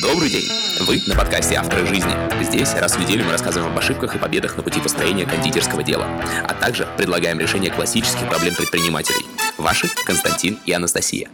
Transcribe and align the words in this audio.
Добрый 0.00 0.30
день! 0.30 0.48
Вы 0.86 1.02
на 1.06 1.14
подкасте 1.14 1.56
«Авторы 1.56 1.86
жизни». 1.86 2.10
Здесь 2.42 2.72
раз 2.72 2.96
в 2.96 3.00
неделю 3.00 3.26
мы 3.26 3.32
рассказываем 3.32 3.70
об 3.70 3.78
ошибках 3.78 4.14
и 4.14 4.18
победах 4.18 4.56
на 4.56 4.62
пути 4.62 4.80
построения 4.80 5.26
кондитерского 5.26 5.82
дела, 5.82 6.06
а 6.42 6.54
также 6.54 6.88
предлагаем 6.96 7.38
решение 7.38 7.70
классических 7.70 8.26
проблем 8.26 8.54
предпринимателей. 8.54 9.26
Ваши 9.58 9.88
Константин 10.06 10.58
и 10.64 10.72
Анастасия. 10.72 11.28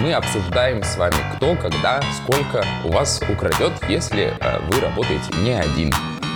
Мы 0.00 0.12
обсуждаем 0.12 0.82
с 0.82 0.96
вами, 0.96 1.14
кто, 1.36 1.54
когда, 1.54 2.02
сколько 2.16 2.66
у 2.84 2.90
вас 2.90 3.22
украдет, 3.28 3.72
если 3.88 4.36
э, 4.40 4.58
вы 4.68 4.80
работаете 4.80 5.32
не 5.38 5.52
один. 5.52 5.92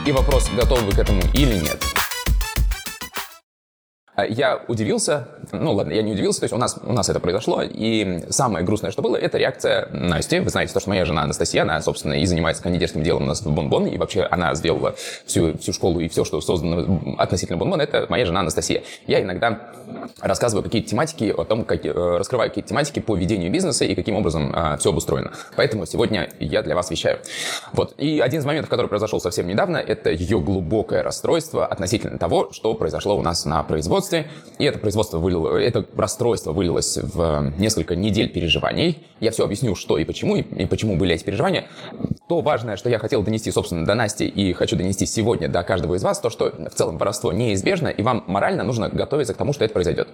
И 0.06 0.12
вопрос, 0.12 0.48
готовы 0.56 0.82
вы 0.82 0.92
к 0.92 0.98
этому 1.00 1.22
или 1.34 1.56
нет. 1.56 1.82
А 4.16 4.24
я 4.24 4.62
удивился, 4.66 5.28
ну 5.52 5.74
ладно, 5.74 5.92
я 5.92 6.00
не 6.00 6.12
удивился, 6.12 6.40
то 6.40 6.44
есть 6.44 6.54
у 6.54 6.56
нас, 6.56 6.78
у 6.82 6.92
нас 6.94 7.06
это 7.10 7.20
произошло, 7.20 7.60
и 7.62 8.24
самое 8.30 8.64
грустное, 8.64 8.90
что 8.90 9.02
было, 9.02 9.14
это 9.14 9.36
реакция 9.36 9.88
Насти. 9.92 10.40
Вы 10.40 10.48
знаете, 10.48 10.72
то, 10.72 10.80
что 10.80 10.88
моя 10.88 11.04
жена 11.04 11.24
Анастасия, 11.24 11.62
она, 11.62 11.82
собственно, 11.82 12.14
и 12.14 12.24
занимается 12.24 12.62
кондитерским 12.62 13.02
делом 13.02 13.24
у 13.24 13.26
нас 13.26 13.42
в 13.42 13.52
Бонбон, 13.52 13.86
и 13.86 13.98
вообще 13.98 14.22
она 14.22 14.54
сделала 14.54 14.94
всю, 15.26 15.58
всю 15.58 15.74
школу 15.74 16.00
и 16.00 16.08
все, 16.08 16.24
что 16.24 16.40
создано 16.40 17.16
относительно 17.18 17.58
Бонбон, 17.58 17.82
это 17.82 18.06
моя 18.08 18.24
жена 18.24 18.40
Анастасия. 18.40 18.84
Я 19.06 19.20
иногда 19.20 19.70
рассказываю 20.22 20.64
какие-то 20.64 20.88
тематики 20.88 21.34
о 21.36 21.44
том, 21.44 21.64
как, 21.66 21.84
э, 21.84 21.92
раскрываю 21.92 22.48
какие-то 22.48 22.70
тематики 22.70 23.00
по 23.00 23.14
ведению 23.14 23.52
бизнеса 23.52 23.84
и 23.84 23.94
каким 23.94 24.16
образом 24.16 24.50
а, 24.54 24.78
все 24.78 24.90
обустроено. 24.90 25.32
Поэтому 25.56 25.84
сегодня 25.84 26.30
я 26.40 26.62
для 26.62 26.74
вас 26.74 26.90
вещаю. 26.90 27.18
Вот. 27.72 27.94
И 27.98 28.20
один 28.20 28.40
из 28.40 28.46
моментов, 28.46 28.70
который 28.70 28.86
произошел 28.86 29.20
совсем 29.20 29.46
недавно, 29.46 29.76
это 29.76 30.10
ее 30.10 30.40
глубокое 30.40 31.02
расстройство 31.02 31.66
относительно 31.66 32.18
того, 32.18 32.50
что 32.52 32.72
произошло 32.74 33.16
у 33.16 33.22
нас 33.22 33.44
на 33.44 33.62
производстве 33.62 34.05
производстве, 34.06 34.26
и 34.58 34.64
это 34.64 34.78
производство 34.78 35.18
вылило, 35.18 35.56
это 35.56 35.84
расстройство 35.96 36.52
вылилось 36.52 36.96
в 36.96 37.20
э, 37.20 37.52
несколько 37.58 37.94
недель 37.94 38.28
переживаний. 38.30 39.06
Я 39.20 39.30
все 39.30 39.44
объясню, 39.44 39.74
что 39.74 39.98
и 39.98 40.04
почему, 40.04 40.36
и, 40.36 40.42
и 40.42 40.66
почему 40.66 40.96
были 40.96 41.14
эти 41.14 41.24
переживания. 41.24 41.66
То 42.28 42.40
важное, 42.40 42.76
что 42.76 42.88
я 42.88 42.98
хотел 42.98 43.22
донести, 43.22 43.50
собственно, 43.50 43.84
до 43.84 43.94
Насти 43.94 44.26
и 44.26 44.52
хочу 44.52 44.76
донести 44.76 45.06
сегодня 45.06 45.48
до 45.48 45.62
каждого 45.62 45.94
из 45.94 46.02
вас, 46.02 46.20
то, 46.20 46.30
что 46.30 46.50
в 46.50 46.74
целом 46.74 46.98
воровство 46.98 47.32
неизбежно, 47.32 47.88
и 47.88 48.02
вам 48.02 48.24
морально 48.26 48.64
нужно 48.64 48.88
готовиться 48.88 49.34
к 49.34 49.36
тому, 49.36 49.52
что 49.52 49.64
это 49.64 49.74
произойдет. 49.74 50.08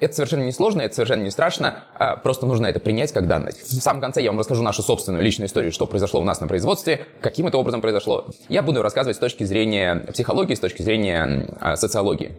Это 0.00 0.14
совершенно 0.14 0.44
не 0.44 0.52
сложно, 0.52 0.82
это 0.82 0.94
совершенно 0.94 1.22
не 1.22 1.30
страшно, 1.30 1.84
а 1.94 2.16
просто 2.16 2.46
нужно 2.46 2.66
это 2.66 2.80
принять 2.80 3.12
как 3.12 3.26
данность. 3.26 3.62
В 3.62 3.80
самом 3.80 4.00
конце 4.00 4.22
я 4.22 4.30
вам 4.30 4.38
расскажу 4.38 4.62
нашу 4.62 4.82
собственную 4.82 5.22
личную 5.22 5.48
историю, 5.48 5.72
что 5.72 5.86
произошло 5.86 6.20
у 6.20 6.24
нас 6.24 6.40
на 6.40 6.46
производстве, 6.48 7.06
каким 7.20 7.46
это 7.46 7.58
образом 7.58 7.80
произошло. 7.80 8.26
Я 8.48 8.62
буду 8.62 8.82
рассказывать 8.82 9.16
с 9.16 9.20
точки 9.20 9.44
зрения 9.44 10.06
психологии, 10.12 10.54
с 10.54 10.60
точки 10.60 10.82
зрения 10.82 11.48
а, 11.60 11.76
социологии. 11.76 12.32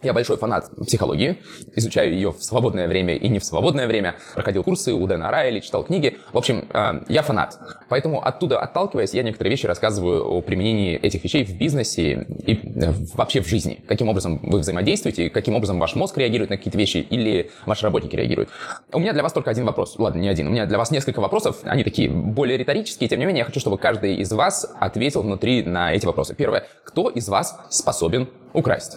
Я 0.00 0.12
большой 0.12 0.36
фанат 0.36 0.70
психологии, 0.86 1.38
изучаю 1.74 2.12
ее 2.12 2.30
в 2.30 2.40
свободное 2.40 2.86
время 2.86 3.16
и 3.16 3.28
не 3.28 3.40
в 3.40 3.44
свободное 3.44 3.88
время, 3.88 4.14
проходил 4.34 4.62
курсы 4.62 4.92
у 4.92 5.04
Дэна 5.08 5.32
Райли, 5.32 5.58
читал 5.58 5.82
книги. 5.82 6.18
В 6.32 6.38
общем, 6.38 6.68
э, 6.72 7.00
я 7.08 7.22
фанат. 7.22 7.58
Поэтому 7.88 8.24
оттуда 8.24 8.60
отталкиваясь, 8.60 9.12
я 9.12 9.24
некоторые 9.24 9.50
вещи 9.50 9.66
рассказываю 9.66 10.24
о 10.24 10.40
применении 10.40 10.96
этих 10.96 11.24
вещей 11.24 11.44
в 11.44 11.58
бизнесе 11.58 12.26
и 12.46 12.54
э, 12.54 12.92
вообще 13.14 13.40
в 13.40 13.48
жизни. 13.48 13.82
Каким 13.88 14.08
образом 14.08 14.38
вы 14.40 14.60
взаимодействуете, 14.60 15.30
каким 15.30 15.56
образом 15.56 15.80
ваш 15.80 15.96
мозг 15.96 16.16
реагирует 16.16 16.50
на 16.50 16.58
какие-то 16.58 16.78
вещи 16.78 16.98
или 16.98 17.50
ваши 17.66 17.82
работники 17.82 18.14
реагируют. 18.14 18.50
У 18.92 19.00
меня 19.00 19.12
для 19.12 19.24
вас 19.24 19.32
только 19.32 19.50
один 19.50 19.64
вопрос. 19.64 19.98
Ладно, 19.98 20.20
не 20.20 20.28
один. 20.28 20.46
У 20.46 20.50
меня 20.50 20.66
для 20.66 20.78
вас 20.78 20.92
несколько 20.92 21.20
вопросов. 21.20 21.56
Они 21.64 21.82
такие 21.82 22.08
более 22.08 22.56
риторические. 22.56 23.08
Тем 23.08 23.18
не 23.18 23.26
менее, 23.26 23.40
я 23.40 23.44
хочу, 23.44 23.58
чтобы 23.58 23.78
каждый 23.78 24.14
из 24.18 24.30
вас 24.30 24.70
ответил 24.78 25.22
внутри 25.22 25.64
на 25.64 25.92
эти 25.92 26.06
вопросы. 26.06 26.36
Первое. 26.36 26.68
Кто 26.84 27.08
из 27.08 27.28
вас 27.28 27.58
способен 27.68 28.28
украсть? 28.52 28.96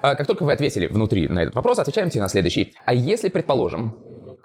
А 0.00 0.14
как 0.14 0.26
только 0.26 0.44
вы 0.44 0.52
ответили 0.52 0.86
внутри 0.86 1.28
на 1.28 1.40
этот 1.40 1.54
вопрос, 1.54 1.78
отвечаете 1.78 2.20
на 2.20 2.28
следующий. 2.28 2.74
А 2.84 2.94
если, 2.94 3.28
предположим, 3.28 3.96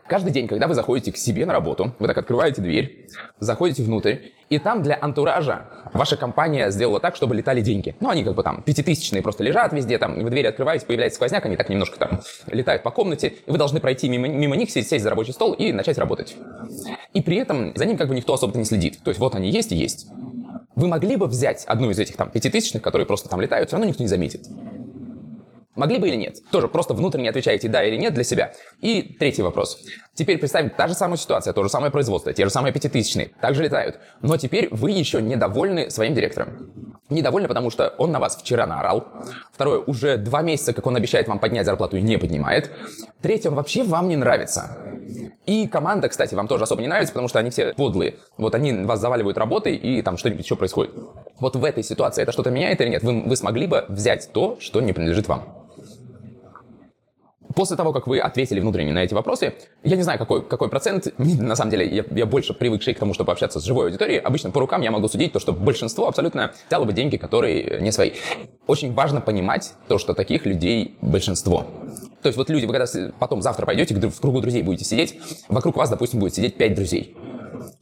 каждый 0.08 0.32
день, 0.32 0.48
когда 0.48 0.68
вы 0.68 0.74
заходите 0.74 1.12
к 1.12 1.18
себе 1.18 1.46
на 1.46 1.54
работу, 1.54 1.94
вы 2.00 2.08
так 2.08 2.18
открываете 2.18 2.62
дверь, 2.62 3.08
заходите 3.40 3.84
внутрь, 3.84 4.18
и 4.50 4.60
там 4.60 4.84
для 4.84 4.98
антуража 5.00 5.66
ваша 5.94 6.18
компания 6.18 6.70
сделала 6.72 7.00
так, 7.00 7.16
чтобы 7.16 7.36
летали 7.36 7.62
деньги. 7.62 7.96
Ну, 8.00 8.10
они 8.10 8.24
как 8.24 8.36
бы 8.36 8.44
там 8.44 8.62
пятитысячные 8.64 9.22
просто 9.22 9.44
лежат 9.44 9.74
везде, 9.74 9.98
там, 9.98 10.24
вы 10.24 10.30
двери 10.30 10.48
открываете, 10.48 10.86
появляется 10.86 11.16
сквозняк, 11.16 11.46
они 11.46 11.56
так 11.56 11.70
немножко 11.70 11.98
там 11.98 12.22
летают 12.48 12.84
по 12.84 12.92
комнате, 12.92 13.34
и 13.46 13.52
вы 13.52 13.58
должны 13.58 13.80
пройти 13.80 14.10
мимо, 14.10 14.28
мимо 14.28 14.56
них, 14.56 14.70
сесть, 14.70 14.90
сесть 14.90 15.04
за 15.04 15.10
рабочий 15.10 15.34
стол 15.34 15.54
и 15.54 15.72
начать 15.72 15.98
работать. 15.98 16.36
И 17.14 17.22
при 17.22 17.38
этом 17.38 17.76
за 17.76 17.86
ним 17.86 17.98
как 17.98 18.08
бы 18.08 18.16
никто 18.16 18.34
особо 18.34 18.58
не 18.58 18.66
следит. 18.66 19.00
То 19.04 19.10
есть 19.10 19.20
вот 19.20 19.36
они 19.36 19.50
есть 19.50 19.72
и 19.72 19.76
есть. 19.76 20.08
Вы 20.76 20.88
могли 20.88 21.16
бы 21.16 21.28
взять 21.28 21.66
одну 21.66 21.92
из 21.92 22.00
этих 22.00 22.16
там 22.16 22.30
пятитысячных, 22.32 22.82
которые 22.82 23.06
просто 23.06 23.30
там 23.30 23.40
летают, 23.40 23.70
все 23.70 23.78
равно 23.78 23.90
никто 23.90 24.04
не 24.04 24.08
заметит. 24.08 24.48
Могли 25.76 25.98
бы 25.98 26.08
или 26.08 26.16
нет? 26.16 26.38
Тоже 26.52 26.68
просто 26.68 26.94
внутренне 26.94 27.30
отвечаете 27.30 27.68
да 27.68 27.84
или 27.84 27.98
нет 27.98 28.14
для 28.14 28.24
себя. 28.24 28.54
И 28.80 29.02
третий 29.02 29.42
вопрос. 29.42 29.84
Теперь 30.14 30.38
представим 30.38 30.70
та 30.70 30.88
же 30.88 30.94
самая 30.94 31.18
ситуация, 31.18 31.54
то 31.54 31.64
же 31.64 31.70
самое 31.70 31.92
производство, 31.92 32.32
те 32.32 32.44
же 32.46 32.52
самые 32.52 32.72
пятитысячные, 32.72 33.32
также 33.42 33.64
летают. 33.64 34.00
Но 34.22 34.38
теперь 34.38 34.68
вы 34.70 34.92
еще 34.92 35.22
недовольны 35.22 35.90
своим 35.90 36.14
директором. 36.14 36.72
Недовольны, 37.10 37.48
потому 37.48 37.72
что 37.72 37.96
он 37.98 38.12
на 38.12 38.20
вас 38.20 38.36
вчера 38.36 38.68
наорал. 38.68 39.08
Второе, 39.52 39.80
уже 39.80 40.18
два 40.18 40.42
месяца, 40.44 40.74
как 40.74 40.86
он 40.86 40.96
обещает 40.96 41.28
вам 41.28 41.40
поднять 41.40 41.66
зарплату 41.66 41.98
не 41.98 42.18
поднимает. 42.18 42.72
Третье, 43.22 43.50
он 43.50 43.56
вообще 43.56 43.84
вам 43.84 44.08
не 44.10 44.16
нравится. 44.16 44.78
И 45.46 45.68
команда, 45.68 46.10
кстати, 46.10 46.36
вам 46.36 46.48
тоже 46.48 46.64
особо 46.64 46.82
не 46.82 46.88
нравится, 46.88 47.14
потому 47.14 47.28
что 47.28 47.40
они 47.40 47.50
все 47.50 47.74
подлые. 47.74 48.16
Вот 48.38 48.56
они 48.56 48.72
вас 48.72 49.00
заваливают 49.00 49.38
работой, 49.38 49.76
и 49.76 50.02
там 50.02 50.18
что-нибудь 50.18 50.46
еще 50.46 50.56
происходит. 50.56 50.94
Вот 51.40 51.56
в 51.56 51.64
этой 51.66 51.84
ситуации 51.84 52.22
это 52.22 52.32
что-то 52.32 52.52
меняет 52.52 52.80
или 52.82 52.90
нет? 52.90 53.04
Вы, 53.04 53.22
вы 53.24 53.36
смогли 53.36 53.68
бы 53.68 53.86
взять 53.90 54.30
то, 54.32 54.58
что 54.60 54.80
не 54.80 54.94
принадлежит 54.94 55.28
вам? 55.28 55.63
После 57.56 57.76
того, 57.76 57.94
как 57.94 58.08
вы 58.08 58.20
ответили 58.20 58.60
внутренне 58.60 58.94
на 58.94 59.04
эти 59.04 59.14
вопросы, 59.14 59.54
я 59.84 59.96
не 59.96 60.04
знаю, 60.04 60.20
какой, 60.20 60.44
какой 60.44 60.70
процент, 60.70 61.08
на 61.18 61.56
самом 61.56 61.72
деле, 61.72 61.88
я, 61.88 62.06
я 62.12 62.26
больше 62.26 62.54
привыкший 62.54 62.94
к 62.94 63.00
тому, 63.00 63.14
чтобы 63.14 63.32
общаться 63.32 63.60
с 63.60 63.64
живой 63.64 63.86
аудиторией, 63.86 64.20
обычно 64.20 64.52
по 64.52 64.60
рукам 64.60 64.82
я 64.82 64.92
могу 64.92 65.08
судить 65.08 65.34
то, 65.34 65.40
что 65.40 65.54
большинство 65.54 66.08
абсолютно 66.08 66.54
взяло 66.68 66.86
бы 66.86 66.94
деньги, 66.94 67.18
которые 67.18 67.82
не 67.82 67.92
свои. 67.92 68.12
Очень 68.68 68.94
важно 68.94 69.22
понимать 69.22 69.74
то, 69.88 69.98
что 69.98 70.14
таких 70.14 70.46
людей 70.46 70.98
большинство. 71.02 71.66
То 72.22 72.28
есть 72.28 72.38
вот 72.38 72.50
люди, 72.50 72.66
вы 72.66 72.74
когда 72.74 72.88
потом 73.20 73.42
завтра 73.42 73.66
пойдете, 73.66 73.96
в 73.96 74.22
кругу 74.22 74.42
друзей 74.42 74.64
будете 74.64 74.86
сидеть, 74.86 75.20
вокруг 75.50 75.76
вас, 75.76 75.90
допустим, 75.90 76.20
будет 76.20 76.34
сидеть 76.34 76.56
5 76.56 76.76
друзей. 76.76 77.18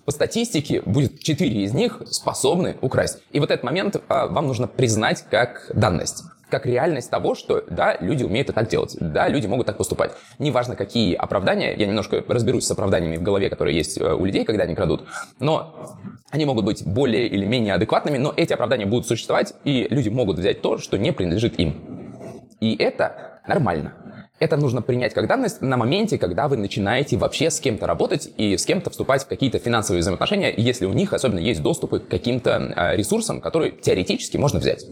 По 0.05 0.11
статистике 0.11 0.81
будет 0.81 1.19
4 1.19 1.63
из 1.63 1.73
них 1.73 2.01
способны 2.09 2.77
украсть. 2.81 3.19
И 3.31 3.39
вот 3.39 3.51
этот 3.51 3.63
момент 3.63 4.01
а, 4.07 4.27
вам 4.27 4.47
нужно 4.47 4.67
признать 4.67 5.23
как 5.29 5.71
данность 5.73 6.23
как 6.51 6.65
реальность 6.65 7.09
того, 7.09 7.33
что 7.33 7.63
да, 7.69 7.97
люди 7.99 8.23
умеют 8.23 8.49
и 8.49 8.53
так 8.53 8.67
делать, 8.67 8.95
да, 8.99 9.27
люди 9.27 9.47
могут 9.47 9.65
так 9.65 9.77
поступать. 9.77 10.11
Неважно, 10.37 10.75
какие 10.75 11.15
оправдания, 11.15 11.73
я 11.75 11.87
немножко 11.87 12.23
разберусь 12.27 12.65
с 12.65 12.71
оправданиями 12.71 13.17
в 13.17 13.23
голове, 13.23 13.49
которые 13.49 13.75
есть 13.75 13.99
э, 13.99 14.13
у 14.13 14.25
людей, 14.25 14.45
когда 14.45 14.63
они 14.63 14.75
крадут, 14.75 15.05
но 15.39 15.97
они 16.29 16.45
могут 16.45 16.65
быть 16.65 16.85
более 16.85 17.27
или 17.27 17.45
менее 17.45 17.73
адекватными, 17.73 18.17
но 18.17 18.33
эти 18.35 18.53
оправдания 18.53 18.85
будут 18.85 19.07
существовать, 19.07 19.53
и 19.63 19.87
люди 19.89 20.09
могут 20.09 20.37
взять 20.37 20.61
то, 20.61 20.77
что 20.77 20.97
не 20.97 21.11
принадлежит 21.11 21.59
им. 21.59 22.11
И 22.59 22.75
это 22.75 23.41
нормально. 23.47 23.93
Это 24.41 24.57
нужно 24.57 24.81
принять 24.81 25.13
как 25.13 25.27
данность 25.27 25.61
на 25.61 25.77
моменте, 25.77 26.17
когда 26.17 26.47
вы 26.47 26.57
начинаете 26.57 27.15
вообще 27.15 27.51
с 27.51 27.59
кем-то 27.59 27.85
работать 27.85 28.27
и 28.37 28.57
с 28.57 28.65
кем-то 28.65 28.89
вступать 28.89 29.23
в 29.23 29.27
какие-то 29.27 29.59
финансовые 29.59 30.01
взаимоотношения, 30.01 30.51
если 30.57 30.87
у 30.87 30.93
них 30.93 31.13
особенно 31.13 31.37
есть 31.37 31.61
доступы 31.61 31.99
к 31.99 32.07
каким-то 32.07 32.73
э, 32.75 32.95
ресурсам, 32.95 33.39
которые 33.39 33.71
теоретически 33.71 34.37
можно 34.37 34.57
взять. 34.57 34.83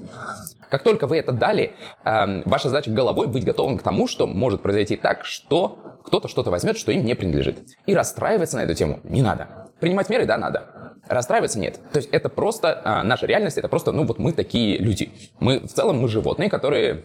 Как 0.69 0.83
только 0.83 1.07
вы 1.07 1.17
это 1.17 1.31
дали, 1.31 1.73
э, 2.05 2.41
ваша 2.45 2.69
задача 2.69 2.91
головой 2.91 3.27
быть 3.27 3.43
готовым 3.43 3.77
к 3.77 3.83
тому, 3.83 4.07
что 4.07 4.27
может 4.27 4.61
произойти 4.61 4.95
так, 4.95 5.25
что 5.25 5.79
кто-то 6.05 6.27
что-то 6.27 6.51
возьмет, 6.51 6.77
что 6.77 6.91
им 6.91 7.03
не 7.05 7.15
принадлежит. 7.15 7.59
И 7.85 7.95
расстраиваться 7.95 8.57
на 8.57 8.61
эту 8.61 8.73
тему 8.75 8.99
не 9.03 9.21
надо. 9.21 9.69
Принимать 9.79 10.09
меры, 10.09 10.25
да, 10.25 10.37
надо. 10.37 10.93
Расстраиваться 11.07 11.59
нет. 11.59 11.79
То 11.91 11.97
есть 11.97 12.09
это 12.11 12.29
просто 12.29 12.81
а, 12.83 13.03
наша 13.03 13.25
реальность, 13.25 13.57
это 13.57 13.67
просто, 13.67 13.91
ну 13.91 14.05
вот 14.05 14.19
мы 14.19 14.31
такие 14.31 14.77
люди. 14.77 15.11
Мы 15.39 15.59
в 15.59 15.67
целом 15.67 15.99
мы 15.99 16.07
животные, 16.07 16.49
которые 16.49 17.03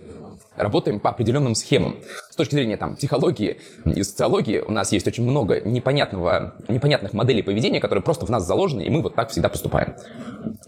работаем 0.57 1.01
по 1.01 1.11
определенным 1.11 1.55
схемам. 1.55 1.97
С 2.35 2.37
точки 2.37 2.57
зрения 2.57 2.77
там, 2.77 2.97
психологии 2.97 3.61
и 3.85 4.03
социологии 4.03 4.59
у 4.59 4.73
нас 4.73 4.91
есть 4.91 5.07
очень 5.07 5.23
много 5.23 5.61
непонятного, 5.61 6.55
непонятных 6.67 7.13
моделей 7.13 7.43
поведения, 7.43 7.79
которые 7.79 8.03
просто 8.03 8.27
в 8.27 8.29
нас 8.29 8.45
заложены, 8.45 8.83
и 8.83 8.91
мы 8.91 9.03
вот 9.03 9.15
так 9.15 9.31
всегда 9.31 9.49
поступаем. 9.49 9.95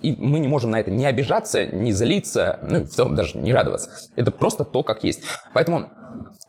И 0.01 0.15
мы 0.17 0.39
не 0.39 0.47
можем 0.47 0.71
на 0.71 0.79
это 0.79 0.93
не 0.93 1.05
обижаться, 1.05 1.67
не 1.67 1.91
злиться, 1.91 2.61
ну, 2.63 2.85
в 2.85 2.89
целом 2.89 3.17
даже 3.17 3.37
не 3.37 3.53
радоваться. 3.53 3.91
Это 4.15 4.31
просто 4.31 4.63
то, 4.63 4.85
как 4.85 5.03
есть. 5.03 5.25
Поэтому 5.55 5.91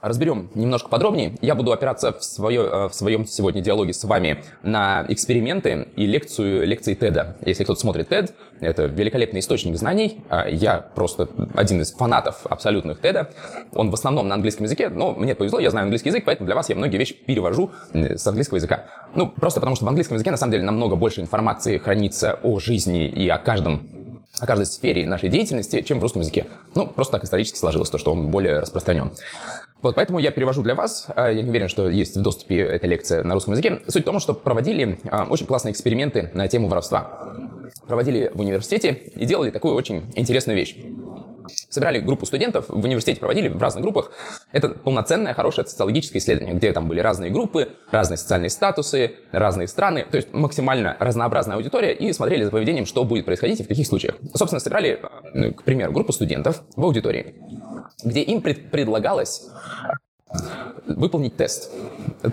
разберем 0.02 0.50
немножко 0.54 0.90
подробнее. 0.90 1.36
Я 1.42 1.56
буду 1.56 1.72
опираться 1.72 2.14
в, 2.14 2.24
свое, 2.24 2.62
э, 2.62 2.88
в 2.90 2.94
своем 2.94 3.26
сегодня 3.26 3.62
диалоге 3.62 3.94
с 3.94 4.04
вами 4.04 4.44
на 4.64 5.06
эксперименты 5.10 5.88
и 5.96 6.06
лекцию, 6.06 6.66
лекции 6.68 6.96
TED. 6.96 7.36
Если 7.46 7.64
кто-то 7.64 7.80
смотрит 7.80 8.12
TED, 8.12 8.34
это 8.60 8.86
великолепный 8.86 9.40
источник 9.40 9.76
знаний. 9.76 10.22
А 10.30 10.48
я 10.48 10.78
просто 10.78 11.30
один 11.56 11.82
из 11.82 11.92
фанатов 11.92 12.46
абсолютных 12.46 13.00
TED. 13.02 13.28
Он 13.74 13.90
в 13.90 13.94
основном 13.94 14.28
на 14.28 14.36
английском 14.36 14.66
языке, 14.66 14.90
но 14.90 15.07
мне 15.14 15.36
повезло, 15.36 15.60
я 15.60 15.72
знаю 15.72 15.84
английский 15.84 16.10
язык, 16.10 16.24
поэтому 16.26 16.46
для 16.46 16.56
вас 16.56 16.70
я 16.70 16.76
многие 16.76 16.98
вещи 16.98 17.14
перевожу 17.14 17.72
с 17.94 18.26
английского 18.28 18.58
языка. 18.58 18.86
Ну, 19.16 19.28
просто 19.28 19.60
потому 19.60 19.76
что 19.76 19.86
в 19.86 19.88
английском 19.88 20.16
языке 20.16 20.32
на 20.32 20.38
самом 20.38 20.52
деле 20.52 20.64
намного 20.64 20.96
больше 20.96 21.22
информации 21.22 21.78
хранится 21.78 22.40
о 22.44 22.60
жизни 22.60 23.08
и 23.08 23.28
о 23.30 23.38
каждом 23.38 23.88
о 24.40 24.46
каждой 24.46 24.66
сфере 24.66 25.08
нашей 25.08 25.30
деятельности, 25.30 25.82
чем 25.82 26.00
в 26.00 26.04
русском 26.04 26.22
языке. 26.22 26.46
Ну, 26.76 26.86
просто 26.86 27.14
так 27.14 27.24
исторически 27.24 27.58
сложилось, 27.58 27.90
то, 27.90 27.98
что 27.98 28.12
он 28.12 28.28
более 28.28 28.60
распространен. 28.60 29.12
Вот, 29.82 29.96
поэтому 29.96 30.20
я 30.20 30.32
перевожу 30.32 30.64
для 30.64 30.76
вас. 30.76 31.08
А, 31.16 31.32
я 31.32 31.42
не 31.42 31.50
уверен, 31.50 31.68
что 31.70 31.90
есть 31.90 32.16
в 32.16 32.22
доступе 32.22 32.60
эта 32.60 32.88
лекция 32.88 33.24
на 33.24 33.34
русском 33.34 33.54
языке. 33.54 33.82
Суть 33.88 34.04
в 34.04 34.06
том, 34.06 34.20
что 34.20 34.34
проводили 34.34 35.00
а, 35.10 35.26
очень 35.30 35.46
классные 35.46 35.72
эксперименты 35.72 36.32
на 36.34 36.48
тему 36.48 36.68
воровства. 36.68 37.36
Проводили 37.88 38.32
в 38.34 38.40
университете 38.40 38.92
и 39.16 39.26
делали 39.26 39.52
такую 39.52 39.76
очень 39.76 40.12
интересную 40.16 40.58
вещь. 40.58 40.78
Собирали 41.70 42.00
группу 42.00 42.26
студентов, 42.26 42.66
в 42.68 42.84
университете 42.84 43.20
проводили 43.20 43.48
в 43.48 43.62
разных 43.62 43.84
группах. 43.84 44.12
Это 44.52 44.70
полноценное, 44.70 45.34
хорошее 45.34 45.66
социологическое 45.68 46.22
исследование, 46.22 46.56
где 46.56 46.74
там 46.74 46.88
были 46.88 47.00
разные 47.00 47.32
группы, 47.32 47.70
разные 47.92 48.18
социальные 48.18 48.50
статусы, 48.50 49.16
разные 49.32 49.68
страны, 49.68 50.06
то 50.10 50.18
есть 50.18 50.34
максимально 50.34 50.98
разнообразная 51.00 51.56
аудитория, 51.56 51.94
и 51.94 52.12
смотрели 52.12 52.44
за 52.44 52.52
поведением, 52.52 52.86
что 52.86 53.04
будет 53.04 53.26
происходить 53.26 53.60
и 53.62 53.64
в 53.64 53.68
каких 53.68 53.88
случаях. 53.88 54.16
Собственно, 54.34 54.60
собирали, 54.60 55.00
ну, 55.34 55.54
к 55.54 55.64
примеру, 55.64 55.92
группу 55.94 56.12
студентов 56.12 56.64
в 56.76 56.84
аудитории, 56.84 57.36
где 58.04 58.22
им 58.22 58.42
пред 58.42 58.70
предлагалось 58.72 59.48
выполнить 60.86 61.38
тест. 61.38 61.72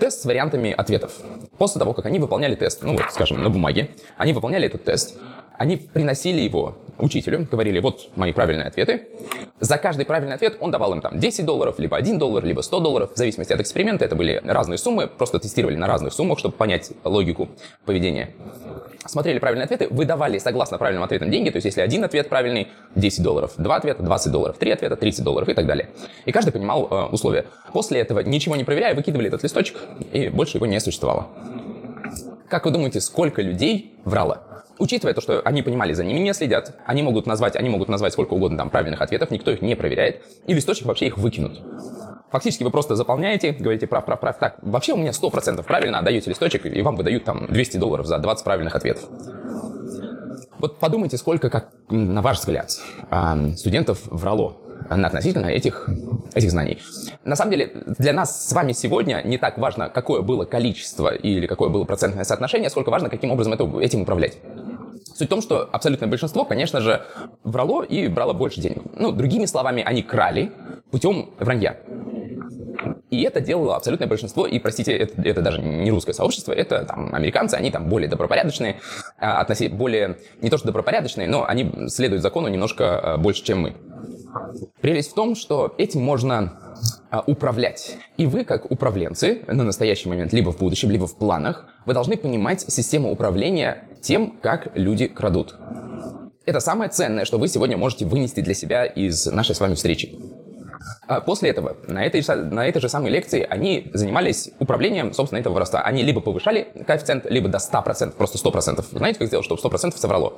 Тест 0.00 0.22
с 0.22 0.24
вариантами 0.24 0.72
ответов. 0.72 1.12
После 1.58 1.78
того, 1.78 1.92
как 1.92 2.06
они 2.06 2.18
выполняли 2.18 2.54
тест, 2.54 2.82
ну 2.82 2.92
вот, 2.92 3.04
скажем, 3.10 3.42
на 3.42 3.50
бумаге, 3.50 3.90
они 4.16 4.32
выполняли 4.32 4.66
этот 4.66 4.84
тест, 4.84 5.18
они 5.56 5.76
приносили 5.76 6.40
его 6.40 6.76
учителю, 6.98 7.46
говорили, 7.50 7.80
вот 7.80 8.08
мои 8.16 8.32
правильные 8.32 8.68
ответы. 8.68 9.08
За 9.60 9.78
каждый 9.78 10.04
правильный 10.04 10.34
ответ 10.34 10.56
он 10.60 10.70
давал 10.70 10.92
им 10.92 11.00
там 11.00 11.18
10 11.18 11.44
долларов, 11.44 11.78
либо 11.78 11.96
1 11.96 12.18
доллар, 12.18 12.44
либо 12.44 12.60
100 12.60 12.80
долларов, 12.80 13.12
в 13.14 13.16
зависимости 13.16 13.52
от 13.52 13.60
эксперимента. 13.60 14.04
Это 14.04 14.16
были 14.16 14.40
разные 14.44 14.78
суммы, 14.78 15.06
просто 15.06 15.38
тестировали 15.38 15.76
на 15.76 15.86
разных 15.86 16.12
суммах, 16.12 16.38
чтобы 16.38 16.54
понять 16.54 16.90
логику 17.04 17.48
поведения. 17.84 18.30
Смотрели 19.06 19.38
правильные 19.38 19.64
ответы, 19.64 19.88
выдавали 19.90 20.38
согласно 20.38 20.78
правильным 20.78 21.02
ответам 21.02 21.30
деньги, 21.30 21.50
то 21.50 21.56
есть 21.56 21.66
если 21.66 21.82
один 21.82 22.04
ответ 22.04 22.28
правильный, 22.28 22.68
10 22.94 23.22
долларов, 23.22 23.52
два 23.58 23.76
ответа, 23.76 24.02
20 24.02 24.32
долларов, 24.32 24.56
три 24.58 24.70
ответа, 24.70 24.96
30 24.96 25.24
долларов 25.24 25.48
и 25.48 25.54
так 25.54 25.66
далее. 25.66 25.90
И 26.24 26.32
каждый 26.32 26.52
понимал 26.52 26.88
э, 26.90 27.04
условия. 27.12 27.44
После 27.72 28.00
этого, 28.00 28.20
ничего 28.20 28.56
не 28.56 28.64
проверяя, 28.64 28.94
выкидывали 28.94 29.28
этот 29.28 29.42
листочек, 29.42 29.76
и 30.12 30.28
больше 30.28 30.56
его 30.56 30.66
не 30.66 30.80
существовало. 30.80 31.28
Как 32.48 32.64
вы 32.64 32.70
думаете, 32.70 33.00
сколько 33.00 33.42
людей 33.42 33.94
врало? 34.04 34.42
Учитывая 34.78 35.14
то, 35.14 35.20
что 35.20 35.40
они 35.40 35.62
понимали, 35.62 35.92
за 35.92 36.04
ними 36.04 36.18
не 36.18 36.34
следят, 36.34 36.76
они 36.84 37.02
могут 37.02 37.26
назвать, 37.26 37.54
они 37.56 37.68
могут 37.68 37.88
назвать 37.88 38.12
сколько 38.12 38.34
угодно 38.34 38.58
там 38.58 38.70
правильных 38.70 39.00
ответов, 39.00 39.30
никто 39.30 39.50
их 39.50 39.62
не 39.62 39.76
проверяет, 39.76 40.22
и 40.46 40.54
листочек 40.54 40.86
вообще 40.86 41.06
их 41.06 41.16
выкинут. 41.16 41.62
Фактически 42.32 42.64
вы 42.64 42.70
просто 42.70 42.96
заполняете, 42.96 43.52
говорите 43.52 43.86
прав, 43.86 44.04
прав, 44.04 44.18
прав. 44.18 44.38
Так, 44.38 44.56
вообще 44.62 44.94
у 44.94 44.96
меня 44.96 45.12
100% 45.12 45.62
правильно, 45.62 46.00
отдаете 46.00 46.30
листочек, 46.30 46.66
и 46.66 46.82
вам 46.82 46.96
выдают 46.96 47.24
там 47.24 47.46
200 47.46 47.76
долларов 47.76 48.06
за 48.06 48.18
20 48.18 48.44
правильных 48.44 48.74
ответов. 48.74 49.08
Вот 50.58 50.78
подумайте, 50.80 51.16
сколько, 51.18 51.50
как 51.50 51.70
на 51.90 52.22
ваш 52.22 52.38
взгляд, 52.40 52.70
студентов 53.56 54.00
врало 54.06 54.56
относительно 54.88 55.46
этих, 55.46 55.88
этих 56.34 56.50
знаний. 56.50 56.78
На 57.24 57.36
самом 57.36 57.52
деле, 57.52 57.72
для 57.98 58.12
нас 58.12 58.48
с 58.48 58.52
вами 58.52 58.72
сегодня 58.72 59.22
не 59.24 59.38
так 59.38 59.58
важно, 59.58 59.88
какое 59.88 60.22
было 60.22 60.44
количество 60.44 61.14
или 61.14 61.46
какое 61.46 61.68
было 61.68 61.84
процентное 61.84 62.24
соотношение, 62.24 62.70
сколько 62.70 62.90
важно, 62.90 63.08
каким 63.08 63.30
образом 63.30 63.52
это, 63.52 63.64
этим 63.80 64.02
управлять. 64.02 64.38
Суть 65.14 65.28
в 65.28 65.30
том, 65.30 65.42
что 65.42 65.68
абсолютное 65.70 66.08
большинство, 66.08 66.44
конечно 66.44 66.80
же, 66.80 67.02
врало 67.44 67.82
и 67.82 68.08
брало 68.08 68.32
больше 68.32 68.60
денег. 68.60 68.82
Ну, 68.96 69.12
другими 69.12 69.46
словами, 69.46 69.82
они 69.84 70.02
крали 70.02 70.50
путем 70.90 71.30
вранья. 71.38 71.78
И 73.10 73.22
это 73.22 73.40
делало 73.40 73.76
абсолютное 73.76 74.08
большинство, 74.08 74.46
и, 74.46 74.58
простите, 74.58 74.96
это, 74.96 75.22
это 75.22 75.40
даже 75.40 75.62
не 75.62 75.90
русское 75.90 76.12
сообщество, 76.12 76.52
это 76.52 76.84
там 76.84 77.14
американцы, 77.14 77.54
они 77.54 77.70
там 77.70 77.88
более 77.88 78.08
добропорядочные, 78.08 78.80
а, 79.18 79.40
относительно 79.40 79.78
более, 79.78 80.18
не 80.40 80.50
то 80.50 80.58
что 80.58 80.66
добропорядочные, 80.66 81.28
но 81.28 81.46
они 81.46 81.88
следуют 81.88 82.22
закону 82.22 82.48
немножко 82.48 82.98
а, 82.98 83.16
больше, 83.16 83.44
чем 83.44 83.60
мы. 83.60 83.76
Прелесть 84.80 85.12
в 85.12 85.14
том, 85.14 85.34
что 85.34 85.74
этим 85.78 86.02
можно 86.02 86.58
а, 87.10 87.22
управлять. 87.26 87.96
И 88.16 88.26
вы, 88.26 88.44
как 88.44 88.70
управленцы, 88.70 89.42
на 89.46 89.64
настоящий 89.64 90.08
момент, 90.08 90.32
либо 90.32 90.52
в 90.52 90.58
будущем, 90.58 90.90
либо 90.90 91.06
в 91.06 91.16
планах, 91.16 91.66
вы 91.86 91.94
должны 91.94 92.16
понимать 92.16 92.60
систему 92.60 93.10
управления 93.10 93.84
тем, 94.02 94.38
как 94.42 94.76
люди 94.76 95.06
крадут. 95.06 95.54
Это 96.46 96.60
самое 96.60 96.90
ценное, 96.90 97.24
что 97.24 97.38
вы 97.38 97.48
сегодня 97.48 97.76
можете 97.76 98.04
вынести 98.04 98.40
для 98.40 98.54
себя 98.54 98.84
из 98.84 99.26
нашей 99.26 99.54
с 99.54 99.60
вами 99.60 99.74
встречи. 99.74 100.18
А 101.06 101.20
после 101.20 101.50
этого, 101.50 101.76
на 101.86 102.04
этой, 102.04 102.22
на 102.50 102.66
этой 102.66 102.80
же 102.80 102.88
самой 102.88 103.10
лекции, 103.10 103.46
они 103.48 103.90
занимались 103.94 104.50
управлением, 104.58 105.12
собственно, 105.12 105.38
этого 105.38 105.54
воровства. 105.54 105.80
Они 105.82 106.02
либо 106.02 106.20
повышали 106.20 106.68
коэффициент, 106.86 107.26
либо 107.30 107.48
до 107.48 107.58
100%, 107.58 108.12
просто 108.12 108.38
100%. 108.38 108.84
Знаете, 108.90 109.18
как 109.18 109.28
сделать, 109.28 109.46
чтобы 109.46 109.76
100% 109.76 109.96
соврало? 109.96 110.34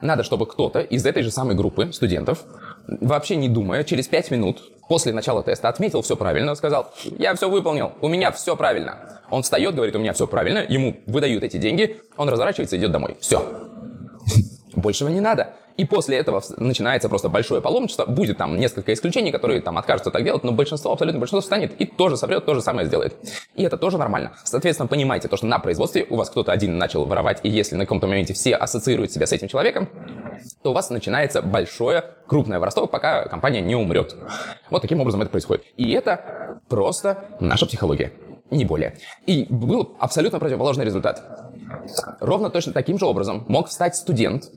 Надо, 0.00 0.22
чтобы 0.22 0.46
кто-то 0.46 0.80
из 0.80 1.04
этой 1.06 1.22
же 1.22 1.30
самой 1.30 1.56
группы 1.56 1.92
студентов, 1.92 2.44
вообще 2.88 3.36
не 3.36 3.48
думая, 3.48 3.84
через 3.84 4.08
5 4.08 4.30
минут 4.30 4.72
после 4.88 5.12
начала 5.12 5.42
теста 5.42 5.68
отметил 5.68 6.02
все 6.02 6.16
правильно, 6.16 6.54
сказал, 6.54 6.92
я 7.18 7.34
все 7.34 7.48
выполнил, 7.48 7.92
у 8.00 8.08
меня 8.08 8.32
все 8.32 8.56
правильно. 8.56 9.20
Он 9.30 9.42
встает, 9.42 9.74
говорит, 9.74 9.94
у 9.94 9.98
меня 9.98 10.14
все 10.14 10.26
правильно, 10.26 10.64
ему 10.66 10.96
выдают 11.06 11.44
эти 11.44 11.58
деньги, 11.58 12.00
он 12.16 12.28
разворачивается 12.28 12.76
и 12.76 12.78
идет 12.78 12.92
домой. 12.92 13.16
Все. 13.20 13.44
Большего 14.74 15.08
не 15.08 15.20
надо. 15.20 15.54
И 15.78 15.84
после 15.84 16.18
этого 16.18 16.42
начинается 16.56 17.08
просто 17.08 17.28
большое 17.28 17.62
паломничество. 17.62 18.04
Будет 18.04 18.36
там 18.36 18.58
несколько 18.58 18.92
исключений, 18.92 19.30
которые 19.30 19.60
там 19.60 19.78
откажутся 19.78 20.10
так 20.10 20.24
делать, 20.24 20.42
но 20.42 20.50
большинство, 20.50 20.92
абсолютно 20.92 21.20
большинство 21.20 21.40
встанет 21.40 21.80
и 21.80 21.86
тоже 21.86 22.16
соврет, 22.16 22.44
то 22.44 22.54
же 22.54 22.60
самое 22.60 22.88
сделает. 22.88 23.14
И 23.54 23.62
это 23.62 23.76
тоже 23.76 23.96
нормально. 23.96 24.32
Соответственно, 24.42 24.88
понимайте 24.88 25.28
то, 25.28 25.36
что 25.36 25.46
на 25.46 25.60
производстве 25.60 26.04
у 26.10 26.16
вас 26.16 26.30
кто-то 26.30 26.50
один 26.50 26.78
начал 26.78 27.04
воровать, 27.04 27.38
и 27.44 27.48
если 27.48 27.76
на 27.76 27.84
каком-то 27.84 28.08
моменте 28.08 28.34
все 28.34 28.56
ассоциируют 28.56 29.12
себя 29.12 29.28
с 29.28 29.32
этим 29.32 29.46
человеком, 29.46 29.88
то 30.62 30.70
у 30.70 30.74
вас 30.74 30.90
начинается 30.90 31.42
большое, 31.42 32.04
крупное 32.26 32.58
воровство, 32.58 32.88
пока 32.88 33.28
компания 33.28 33.60
не 33.60 33.76
умрет. 33.76 34.16
Вот 34.70 34.82
таким 34.82 35.00
образом 35.00 35.22
это 35.22 35.30
происходит. 35.30 35.64
И 35.76 35.92
это 35.92 36.58
просто 36.68 37.24
наша 37.38 37.66
психология 37.66 38.12
не 38.50 38.64
более. 38.64 38.96
И 39.26 39.46
был 39.48 39.94
абсолютно 40.00 40.40
противоположный 40.40 40.84
результат. 40.84 41.22
Ровно 42.18 42.50
точно 42.50 42.72
таким 42.72 42.98
же 42.98 43.06
образом 43.06 43.44
мог 43.46 43.68
встать 43.68 43.94
студент, 43.94 44.50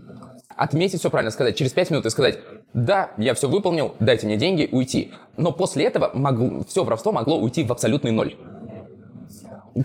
отметить 0.62 1.00
все 1.00 1.10
правильно, 1.10 1.32
сказать 1.32 1.56
через 1.58 1.74
5 1.74 1.90
минут 1.90 2.06
и 2.06 2.10
сказать, 2.12 2.38
да, 2.74 3.12
я 3.18 3.34
все 3.34 3.50
выполнил, 3.50 3.96
дайте 4.00 4.28
мне 4.28 4.38
деньги, 4.38 4.70
уйти. 4.72 5.12
Но 5.36 5.52
после 5.52 5.86
этого 5.86 6.12
могло, 6.14 6.64
все 6.68 6.84
воровство 6.84 7.12
могло 7.12 7.40
уйти 7.40 7.64
в 7.64 7.72
абсолютный 7.72 8.12
ноль. 8.12 8.36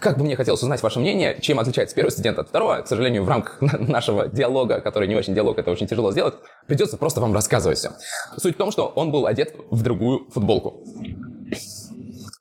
Как 0.00 0.19
бы 0.19 0.25
мне 0.25 0.37
хотелось 0.37 0.62
узнать 0.62 0.82
ваше 0.82 1.00
мнение, 1.00 1.38
чем 1.40 1.61
отличается 1.61 1.96
первый 1.96 2.11
студент 2.11 2.38
от 2.38 2.49
второго. 2.49 2.82
К 2.82 2.88
сожалению, 2.88 3.25
в 3.25 3.28
рамках 3.28 3.58
нашего 3.81 4.28
диалога, 4.28 4.81
который 4.81 5.08
не 5.08 5.14
очень 5.14 5.34
диалог, 5.34 5.58
это 5.58 5.70
очень 5.70 5.87
тяжело 5.87 6.12
сделать, 6.12 6.34
придется 6.67 6.99
просто 6.99 7.23
вам 7.23 7.32
рассказывать 7.32 7.78
все. 7.78 7.93
Суть 8.37 8.56
в 8.56 8.58
том, 8.58 8.70
что 8.70 8.88
он 8.88 9.11
был 9.11 9.26
одет 9.26 9.55
в 9.70 9.82
другую 9.82 10.28
футболку. 10.28 10.82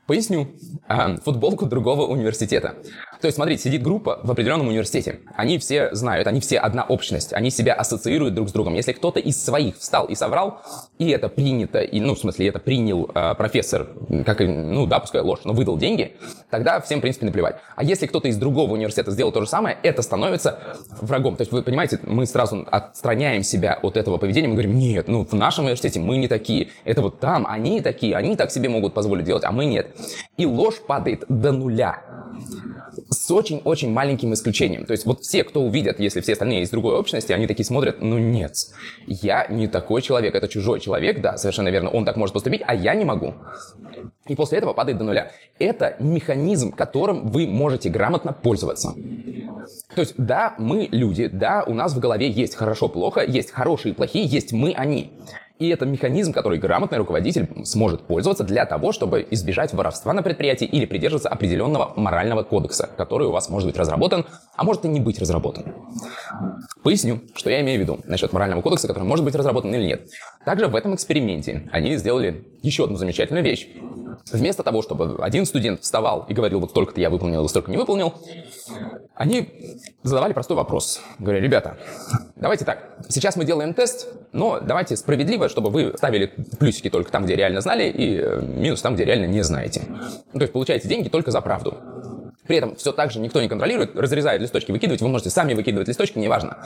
Поясню. 0.07 0.47
А, 0.87 1.15
футболку 1.17 1.65
другого 1.65 2.05
университета. 2.05 2.75
То 3.21 3.27
есть, 3.27 3.37
смотрите, 3.37 3.63
сидит 3.63 3.81
группа 3.81 4.19
в 4.21 4.29
определенном 4.29 4.67
университете. 4.67 5.21
Они 5.35 5.57
все 5.57 5.89
знают, 5.95 6.27
они 6.27 6.41
все 6.41 6.59
одна 6.59 6.83
общность. 6.83 7.33
Они 7.33 7.49
себя 7.49 7.73
ассоциируют 7.73 8.35
друг 8.35 8.49
с 8.49 8.51
другом. 8.51 8.75
Если 8.75 8.91
кто-то 8.91 9.19
из 9.19 9.43
своих 9.43 9.77
встал 9.77 10.05
и 10.05 10.13
соврал, 10.13 10.61
и 10.99 11.09
это 11.09 11.27
принято, 11.27 11.79
и, 11.79 11.99
ну, 11.99 12.13
в 12.13 12.19
смысле, 12.19 12.49
это 12.49 12.59
принял 12.59 13.09
э, 13.15 13.33
профессор, 13.33 13.87
как, 14.27 14.41
ну, 14.41 14.85
да, 14.85 14.99
пускай 14.99 15.21
ложь, 15.21 15.39
но 15.43 15.53
выдал 15.53 15.75
деньги, 15.75 16.15
тогда 16.51 16.79
всем, 16.81 16.99
в 16.99 17.01
принципе, 17.01 17.25
наплевать. 17.25 17.55
А 17.75 17.83
если 17.83 18.05
кто-то 18.05 18.27
из 18.27 18.37
другого 18.37 18.73
университета 18.73 19.09
сделал 19.09 19.31
то 19.31 19.41
же 19.41 19.47
самое, 19.47 19.75
это 19.81 20.03
становится 20.03 20.59
врагом. 21.01 21.35
То 21.35 21.41
есть, 21.41 21.51
вы 21.51 21.63
понимаете, 21.63 21.99
мы 22.03 22.27
сразу 22.27 22.67
отстраняем 22.69 23.41
себя 23.41 23.73
от 23.81 23.97
этого 23.97 24.17
поведения, 24.17 24.49
мы 24.49 24.53
говорим, 24.53 24.77
нет, 24.77 25.07
ну, 25.07 25.25
в 25.25 25.33
нашем 25.33 25.65
университете 25.65 25.99
мы 25.99 26.17
не 26.17 26.27
такие. 26.27 26.67
Это 26.83 27.01
вот 27.01 27.19
там 27.19 27.47
они 27.47 27.81
такие, 27.81 28.15
они 28.15 28.35
так 28.35 28.51
себе 28.51 28.69
могут 28.69 28.93
позволить 28.93 29.25
делать, 29.25 29.43
а 29.45 29.51
мы 29.51 29.65
нет. 29.65 29.94
И 30.37 30.45
ложь 30.45 30.81
падает 30.85 31.25
до 31.29 31.51
нуля. 31.51 32.01
С 33.09 33.29
очень-очень 33.31 33.91
маленьким 33.91 34.33
исключением. 34.33 34.85
То 34.85 34.91
есть 34.91 35.05
вот 35.05 35.21
все, 35.21 35.43
кто 35.43 35.61
увидят, 35.61 35.99
если 35.99 36.21
все 36.21 36.33
остальные 36.33 36.63
из 36.63 36.69
другой 36.69 36.95
общности, 36.97 37.31
они 37.31 37.47
такие 37.47 37.65
смотрят, 37.65 38.01
ну 38.01 38.17
нет, 38.17 38.53
я 39.07 39.47
не 39.47 39.67
такой 39.67 40.01
человек, 40.01 40.35
это 40.35 40.47
чужой 40.47 40.79
человек, 40.79 41.21
да, 41.21 41.37
совершенно 41.37 41.69
верно, 41.69 41.89
он 41.89 42.05
так 42.05 42.17
может 42.17 42.33
поступить, 42.33 42.61
а 42.65 42.75
я 42.75 42.95
не 42.95 43.05
могу. 43.05 43.33
И 44.27 44.35
после 44.35 44.57
этого 44.57 44.73
падает 44.73 44.97
до 44.97 45.03
нуля. 45.03 45.31
Это 45.59 45.95
механизм, 45.99 46.71
которым 46.71 47.27
вы 47.27 47.47
можете 47.47 47.89
грамотно 47.89 48.33
пользоваться. 48.33 48.93
То 49.93 50.01
есть, 50.01 50.15
да, 50.17 50.55
мы 50.57 50.87
люди, 50.91 51.27
да, 51.27 51.63
у 51.65 51.73
нас 51.73 51.93
в 51.93 51.99
голове 51.99 52.29
есть 52.29 52.55
хорошо-плохо, 52.55 53.23
есть 53.23 53.51
хорошие 53.51 53.93
и 53.93 53.95
плохие, 53.95 54.25
есть 54.25 54.51
мы-они. 54.51 55.11
И 55.57 55.69
это 55.69 55.85
механизм, 55.85 56.33
который 56.33 56.59
грамотный 56.59 56.97
руководитель 56.97 57.47
сможет 57.63 58.01
пользоваться 58.07 58.43
для 58.43 58.65
того, 58.65 58.91
чтобы 58.91 59.25
избежать 59.31 59.73
воровства 59.73 60.11
на 60.11 60.21
предприятии 60.21 60.65
или 60.65 60.85
придерживаться 60.85 61.29
определенного 61.29 61.93
морального 61.95 62.43
кодекса, 62.43 62.89
который 62.97 63.27
у 63.27 63.31
вас 63.31 63.47
может 63.49 63.69
быть 63.69 63.77
разработан, 63.77 64.25
а 64.55 64.63
может 64.65 64.83
и 64.83 64.89
не 64.89 64.99
быть 64.99 65.17
разработан. 65.19 65.73
Поясню, 66.83 67.21
что 67.35 67.49
я 67.49 67.61
имею 67.61 67.79
в 67.79 67.81
виду 67.81 67.99
насчет 68.05 68.33
морального 68.33 68.61
кодекса, 68.61 68.87
который 68.87 69.03
может 69.03 69.25
быть 69.25 69.35
разработан 69.35 69.73
или 69.73 69.85
нет. 69.85 70.09
Также 70.45 70.67
в 70.67 70.75
этом 70.75 70.95
эксперименте 70.95 71.67
они 71.71 71.95
сделали 71.97 72.45
еще 72.61 72.85
одну 72.85 72.97
замечательную 72.97 73.43
вещь. 73.43 73.67
Вместо 74.31 74.63
того, 74.63 74.81
чтобы 74.81 75.17
один 75.23 75.45
студент 75.45 75.81
вставал 75.81 76.25
и 76.29 76.33
говорил, 76.33 76.59
вот 76.59 76.71
столько-то 76.71 77.01
я 77.01 77.09
выполнил, 77.09 77.45
и 77.45 77.47
столько 77.47 77.69
не 77.69 77.77
выполнил, 77.77 78.13
они 79.13 79.49
задавали 80.03 80.33
простой 80.33 80.57
вопрос. 80.57 81.01
Говорю, 81.19 81.41
ребята, 81.41 81.77
давайте 82.35 82.65
так, 82.65 82.97
сейчас 83.09 83.35
мы 83.35 83.45
делаем 83.45 83.73
тест, 83.73 84.07
но 84.31 84.59
давайте 84.59 84.95
справедливо, 84.95 85.49
чтобы 85.49 85.69
вы 85.69 85.93
ставили 85.97 86.27
плюсики 86.59 86.89
только 86.89 87.11
там, 87.11 87.25
где 87.25 87.35
реально 87.35 87.61
знали, 87.61 87.89
и 87.89 88.17
э, 88.17 88.41
минус 88.41 88.81
там, 88.81 88.95
где 88.95 89.05
реально 89.05 89.25
не 89.25 89.43
знаете. 89.43 89.83
Ну, 89.87 90.39
то 90.39 90.41
есть 90.41 90.53
получаете 90.53 90.87
деньги 90.87 91.09
только 91.09 91.31
за 91.31 91.41
правду. 91.41 91.77
При 92.47 92.57
этом 92.57 92.75
все 92.75 92.91
так 92.91 93.11
же 93.11 93.19
никто 93.19 93.41
не 93.41 93.47
контролирует, 93.47 93.95
разрезает 93.95 94.41
листочки, 94.41 94.71
выкидывать. 94.71 95.01
Вы 95.01 95.07
можете 95.07 95.29
сами 95.29 95.53
выкидывать 95.53 95.87
листочки, 95.87 96.19
неважно. 96.19 96.57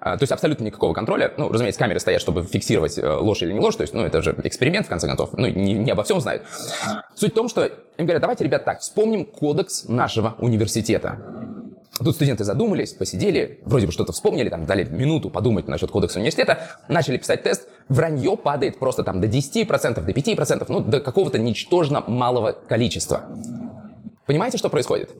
А, 0.00 0.16
то 0.16 0.22
есть 0.22 0.32
абсолютно 0.32 0.64
никакого 0.64 0.94
контроля. 0.94 1.32
Ну, 1.36 1.50
разумеется, 1.50 1.78
камеры 1.78 2.00
стоят, 2.00 2.20
чтобы 2.20 2.44
фиксировать 2.44 2.98
э, 2.98 3.06
ложь 3.06 3.42
или 3.42 3.52
не 3.52 3.60
ложь. 3.60 3.76
То 3.76 3.82
есть, 3.82 3.92
ну, 3.94 4.02
это 4.02 4.22
же 4.22 4.34
эксперимент, 4.44 4.86
в 4.86 4.88
конце 4.88 5.06
концов. 5.06 5.30
Ну, 5.34 5.46
не, 5.46 5.74
не 5.74 5.90
обо 5.90 6.04
всем 6.04 6.20
знают. 6.20 6.42
Суть 7.14 7.32
в 7.32 7.34
том, 7.34 7.48
что 7.48 7.64
им 7.64 8.06
говорят, 8.06 8.20
давайте, 8.20 8.44
ребят, 8.44 8.64
так, 8.64 8.80
вспомним 8.80 9.24
кодекс 9.24 9.88
нашего 9.88 10.36
университета. 10.38 11.18
Тут 11.98 12.14
студенты 12.14 12.44
задумались, 12.44 12.92
посидели, 12.92 13.60
вроде 13.64 13.86
бы 13.86 13.92
что-то 13.92 14.12
вспомнили, 14.12 14.50
там 14.50 14.66
дали 14.66 14.84
минуту 14.84 15.30
подумать 15.30 15.66
насчет 15.66 15.90
кодекса 15.90 16.18
университета, 16.18 16.58
начали 16.88 17.16
писать 17.16 17.42
тест, 17.42 17.68
вранье 17.88 18.36
падает 18.36 18.78
просто 18.78 19.02
там 19.02 19.20
до 19.20 19.26
10%, 19.26 19.66
до 19.66 20.12
5%, 20.12 20.66
ну 20.68 20.80
до 20.80 21.00
какого-то 21.00 21.38
ничтожно 21.38 22.04
малого 22.06 22.52
количества. 22.52 23.22
Понимаете, 24.26 24.58
что 24.58 24.68
происходит? 24.68 25.10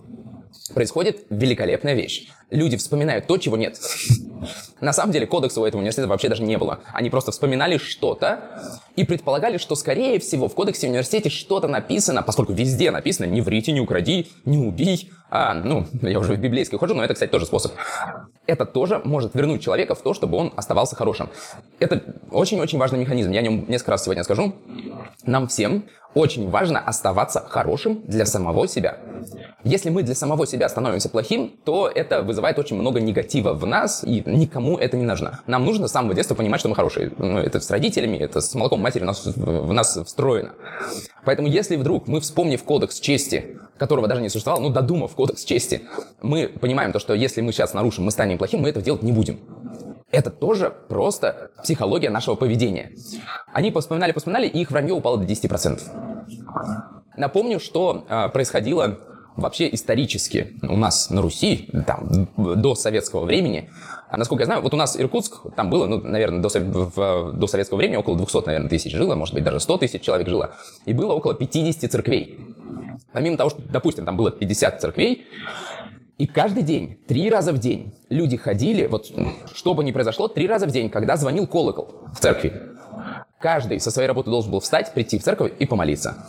Происходит 0.75 1.25
великолепная 1.30 1.94
вещь. 1.94 2.28
Люди 2.50 2.76
вспоминают 2.76 3.26
то, 3.26 3.38
чего 3.38 3.56
нет. 3.56 3.78
На 4.80 4.92
самом 4.92 5.12
деле 5.12 5.26
кодекса 5.26 5.60
у 5.60 5.64
этого 5.64 5.80
университета 5.80 6.08
вообще 6.08 6.28
даже 6.28 6.42
не 6.42 6.58
было. 6.58 6.80
Они 6.92 7.08
просто 7.08 7.30
вспоминали 7.30 7.78
что-то 7.78 8.40
и 8.96 9.04
предполагали, 9.04 9.58
что, 9.58 9.75
скорее 9.75 10.18
всего, 10.18 10.48
в 10.48 10.54
кодексе 10.54 10.88
университета 10.88 11.30
что-то 11.30 11.68
написано, 11.68 12.22
поскольку 12.22 12.52
везде 12.52 12.90
написано 12.90 13.26
«не 13.26 13.40
врите, 13.40 13.72
не 13.72 13.80
укради, 13.80 14.28
не 14.44 14.58
убей». 14.58 15.10
А, 15.30 15.54
ну, 15.54 15.86
я 16.02 16.18
уже 16.18 16.34
в 16.34 16.38
библейской 16.38 16.78
хожу, 16.78 16.94
но 16.94 17.04
это, 17.04 17.14
кстати, 17.14 17.30
тоже 17.30 17.46
способ. 17.46 17.72
Это 18.46 18.64
тоже 18.64 19.00
может 19.04 19.34
вернуть 19.34 19.62
человека 19.62 19.94
в 19.94 20.02
то, 20.02 20.14
чтобы 20.14 20.36
он 20.36 20.52
оставался 20.56 20.94
хорошим. 20.94 21.30
Это 21.80 22.02
очень-очень 22.30 22.78
важный 22.78 23.00
механизм. 23.00 23.30
Я 23.32 23.40
о 23.40 23.42
нем 23.42 23.64
несколько 23.68 23.92
раз 23.92 24.04
сегодня 24.04 24.22
скажу. 24.25 24.54
Нам 25.25 25.48
всем 25.48 25.84
очень 26.16 26.49
важно 26.49 26.80
оставаться 26.80 27.44
хорошим 27.46 28.00
для 28.06 28.25
самого 28.25 28.66
себя. 28.66 28.96
Если 29.64 29.90
мы 29.90 30.02
для 30.02 30.14
самого 30.14 30.46
себя 30.46 30.66
становимся 30.68 31.11
плохим, 31.11 31.58
то 31.62 31.90
это 31.94 32.23
вызывает 32.23 32.58
очень 32.58 32.76
много 32.76 33.00
негатива 33.00 33.52
в 33.52 33.66
нас, 33.66 34.02
и 34.02 34.23
никому 34.25 34.78
это 34.78 34.96
не 34.96 35.04
нужно. 35.04 35.40
Нам 35.46 35.66
нужно 35.66 35.88
с 35.88 35.92
самого 35.92 36.14
детства 36.14 36.35
понимать, 36.35 36.61
что 36.61 36.70
мы 36.70 36.75
хорошие. 36.75 37.12
Ну, 37.18 37.38
это 37.38 37.61
с 37.61 37.70
родителями, 37.70 38.16
это 38.16 38.40
с 38.40 38.54
молоком 38.54 38.80
матери 38.80 39.02
у 39.02 39.06
нас, 39.06 39.26
в 39.26 39.73
нас 39.75 39.99
встроено. 40.06 40.52
Поэтому 41.26 41.49
если 41.49 41.76
вдруг 41.76 42.08
мы, 42.08 42.20
вспомнив 42.20 42.64
кодекс 42.64 42.99
чести, 42.99 43.58
которого 43.76 44.08
даже 44.08 44.23
не 44.23 44.30
существовало, 44.30 44.62
ну, 44.62 44.70
додумав 44.70 45.14
кодекс 45.14 45.44
чести, 45.44 45.82
мы 46.23 46.49
понимаем 46.49 46.92
то, 46.92 46.99
что 46.99 47.12
если 47.12 47.42
мы 47.42 47.52
сейчас 47.52 47.75
нарушим, 47.75 48.04
мы 48.04 48.11
станем 48.11 48.38
плохим, 48.38 48.61
мы 48.61 48.70
этого 48.70 48.82
делать 48.82 49.02
не 49.02 49.12
будем. 49.12 49.38
Это 50.12 50.30
тоже 50.30 50.72
просто 50.88 51.50
психология 51.62 52.10
нашего 52.10 52.36
поведения. 52.36 52.92
Они 53.52 53.72
вспоминали, 53.72 54.12
вспоминали, 54.12 54.46
и 54.46 54.60
их 54.60 54.70
вранье 54.70 54.94
упало 54.94 55.18
до 55.18 55.25
10%. 55.25 55.80
Напомню, 57.16 57.58
что 57.58 58.06
э, 58.08 58.28
происходило 58.28 58.98
вообще 59.36 59.72
исторически 59.72 60.58
у 60.62 60.76
нас 60.76 61.10
на 61.10 61.22
Руси, 61.22 61.68
там, 61.86 62.28
до 62.36 62.75
советского 62.75 63.25
времени. 63.25 63.70
А 64.08 64.16
насколько 64.16 64.42
я 64.42 64.46
знаю, 64.46 64.62
вот 64.62 64.72
у 64.72 64.76
нас 64.76 64.98
Иркутск, 64.98 65.54
там 65.54 65.70
было, 65.70 65.86
ну, 65.86 66.00
наверное, 66.00 66.40
до, 66.40 66.48
в, 66.48 67.32
до 67.32 67.46
советского 67.46 67.78
времени 67.78 67.96
около 67.96 68.16
200, 68.16 68.46
наверное, 68.46 68.70
тысяч 68.70 68.92
жило, 68.92 69.14
может 69.14 69.34
быть, 69.34 69.44
даже 69.44 69.60
100 69.60 69.78
тысяч 69.78 70.02
человек 70.02 70.28
жило. 70.28 70.54
И 70.84 70.92
было 70.92 71.12
около 71.12 71.34
50 71.34 71.90
церквей. 71.90 72.38
Помимо 73.12 73.36
того, 73.36 73.50
что, 73.50 73.62
допустим, 73.62 74.04
там 74.04 74.16
было 74.16 74.30
50 74.30 74.80
церквей, 74.80 75.26
и 76.18 76.26
каждый 76.26 76.62
день, 76.62 76.99
три 77.06 77.28
раза 77.28 77.52
в 77.52 77.58
день, 77.58 77.94
люди 78.08 78.37
ходили, 78.37 78.87
вот 78.87 79.12
что 79.52 79.75
бы 79.75 79.85
ни 79.85 79.92
произошло, 79.92 80.28
три 80.28 80.46
раза 80.46 80.66
в 80.66 80.70
день, 80.70 80.88
когда 80.88 81.16
звонил 81.16 81.46
колокол 81.46 81.94
в 82.14 82.20
церкви. 82.20 82.52
Каждый 83.38 83.80
со 83.80 83.90
своей 83.90 84.08
работы 84.08 84.30
должен 84.30 84.50
был 84.50 84.61
встать, 84.61 84.94
прийти 84.94 85.18
в 85.18 85.23
церковь 85.23 85.52
и 85.58 85.66
помолиться. 85.66 86.26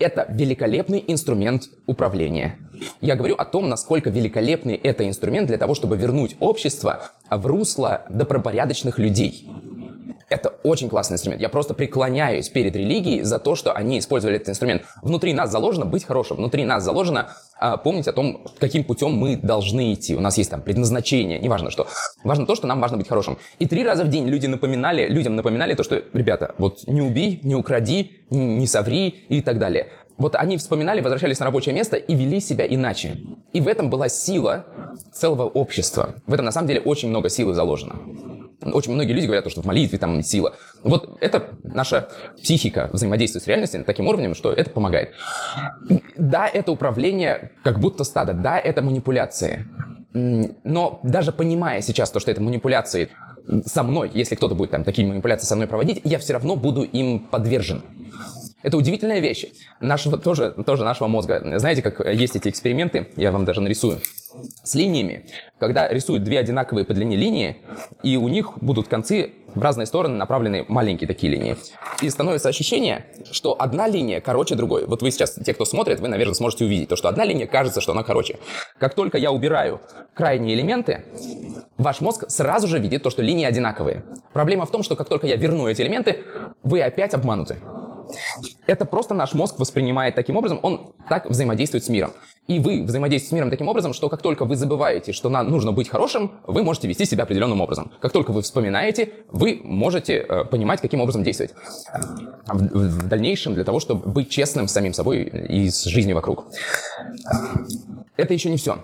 Это 0.00 0.26
великолепный 0.28 1.02
инструмент 1.06 1.64
управления. 1.86 2.58
Я 3.00 3.14
говорю 3.14 3.36
о 3.36 3.44
том, 3.44 3.68
насколько 3.68 4.10
великолепный 4.10 4.74
это 4.74 5.08
инструмент 5.08 5.46
для 5.46 5.58
того, 5.58 5.74
чтобы 5.74 5.96
вернуть 5.96 6.36
общество 6.40 7.10
в 7.30 7.46
русло 7.46 8.02
добропорядочных 8.08 8.98
людей. 8.98 9.48
Это 10.32 10.48
очень 10.62 10.88
классный 10.88 11.16
инструмент. 11.16 11.42
Я 11.42 11.50
просто 11.50 11.74
преклоняюсь 11.74 12.48
перед 12.48 12.74
религией 12.74 13.22
за 13.22 13.38
то, 13.38 13.54
что 13.54 13.72
они 13.72 13.98
использовали 13.98 14.36
этот 14.36 14.48
инструмент. 14.48 14.82
Внутри 15.02 15.34
нас 15.34 15.50
заложено 15.50 15.84
быть 15.84 16.04
хорошим, 16.04 16.38
внутри 16.38 16.64
нас 16.64 16.82
заложено 16.82 17.34
а, 17.60 17.76
помнить 17.76 18.08
о 18.08 18.14
том, 18.14 18.46
каким 18.58 18.84
путем 18.84 19.12
мы 19.12 19.36
должны 19.36 19.92
идти. 19.92 20.16
У 20.16 20.20
нас 20.20 20.38
есть 20.38 20.50
там 20.50 20.62
предназначение, 20.62 21.38
неважно 21.38 21.70
что. 21.70 21.86
Важно 22.24 22.46
то, 22.46 22.54
что 22.54 22.66
нам 22.66 22.80
важно 22.80 22.96
быть 22.96 23.08
хорошим. 23.08 23.36
И 23.58 23.66
три 23.66 23.84
раза 23.84 24.04
в 24.04 24.08
день 24.08 24.26
люди 24.26 24.46
напоминали, 24.46 25.06
людям 25.06 25.36
напоминали 25.36 25.74
то, 25.74 25.82
что, 25.82 26.02
ребята, 26.14 26.54
вот 26.56 26.86
не 26.86 27.02
убей, 27.02 27.40
не 27.42 27.54
укради, 27.54 28.12
не 28.30 28.66
соври 28.66 29.08
и 29.28 29.42
так 29.42 29.58
далее. 29.58 29.88
Вот 30.16 30.34
они 30.34 30.56
вспоминали, 30.56 31.02
возвращались 31.02 31.40
на 31.40 31.46
рабочее 31.46 31.74
место 31.74 31.96
и 31.96 32.14
вели 32.14 32.40
себя 32.40 32.66
иначе. 32.66 33.18
И 33.52 33.60
в 33.60 33.68
этом 33.68 33.90
была 33.90 34.08
сила 34.08 34.64
целого 35.12 35.44
общества. 35.44 36.14
В 36.26 36.32
этом 36.32 36.46
на 36.46 36.52
самом 36.52 36.68
деле 36.68 36.80
очень 36.80 37.10
много 37.10 37.28
силы 37.28 37.52
заложено. 37.52 37.96
Очень 38.62 38.92
многие 38.92 39.12
люди 39.12 39.26
говорят, 39.26 39.50
что 39.50 39.62
в 39.62 39.64
молитве 39.64 39.98
там 39.98 40.22
сила. 40.22 40.54
Вот 40.82 41.18
это 41.20 41.50
наша 41.62 42.08
психика 42.40 42.88
взаимодействует 42.92 43.44
с 43.44 43.46
реальностью 43.46 43.84
таким 43.84 44.06
уровнем, 44.08 44.34
что 44.34 44.52
это 44.52 44.70
помогает. 44.70 45.10
Да, 46.16 46.46
это 46.46 46.72
управление 46.72 47.52
как 47.64 47.80
будто 47.80 48.04
стадо, 48.04 48.32
да, 48.32 48.58
это 48.58 48.82
манипуляции. 48.82 49.66
Но 50.12 51.00
даже 51.02 51.32
понимая 51.32 51.80
сейчас 51.80 52.10
то, 52.10 52.20
что 52.20 52.30
это 52.30 52.42
манипуляции 52.42 53.08
со 53.64 53.82
мной, 53.82 54.10
если 54.12 54.34
кто-то 54.34 54.54
будет 54.54 54.70
там 54.70 54.84
такие 54.84 55.06
манипуляции 55.06 55.46
со 55.46 55.56
мной 55.56 55.66
проводить, 55.66 56.00
я 56.04 56.18
все 56.18 56.34
равно 56.34 56.56
буду 56.56 56.82
им 56.82 57.20
подвержен. 57.20 57.82
Это 58.62 58.76
удивительная 58.76 59.20
вещь. 59.20 59.46
Нашего, 59.80 60.18
тоже, 60.18 60.54
тоже 60.64 60.84
нашего 60.84 61.08
мозга. 61.08 61.58
Знаете, 61.58 61.82
как 61.82 62.06
есть 62.06 62.36
эти 62.36 62.48
эксперименты, 62.48 63.08
я 63.16 63.32
вам 63.32 63.44
даже 63.44 63.60
нарисую, 63.60 63.98
с 64.62 64.74
линиями. 64.74 65.26
Когда 65.58 65.88
рисуют 65.88 66.24
две 66.24 66.38
одинаковые 66.38 66.84
по 66.84 66.94
длине 66.94 67.16
линии, 67.16 67.58
и 68.02 68.16
у 68.16 68.28
них 68.28 68.52
будут 68.60 68.88
концы 68.88 69.32
в 69.54 69.60
разные 69.60 69.86
стороны 69.86 70.16
направлены 70.16 70.64
маленькие 70.68 71.06
такие 71.06 71.30
линии. 71.30 71.56
И 72.00 72.08
становится 72.08 72.48
ощущение, 72.48 73.04
что 73.30 73.54
одна 73.58 73.86
линия 73.86 74.20
короче 74.20 74.54
другой. 74.54 74.86
Вот 74.86 75.02
вы 75.02 75.10
сейчас, 75.10 75.34
те, 75.34 75.52
кто 75.52 75.64
смотрит, 75.64 76.00
вы, 76.00 76.08
наверное, 76.08 76.34
сможете 76.34 76.64
увидеть 76.64 76.88
то, 76.88 76.96
что 76.96 77.08
одна 77.08 77.24
линия 77.24 77.46
кажется, 77.46 77.80
что 77.80 77.92
она 77.92 78.02
короче. 78.02 78.38
Как 78.78 78.94
только 78.94 79.18
я 79.18 79.30
убираю 79.30 79.80
крайние 80.14 80.54
элементы, 80.54 81.04
ваш 81.76 82.00
мозг 82.00 82.24
сразу 82.28 82.66
же 82.66 82.78
видит 82.78 83.02
то, 83.02 83.10
что 83.10 83.22
линии 83.22 83.44
одинаковые. 83.44 84.04
Проблема 84.32 84.64
в 84.64 84.70
том, 84.70 84.82
что 84.82 84.96
как 84.96 85.08
только 85.08 85.26
я 85.26 85.36
верну 85.36 85.68
эти 85.68 85.82
элементы, 85.82 86.24
вы 86.62 86.80
опять 86.80 87.12
обмануты. 87.12 87.58
Это 88.66 88.84
просто 88.84 89.14
наш 89.14 89.34
мозг 89.34 89.58
воспринимает 89.58 90.14
таким 90.14 90.36
образом, 90.36 90.58
он 90.62 90.92
так 91.08 91.28
взаимодействует 91.28 91.84
с 91.84 91.88
миром. 91.88 92.12
И 92.48 92.58
вы 92.58 92.82
взаимодействуете 92.82 93.28
с 93.28 93.32
миром 93.32 93.50
таким 93.50 93.68
образом, 93.68 93.92
что 93.92 94.08
как 94.08 94.20
только 94.20 94.44
вы 94.44 94.56
забываете, 94.56 95.12
что 95.12 95.28
нам 95.28 95.48
нужно 95.48 95.70
быть 95.72 95.88
хорошим, 95.88 96.32
вы 96.46 96.64
можете 96.64 96.88
вести 96.88 97.04
себя 97.04 97.22
определенным 97.22 97.60
образом. 97.60 97.92
Как 98.00 98.12
только 98.12 98.32
вы 98.32 98.42
вспоминаете, 98.42 99.10
вы 99.30 99.60
можете 99.62 100.14
э, 100.16 100.44
понимать, 100.44 100.80
каким 100.80 101.00
образом 101.00 101.22
действовать 101.22 101.54
в, 102.46 102.58
в 102.58 103.08
дальнейшем 103.08 103.54
для 103.54 103.62
того, 103.62 103.78
чтобы 103.78 104.10
быть 104.10 104.28
честным 104.28 104.66
с 104.66 104.72
самим 104.72 104.92
собой 104.92 105.22
и 105.22 105.70
с 105.70 105.84
жизнью 105.84 106.16
вокруг. 106.16 106.46
Это 108.16 108.34
еще 108.34 108.50
не 108.50 108.58
все. 108.58 108.78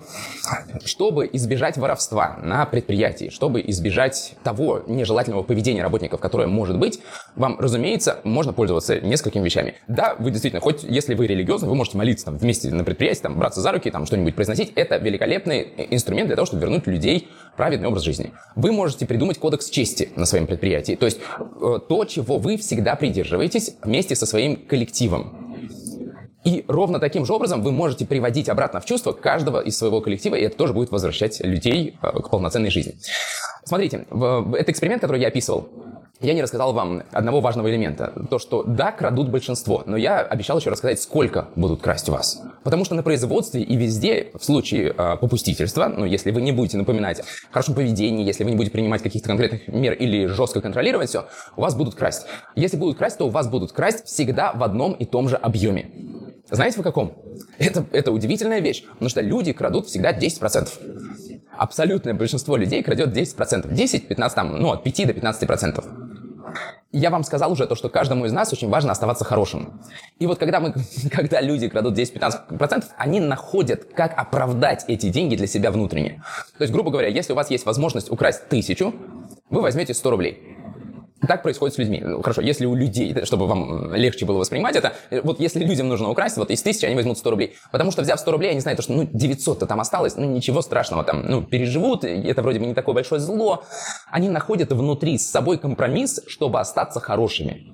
Чтобы 0.87 1.29
избежать 1.35 1.77
воровства 1.77 2.39
на 2.43 2.65
предприятии, 2.65 3.29
чтобы 3.29 3.63
избежать 3.67 4.35
того 4.43 4.83
нежелательного 4.87 5.43
поведения 5.43 5.83
работников, 5.83 6.19
которое 6.19 6.49
может 6.49 6.79
быть, 6.79 7.01
вам, 7.37 7.59
разумеется, 7.61 8.21
можно 8.25 8.55
пользоваться 8.55 9.01
несколькими 9.01 9.45
вещами. 9.45 9.75
Да, 9.87 10.17
вы 10.19 10.31
действительно, 10.31 10.63
хоть 10.63 10.83
если 10.83 11.15
вы 11.15 11.27
религиозны, 11.27 11.69
вы 11.69 11.75
можете 11.75 11.99
молиться 11.99 12.25
там 12.25 12.39
вместе 12.39 12.71
на 12.71 12.85
предприятии, 12.85 13.21
там, 13.21 13.39
браться 13.39 13.61
за 13.61 13.71
руки, 13.71 13.91
там, 13.91 14.07
что-нибудь 14.07 14.35
произносить. 14.35 14.73
Это 14.77 14.97
великолепный 14.97 15.69
инструмент 15.91 16.29
для 16.29 16.37
того, 16.37 16.47
чтобы 16.47 16.63
вернуть 16.63 16.87
людей 16.87 17.29
в 17.53 17.57
праведный 17.59 17.89
образ 17.89 18.05
жизни. 18.05 18.33
Вы 18.57 18.73
можете 18.73 19.05
придумать 19.05 19.39
кодекс 19.39 19.69
чести 19.69 20.09
на 20.17 20.25
своем 20.25 20.47
предприятии, 20.47 20.95
то 20.95 21.05
есть 21.05 21.19
э, 21.39 21.79
то, 21.87 22.05
чего 22.07 22.39
вы 22.39 22.57
всегда 22.57 22.97
придерживаетесь 22.97 23.75
вместе 23.83 24.17
со 24.17 24.25
своим 24.25 24.57
коллективом. 24.57 25.48
И 26.49 26.65
ровно 26.67 26.99
таким 26.99 27.27
же 27.27 27.35
образом 27.35 27.63
вы 27.63 27.73
можете 27.73 28.07
приводить 28.07 28.49
обратно 28.49 28.81
в 28.81 28.87
чувство 28.87 29.13
каждого 29.13 29.61
из 29.61 29.77
своего 29.77 30.01
коллектива, 30.01 30.35
и 30.35 30.45
это 30.45 30.57
тоже 30.57 30.73
будет 30.73 30.91
возвращать 30.91 31.41
людей 31.41 31.99
э, 32.01 32.21
к 32.23 32.31
полноценной 32.31 32.71
жизни. 32.71 32.95
Смотрите, 33.65 34.07
это 34.11 34.73
эксперимент, 34.73 35.03
который 35.03 35.21
я 35.21 35.29
описывал. 35.29 35.69
Я 36.23 36.33
не 36.33 36.41
рассказал 36.41 36.73
вам 36.73 37.03
одного 37.13 37.43
важного 37.43 37.71
элемента. 37.71 38.15
То, 38.31 38.39
что 38.39 38.63
да, 38.63 38.93
крадут 38.93 39.29
большинство, 39.29 39.83
но 39.85 39.99
я 39.99 40.21
обещал 40.21 40.59
еще 40.59 40.71
рассказать, 40.71 41.03
сколько 41.03 41.49
будут 41.55 41.83
красть 41.83 42.09
у 42.09 42.13
вас. 42.13 42.41
Потому 42.65 42.87
что 42.87 42.95
на 42.95 43.03
производстве 43.03 43.61
и 43.61 43.77
везде, 43.77 44.31
в 44.33 44.43
случае 44.43 44.95
э, 44.97 45.17
попустительства, 45.19 45.93
ну, 45.95 46.07
если 46.07 46.31
вы 46.31 46.41
не 46.41 46.53
будете 46.53 46.79
напоминать 46.79 47.21
о 47.21 47.25
хорошем 47.53 47.75
поведении, 47.75 48.25
если 48.25 48.43
вы 48.43 48.53
не 48.53 48.57
будете 48.57 48.73
принимать 48.73 49.03
каких-то 49.03 49.29
конкретных 49.29 49.69
мер 49.69 49.93
или 49.93 50.25
жестко 50.25 50.63
контролировать 50.63 51.11
все, 51.11 51.27
у 51.59 51.61
вас 51.61 51.75
будут 51.75 51.95
красть. 51.95 52.25
Если 52.57 52.79
будут 52.79 52.97
красть, 52.97 53.19
то 53.19 53.27
у 53.27 53.31
вас 53.31 53.49
будут 53.49 53.73
красть 53.73 54.07
всегда 54.07 54.55
в 54.55 54.63
одном 54.63 54.95
и 54.95 55.05
том 55.05 55.29
же 55.29 55.37
объеме. 55.37 55.91
Знаете, 56.51 56.81
в 56.81 56.83
каком? 56.83 57.15
Это, 57.59 57.85
это 57.93 58.11
удивительная 58.13 58.61
вещь, 58.61 58.85
потому 58.85 59.09
что 59.09 59.21
люди 59.21 59.53
крадут 59.53 59.87
всегда 59.87 60.13
10%. 60.13 60.69
абсолютное 61.57 62.15
большинство 62.15 62.57
людей 62.57 62.83
крадет 62.83 63.17
10%. 63.17 63.73
10, 63.73 64.09
15, 64.09 64.35
там, 64.35 64.61
ну, 64.61 64.73
от 64.73 64.83
5 64.83 65.07
до 65.07 65.13
15%. 65.13 65.85
Я 66.91 67.11
вам 67.11 67.23
сказал 67.23 67.53
уже 67.53 67.67
то, 67.67 67.75
что 67.75 67.91
каждому 67.91 68.25
из 68.25 68.33
нас 68.33 68.51
очень 68.53 68.71
важно 68.71 68.93
оставаться 68.93 69.25
хорошим. 69.25 69.81
И 70.19 70.27
вот 70.27 70.39
когда, 70.39 70.59
мы, 70.59 70.75
когда 71.11 71.41
люди 71.43 71.69
крадут 71.69 71.99
10-15%, 71.99 72.85
они 72.97 73.21
находят, 73.21 73.93
как 73.95 74.19
оправдать 74.19 74.85
эти 74.89 75.11
деньги 75.11 75.37
для 75.37 75.47
себя 75.47 75.71
внутренне. 75.71 76.23
То 76.57 76.63
есть, 76.63 76.73
грубо 76.73 76.91
говоря, 76.91 77.09
если 77.09 77.35
у 77.35 77.37
вас 77.37 77.51
есть 77.51 77.67
возможность 77.67 78.11
украсть 78.11 78.49
тысячу, 78.49 78.95
вы 79.51 79.61
возьмете 79.61 79.93
100 79.93 80.11
рублей. 80.11 80.57
Так 81.27 81.43
происходит 81.43 81.75
с 81.75 81.79
людьми. 81.79 82.03
Хорошо, 82.23 82.43
если 82.43 82.65
у 82.67 82.75
людей, 82.75 83.15
чтобы 83.25 83.47
вам 83.47 83.95
легче 83.95 84.25
было 84.25 84.39
воспринимать 84.39 84.77
это, 84.77 84.93
вот 85.25 85.41
если 85.41 85.65
людям 85.65 85.89
нужно 85.89 86.11
украсть, 86.11 86.37
вот 86.37 86.51
из 86.51 86.63
тысячи 86.63 86.85
они 86.85 86.95
возьмут 86.95 87.19
100 87.19 87.31
рублей. 87.31 87.57
Потому 87.73 87.91
что, 87.91 88.03
взяв 88.03 88.21
100 88.21 88.31
рублей, 88.31 88.51
они 88.53 88.61
знают, 88.61 88.83
что 88.83 88.93
ну 88.93 89.03
900-то 89.03 89.67
там 89.67 89.81
осталось, 89.81 90.17
ну 90.17 90.27
ничего 90.27 90.63
страшного, 90.63 91.03
там, 91.03 91.25
ну, 91.29 91.43
переживут, 91.43 92.05
это 92.05 92.43
вроде 92.43 92.61
бы 92.61 92.67
не 92.67 92.75
такое 92.75 92.95
большое 92.95 93.21
зло. 93.21 93.65
Они 94.11 94.29
находят 94.29 94.73
внутри 94.73 95.19
с 95.19 95.29
собой 95.29 95.59
компромисс, 95.59 96.21
чтобы 96.29 96.61
остаться 96.61 97.01
хорошими. 97.01 97.67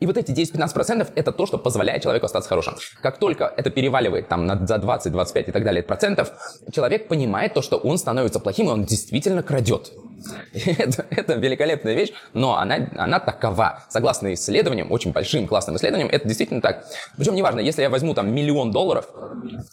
И 0.00 0.06
вот 0.06 0.18
эти 0.18 0.32
10-15% 0.32 1.12
это 1.14 1.32
то, 1.32 1.46
что 1.46 1.56
позволяет 1.56 2.02
человеку 2.02 2.26
остаться 2.26 2.48
хорошим. 2.48 2.74
Как 3.00 3.18
только 3.18 3.52
это 3.56 3.70
переваливает 3.70 4.28
там 4.28 4.44
на, 4.44 4.66
за 4.66 4.78
20, 4.78 5.10
25 5.10 5.48
и 5.48 5.50
так 5.50 5.64
далее 5.64 5.82
процентов, 5.82 6.32
человек 6.70 7.08
понимает 7.08 7.54
то, 7.54 7.62
что 7.62 7.76
он 7.78 7.96
становится 7.96 8.38
плохим, 8.38 8.66
и 8.66 8.70
он 8.70 8.84
действительно 8.84 9.42
крадет. 9.42 9.92
Это, 10.78 11.06
это 11.10 11.34
великолепная 11.34 11.94
вещь, 11.94 12.12
но 12.32 12.56
она, 12.56 12.88
она 12.96 13.20
такова. 13.20 13.84
Согласно 13.88 14.32
исследованиям, 14.34 14.90
очень 14.90 15.12
большим 15.12 15.46
классным 15.46 15.76
исследованиям, 15.76 16.08
это 16.10 16.26
действительно 16.26 16.60
так. 16.60 16.84
Причем 17.16 17.34
неважно, 17.34 17.60
если 17.60 17.82
я 17.82 17.90
возьму 17.90 18.14
там 18.14 18.32
миллион 18.32 18.70
долларов, 18.70 19.08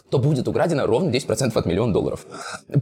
то 0.10 0.18
будет 0.18 0.48
украдено 0.48 0.86
ровно 0.86 1.10
10% 1.10 1.52
от 1.58 1.66
миллиона 1.66 1.94
долларов. 1.94 2.26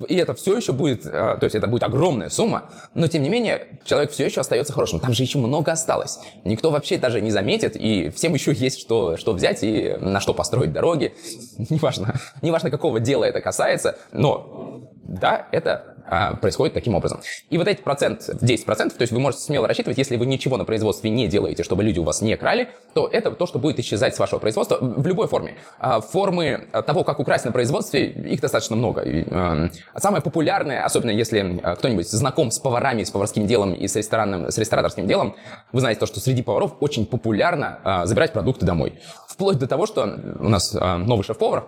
И 0.08 0.16
это 0.16 0.34
все 0.34 0.56
еще 0.58 0.74
будет, 0.74 1.06
а, 1.06 1.38
то 1.38 1.46
есть 1.46 1.56
это 1.56 1.68
будет 1.68 1.84
огромная 1.84 2.30
сумма, 2.30 2.70
но 2.94 3.08
тем 3.08 3.24
не 3.24 3.30
менее 3.30 3.80
человек 3.86 4.12
все 4.12 4.26
еще 4.26 4.42
остается 4.42 4.74
хорошим. 4.74 5.00
Там 5.00 5.14
же 5.14 5.24
еще 5.24 5.38
много 5.38 5.72
осталось. 5.72 6.20
Никто 6.44 6.72
вообще 6.72 6.98
даже 6.98 7.22
не 7.22 7.32
заметит, 7.32 7.76
и 7.76 8.10
всем 8.10 8.34
еще 8.34 8.54
есть 8.54 8.80
что, 8.80 9.18
что 9.18 9.34
взять 9.34 9.64
и 9.64 9.96
на 10.00 10.20
что 10.20 10.34
построить 10.34 10.72
дороги. 10.72 11.14
Неважно, 11.70 12.16
неважно 12.42 12.72
какого 12.72 13.00
дела 13.00 13.26
это 13.26 13.42
касается, 13.42 13.98
но 14.12 14.90
да, 15.04 15.48
это 15.52 15.96
происходит 16.42 16.74
таким 16.74 16.96
образом. 16.96 17.22
И 17.50 17.58
вот 17.58 17.68
эти 17.68 17.82
процент, 17.82 18.30
10%, 18.30 18.66
то 18.66 19.02
есть 19.02 19.12
вы 19.12 19.20
можете 19.20 19.44
смело 19.44 19.68
рассчитывать, 19.68 19.98
если 19.98 20.16
вы 20.18 20.26
ничего 20.26 20.58
на 20.58 20.66
производстве 20.66 21.10
не 21.10 21.28
делаете, 21.28 21.64
чтобы 21.64 21.84
люди 21.84 22.00
у 22.00 22.04
вас 22.04 22.22
не 22.22 22.36
крали, 22.38 22.70
то 22.94 23.08
это 23.08 23.32
то, 23.32 23.46
что 23.46 23.60
будет 23.60 23.80
исчезать 23.80 24.16
с 24.16 24.20
вашего 24.20 24.40
производства 24.40 24.78
в 24.82 25.06
любой 25.06 25.28
форме. 25.28 25.56
А, 25.80 26.02
формы 26.02 26.68
того, 26.86 27.04
как 27.04 27.20
украсть 27.20 27.46
на 27.46 27.52
производстве, 27.52 28.08
их 28.08 28.42
достаточно 28.42 28.76
много. 28.76 29.04
А, 29.32 29.70
самое 29.98 30.22
популярное, 30.22 30.84
особенно 30.84 31.12
если 31.12 31.62
кто-нибудь 31.78 32.10
знаком 32.10 32.52
с 32.52 32.60
поварами, 32.60 33.04
с 33.04 33.12
поварским 33.12 33.48
делом 33.48 33.74
и 33.74 33.88
с, 33.88 33.96
ресторанным, 33.96 34.52
с 34.52 34.58
рестораторским 34.58 35.08
делом, 35.08 35.36
вы 35.72 35.80
знаете 35.80 36.00
то, 36.00 36.06
что 36.06 36.20
среди 36.20 36.42
поваров 36.42 36.76
очень 36.80 37.06
популярно 37.06 38.02
забирать 38.06 38.34
продукты 38.34 38.66
домой. 38.66 39.00
Вплоть 39.40 39.58
до 39.58 39.68
того, 39.68 39.86
что 39.86 40.20
у 40.42 40.50
нас 40.50 40.74
новый 40.74 41.24
шеф-повар, 41.24 41.64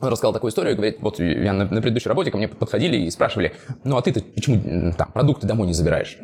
он 0.00 0.08
рассказал 0.08 0.32
такую 0.32 0.50
историю, 0.50 0.74
говорит, 0.74 0.96
вот 1.00 1.20
я 1.20 1.52
на, 1.52 1.64
на 1.64 1.80
предыдущей 1.80 2.08
работе 2.08 2.32
ко 2.32 2.36
мне 2.38 2.48
подходили 2.48 2.96
и 2.96 3.08
спрашивали, 3.08 3.54
ну 3.84 3.96
а 3.96 4.02
ты-то 4.02 4.20
почему 4.20 4.92
там 4.98 5.12
продукты 5.12 5.46
домой 5.46 5.68
не 5.68 5.74
забираешь? 5.74 6.18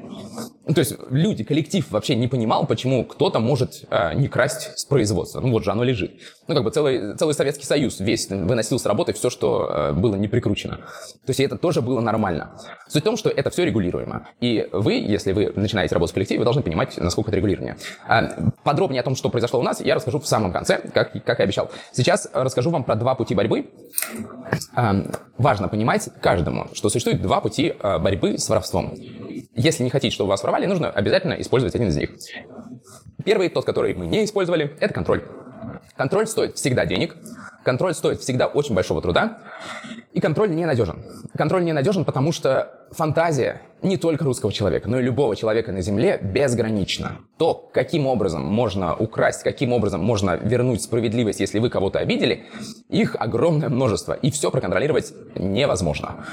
Ну, 0.70 0.74
то 0.74 0.82
есть 0.82 0.94
люди, 1.10 1.42
коллектив 1.42 1.84
вообще 1.90 2.14
не 2.14 2.28
понимал, 2.28 2.64
почему 2.64 3.04
кто-то 3.04 3.40
может 3.40 3.86
э, 3.90 4.14
не 4.14 4.28
красть 4.28 4.70
с 4.78 4.84
производства. 4.84 5.40
Ну 5.40 5.50
вот 5.50 5.64
же 5.64 5.72
оно 5.72 5.82
лежит. 5.82 6.12
Ну 6.46 6.54
как 6.54 6.62
бы 6.62 6.70
целый, 6.70 7.16
целый 7.16 7.34
Советский 7.34 7.66
Союз 7.66 7.98
весь 7.98 8.28
выносил 8.28 8.78
с 8.78 8.86
работы 8.86 9.12
все, 9.12 9.30
что 9.30 9.68
э, 9.68 9.92
было 9.94 10.14
не 10.14 10.28
прикручено. 10.28 10.76
То 10.76 11.30
есть 11.30 11.40
это 11.40 11.58
тоже 11.58 11.82
было 11.82 12.00
нормально. 12.00 12.52
Суть 12.86 13.02
в 13.02 13.04
том, 13.04 13.16
что 13.16 13.30
это 13.30 13.50
все 13.50 13.64
регулируемо. 13.64 14.28
И 14.40 14.68
вы, 14.70 14.92
если 14.92 15.32
вы 15.32 15.52
начинаете 15.56 15.96
работать 15.96 16.12
в 16.12 16.14
коллективе, 16.14 16.38
вы 16.38 16.44
должны 16.44 16.62
понимать, 16.62 16.96
насколько 16.98 17.30
это 17.30 17.38
регулирование. 17.38 17.76
А, 18.06 18.52
подробнее 18.62 19.00
о 19.00 19.02
том, 19.02 19.16
что 19.16 19.28
произошло 19.28 19.58
у 19.58 19.64
нас, 19.64 19.80
я 19.80 19.96
расскажу 19.96 20.20
в 20.20 20.26
самом 20.28 20.52
конце, 20.52 20.78
как, 20.94 21.12
как 21.24 21.40
и 21.40 21.42
обещал. 21.42 21.68
Сейчас 21.90 22.28
расскажу 22.32 22.70
вам 22.70 22.84
про 22.84 22.94
два 22.94 23.16
пути 23.16 23.34
борьбы. 23.34 23.70
А, 24.76 25.02
важно 25.36 25.66
понимать 25.66 26.10
каждому, 26.20 26.68
что 26.74 26.90
существует 26.90 27.20
два 27.20 27.40
пути 27.40 27.74
а, 27.80 27.98
борьбы 27.98 28.38
с 28.38 28.48
воровством. 28.48 28.94
Если 29.54 29.82
не 29.82 29.90
хотите, 29.90 30.14
чтобы 30.14 30.30
вас 30.30 30.42
воровали, 30.42 30.59
нужно 30.66 30.90
обязательно 30.90 31.34
использовать 31.34 31.74
один 31.74 31.88
из 31.88 31.96
них. 31.96 32.10
Первый, 33.24 33.48
тот, 33.48 33.64
который 33.64 33.94
мы 33.94 34.06
не 34.06 34.24
использовали, 34.24 34.76
это 34.80 34.94
контроль. 34.94 35.24
Контроль 35.96 36.26
стоит 36.26 36.56
всегда 36.56 36.86
денег, 36.86 37.16
контроль 37.64 37.94
стоит 37.94 38.20
всегда 38.20 38.46
очень 38.46 38.74
большого 38.74 39.02
труда, 39.02 39.38
и 40.12 40.20
контроль 40.20 40.50
не 40.50 40.64
надежен. 40.66 41.04
Контроль 41.36 41.64
не 41.64 41.72
надежен, 41.72 42.04
потому 42.04 42.32
что 42.32 42.86
фантазия 42.90 43.60
не 43.82 43.96
только 43.96 44.24
русского 44.24 44.52
человека, 44.52 44.88
но 44.88 44.98
и 44.98 45.02
любого 45.02 45.36
человека 45.36 45.72
на 45.72 45.80
Земле 45.80 46.18
безгранична. 46.20 47.18
То, 47.38 47.54
каким 47.72 48.06
образом 48.06 48.42
можно 48.42 48.94
украсть, 48.94 49.42
каким 49.42 49.72
образом 49.72 50.02
можно 50.02 50.36
вернуть 50.36 50.82
справедливость, 50.82 51.40
если 51.40 51.58
вы 51.58 51.70
кого-то 51.70 51.98
обидели, 51.98 52.46
их 52.88 53.16
огромное 53.18 53.68
множество, 53.68 54.14
и 54.14 54.30
все 54.30 54.50
проконтролировать 54.50 55.12
невозможно. 55.34 56.24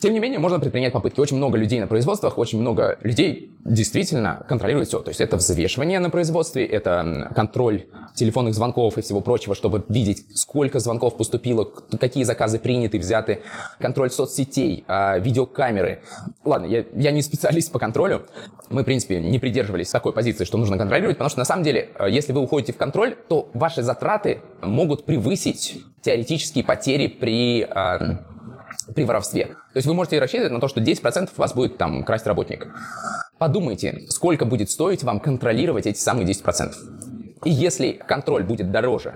Тем 0.00 0.14
не 0.14 0.20
менее, 0.20 0.38
можно 0.38 0.58
предпринять 0.58 0.92
попытки. 0.92 1.20
Очень 1.20 1.36
много 1.36 1.58
людей 1.58 1.80
на 1.80 1.86
производствах, 1.86 2.38
очень 2.38 2.60
много 2.60 2.98
людей 3.02 3.52
действительно 3.64 4.44
контролируют 4.48 4.88
все. 4.88 4.98
То 5.00 5.10
есть 5.10 5.20
это 5.20 5.36
взвешивание 5.36 6.00
на 6.00 6.10
производстве, 6.10 6.66
это 6.66 7.30
контроль 7.34 7.84
телефонных 8.14 8.54
звонков 8.54 8.98
и 8.98 9.02
всего 9.02 9.20
прочего, 9.20 9.54
чтобы 9.54 9.84
видеть, 9.88 10.24
сколько 10.34 10.80
звонков 10.80 11.16
поступило, 11.16 11.64
какие 12.00 12.24
заказы 12.24 12.58
приняты, 12.58 12.98
взяты, 12.98 13.42
контроль 13.78 14.10
соцсетей, 14.10 14.84
а, 14.88 15.18
видеокамеры. 15.18 16.02
Ладно, 16.44 16.66
я, 16.66 16.84
я 16.94 17.10
не 17.10 17.22
специалист 17.22 17.70
по 17.70 17.78
контролю. 17.78 18.22
Мы, 18.70 18.82
в 18.82 18.84
принципе, 18.84 19.20
не 19.20 19.38
придерживались 19.38 19.90
такой 19.90 20.12
позиции, 20.12 20.44
что 20.44 20.58
нужно 20.58 20.78
контролировать, 20.78 21.16
потому 21.16 21.30
что 21.30 21.38
на 21.38 21.44
самом 21.44 21.62
деле, 21.62 21.90
э, 21.98 22.10
если 22.10 22.32
вы 22.32 22.40
уходите 22.40 22.72
в 22.72 22.76
контроль, 22.76 23.16
то 23.28 23.48
ваши 23.54 23.82
затраты 23.82 24.40
могут 24.62 25.04
превысить 25.04 25.80
теоретические 26.02 26.64
потери 26.64 27.06
при 27.06 27.62
а, 27.62 28.24
при 28.94 29.04
воровстве. 29.04 29.46
То 29.46 29.76
есть 29.76 29.86
вы 29.86 29.94
можете 29.94 30.18
рассчитывать 30.18 30.52
на 30.52 30.60
то, 30.60 30.68
что 30.68 30.80
10% 30.80 31.30
вас 31.36 31.54
будет 31.54 31.78
там 31.78 32.04
красть 32.04 32.26
работник. 32.26 32.68
Подумайте, 33.38 34.04
сколько 34.08 34.44
будет 34.44 34.70
стоить 34.70 35.02
вам 35.02 35.20
контролировать 35.20 35.86
эти 35.86 35.98
самые 35.98 36.26
10%. 36.26 36.72
И 37.44 37.50
если 37.50 37.92
контроль 37.92 38.44
будет 38.44 38.70
дороже, 38.70 39.14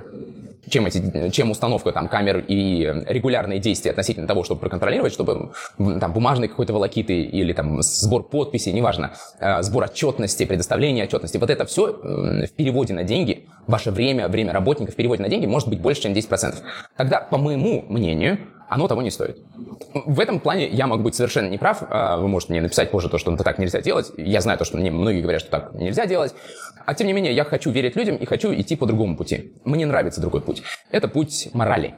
чем, 0.69 0.87
эти, 0.87 1.31
чем 1.31 1.51
установка 1.51 1.93
там, 1.93 2.09
камер 2.09 2.45
и 2.49 2.81
регулярные 3.07 3.61
действия 3.61 3.93
относительно 3.93 4.27
того, 4.27 4.45
чтобы 4.45 4.61
проконтролировать, 4.61 5.13
чтобы 5.13 5.53
там, 5.79 6.13
бумажный 6.13 6.49
какой-то 6.49 6.73
волокиты 6.73 7.23
или 7.23 7.53
там, 7.53 7.83
сбор 7.83 8.25
подписей, 8.25 8.73
неважно, 8.73 9.13
э, 9.39 9.63
сбор 9.63 9.85
отчетности, 9.85 10.45
предоставление 10.45 11.05
отчетности, 11.05 11.37
вот 11.37 11.51
это 11.51 11.65
все 11.67 11.93
в 11.93 12.53
переводе 12.57 12.95
на 12.95 13.05
деньги, 13.05 13.49
ваше 13.67 13.91
время, 13.91 14.29
время 14.29 14.53
работников 14.53 14.95
в 14.95 14.97
переводе 14.97 15.23
на 15.23 15.29
деньги 15.29 15.47
может 15.47 15.69
быть 15.69 15.81
больше, 15.81 16.03
чем 16.03 16.13
10%. 16.13 16.57
Тогда, 16.97 17.21
по 17.21 17.39
моему 17.39 17.85
мнению, 17.89 18.39
оно 18.69 18.89
того 18.89 19.03
не 19.03 19.11
стоит. 19.11 19.39
В 19.95 20.21
этом 20.21 20.41
плане 20.41 20.69
я 20.69 20.87
могу 20.87 21.05
быть 21.05 21.15
совершенно 21.15 21.49
неправ. 21.49 21.83
А, 21.89 22.17
вы 22.17 22.29
можете 22.29 22.53
мне 22.53 22.63
написать 22.63 22.91
позже 22.91 23.09
то, 23.09 23.19
что 23.19 23.33
это 23.33 23.45
так 23.45 23.59
нельзя 23.59 23.81
делать. 23.81 24.13
Я 24.17 24.41
знаю 24.41 24.59
то, 24.59 24.65
что 24.65 24.77
мне 24.77 24.91
многие 24.91 25.23
говорят, 25.23 25.43
что 25.43 25.51
так 25.51 25.75
нельзя 25.75 26.07
делать. 26.07 26.35
А 26.85 26.95
тем 26.95 27.07
не 27.07 27.13
менее, 27.13 27.33
я 27.35 27.45
хочу 27.45 27.71
верить 27.71 27.97
людям 27.97 28.17
и 28.17 28.25
хочу 28.27 28.53
идти 28.55 28.77
по 28.77 28.87
другому 28.87 29.17
пути. 29.17 29.53
Мне 29.65 29.87
нравится 29.87 30.21
другой 30.21 30.41
путь. 30.41 30.63
Это 30.91 31.09
путь 31.09 31.49
морали. 31.53 31.95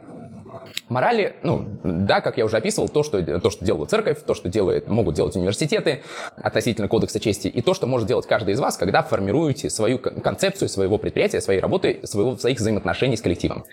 Морали, 0.88 1.36
ну, 1.42 1.66
да, 1.82 2.20
как 2.20 2.38
я 2.38 2.44
уже 2.46 2.56
описывал, 2.56 2.88
то, 2.88 3.02
что, 3.02 3.22
то, 3.40 3.50
что 3.50 3.64
делала 3.64 3.84
церковь, 3.84 4.22
то, 4.22 4.34
что 4.34 4.48
делает, 4.48 4.88
могут 4.88 5.14
делать 5.14 5.36
университеты 5.36 6.02
относительно 6.36 6.88
кодекса 6.88 7.20
чести, 7.20 7.48
и 7.48 7.60
то, 7.60 7.74
что 7.74 7.86
может 7.86 8.08
делать 8.08 8.26
каждый 8.26 8.54
из 8.54 8.60
вас, 8.60 8.78
когда 8.78 9.02
формируете 9.02 9.68
свою 9.68 9.98
концепцию 9.98 10.68
своего 10.68 10.96
предприятия, 10.96 11.42
своей 11.42 11.60
работы, 11.60 12.00
своего, 12.04 12.36
своих 12.38 12.58
взаимоотношений 12.58 13.16
с 13.16 13.20
коллективом. 13.20 13.64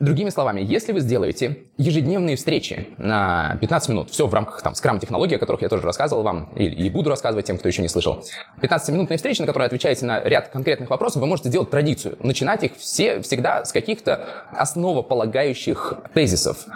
Другими 0.00 0.28
словами, 0.30 0.60
если 0.60 0.90
вы 0.90 0.98
сделаете 0.98 1.58
ежедневные 1.76 2.34
встречи 2.34 2.88
на 2.98 3.56
15 3.60 3.90
минут, 3.90 4.10
все 4.10 4.26
в 4.26 4.34
рамках 4.34 4.60
там 4.60 4.74
скрам-технологий, 4.74 5.36
о 5.36 5.38
которых 5.38 5.62
я 5.62 5.68
тоже 5.68 5.84
рассказывал 5.84 6.24
вам, 6.24 6.50
и, 6.56 6.64
и 6.64 6.90
буду 6.90 7.10
рассказывать 7.10 7.46
тем, 7.46 7.58
кто 7.58 7.68
еще 7.68 7.80
не 7.80 7.86
слышал, 7.88 8.24
15-минутные 8.60 9.18
встречи, 9.18 9.40
на 9.40 9.46
которые 9.46 9.66
отвечаете 9.66 10.04
на 10.04 10.20
ряд 10.20 10.48
конкретных 10.48 10.90
вопросов, 10.90 11.22
вы 11.22 11.28
можете 11.28 11.48
сделать 11.48 11.70
традицию. 11.70 12.16
Начинать 12.18 12.64
их 12.64 12.72
все 12.76 13.20
всегда 13.20 13.64
с 13.64 13.70
каких-то 13.70 14.26
основополагающих 14.50 15.94
тезисов, 16.12 16.66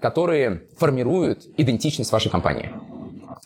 которые 0.00 0.64
формируют 0.76 1.44
идентичность 1.56 2.10
вашей 2.10 2.32
компании. 2.32 2.72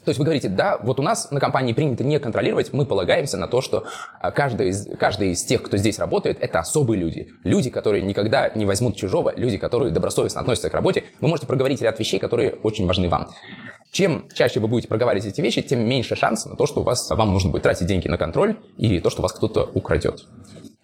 То 0.05 0.11
есть 0.11 0.19
вы 0.19 0.25
говорите, 0.25 0.49
да, 0.49 0.79
вот 0.83 1.01
у 1.01 1.03
нас 1.03 1.31
на 1.31 1.41
компании 1.41 1.73
принято 1.73 2.05
не 2.05 2.19
контролировать, 2.19 2.73
мы 2.73 2.85
полагаемся 2.85 3.37
на 3.37 3.49
то, 3.49 3.61
что 3.61 3.85
а, 4.21 4.31
каждый 4.31 4.69
из, 4.69 4.87
каждый 4.99 5.31
из 5.31 5.43
тех, 5.45 5.63
кто 5.63 5.77
здесь 5.77 5.99
работает, 5.99 6.39
это 6.41 6.59
особые 6.59 7.01
люди. 7.01 7.29
Люди, 7.43 7.71
которые 7.71 8.03
никогда 8.03 8.51
не 8.55 8.67
возьмут 8.67 8.97
чужого, 8.97 9.33
люди, 9.35 9.57
которые 9.57 9.93
добросовестно 9.93 10.41
относятся 10.41 10.71
к 10.71 10.75
работе. 10.75 11.05
Вы 11.21 11.29
можете 11.29 11.47
проговорить 11.47 11.81
ряд 11.81 11.99
вещей, 11.99 12.19
которые 12.19 12.53
очень 12.63 12.87
важны 12.87 13.09
вам. 13.09 13.31
Чем 13.91 14.29
чаще 14.35 14.61
вы 14.61 14.69
будете 14.69 14.89
проговаривать 14.89 15.27
эти 15.27 15.41
вещи, 15.41 15.63
тем 15.63 15.89
меньше 15.89 16.17
шанс 16.17 16.47
на 16.47 16.57
то, 16.57 16.67
что 16.67 16.81
у 16.81 16.83
вас, 16.83 17.09
вам 17.11 17.33
нужно 17.33 17.51
будет 17.51 17.63
тратить 17.63 17.87
деньги 17.87 18.09
на 18.09 18.19
контроль 18.19 18.57
и 18.77 18.99
то, 19.01 19.09
что 19.09 19.23
вас 19.23 19.33
кто-то 19.33 19.71
украдет. 19.73 20.27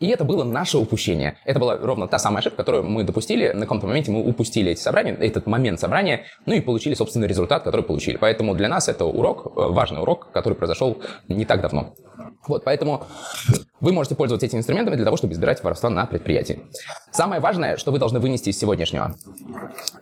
И 0.00 0.08
это 0.08 0.24
было 0.24 0.44
наше 0.44 0.78
упущение. 0.78 1.36
Это 1.44 1.60
была 1.60 1.76
ровно 1.76 2.08
та 2.08 2.18
самая 2.18 2.38
ошибка, 2.38 2.56
которую 2.56 2.84
мы 2.84 3.04
допустили. 3.04 3.52
На 3.52 3.60
каком-то 3.60 3.86
моменте 3.86 4.10
мы 4.10 4.26
упустили 4.26 4.72
эти 4.72 4.80
собрания, 4.80 5.12
этот 5.12 5.46
момент 5.46 5.78
собрания, 5.78 6.24
ну 6.46 6.54
и 6.54 6.60
получили 6.60 6.94
собственный 6.94 7.28
результат, 7.28 7.62
который 7.62 7.82
получили. 7.82 8.16
Поэтому 8.16 8.54
для 8.54 8.68
нас 8.68 8.88
это 8.88 9.04
урок, 9.04 9.52
э, 9.56 9.68
важный 9.68 10.00
урок, 10.00 10.32
который 10.32 10.54
произошел 10.54 10.98
не 11.28 11.44
так 11.44 11.60
давно. 11.60 11.94
Вот, 12.46 12.64
поэтому 12.64 13.04
вы 13.80 13.92
можете 13.92 14.14
пользоваться 14.14 14.46
этими 14.46 14.60
инструментами 14.60 14.96
для 14.96 15.04
того, 15.04 15.16
чтобы 15.16 15.34
избирать 15.34 15.62
воровство 15.62 15.90
на 15.90 16.06
предприятии. 16.06 16.60
Самое 17.10 17.40
важное, 17.40 17.76
что 17.76 17.92
вы 17.92 17.98
должны 17.98 18.18
вынести 18.18 18.50
из 18.50 18.58
сегодняшнего, 18.58 19.14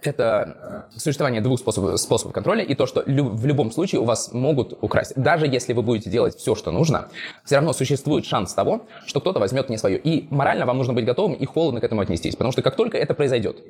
это 0.03 0.87
существование 0.97 1.41
двух 1.41 1.59
способов, 1.59 1.99
способов 1.99 2.33
контроля 2.33 2.63
и 2.63 2.75
то, 2.75 2.87
что 2.87 3.03
лю- 3.07 3.31
в 3.31 3.45
любом 3.47 3.71
случае 3.73 4.01
у 4.01 4.05
вас 4.05 4.33
могут 4.33 4.79
украсть. 4.81 5.13
Даже 5.17 5.47
если 5.47 5.73
вы 5.73 5.83
будете 5.83 6.11
делать 6.11 6.37
все, 6.37 6.55
что 6.55 6.71
нужно, 6.71 7.09
все 7.45 7.57
равно 7.57 7.73
существует 7.73 8.25
шанс 8.25 8.55
того, 8.55 8.87
что 9.07 9.21
кто-то 9.21 9.41
возьмет 9.41 9.69
не 9.69 9.77
свое. 9.89 9.99
И 9.99 10.29
морально 10.31 10.67
вам 10.67 10.79
нужно 10.79 10.93
быть 10.93 11.05
готовым 11.05 11.35
и 11.35 11.47
холодно 11.47 11.81
к 11.81 11.85
этому 11.85 12.01
отнестись. 12.01 12.37
Потому 12.37 12.53
что 12.53 12.63
как 12.63 12.77
только 12.77 12.99
это 12.99 13.15
произойдет, 13.15 13.63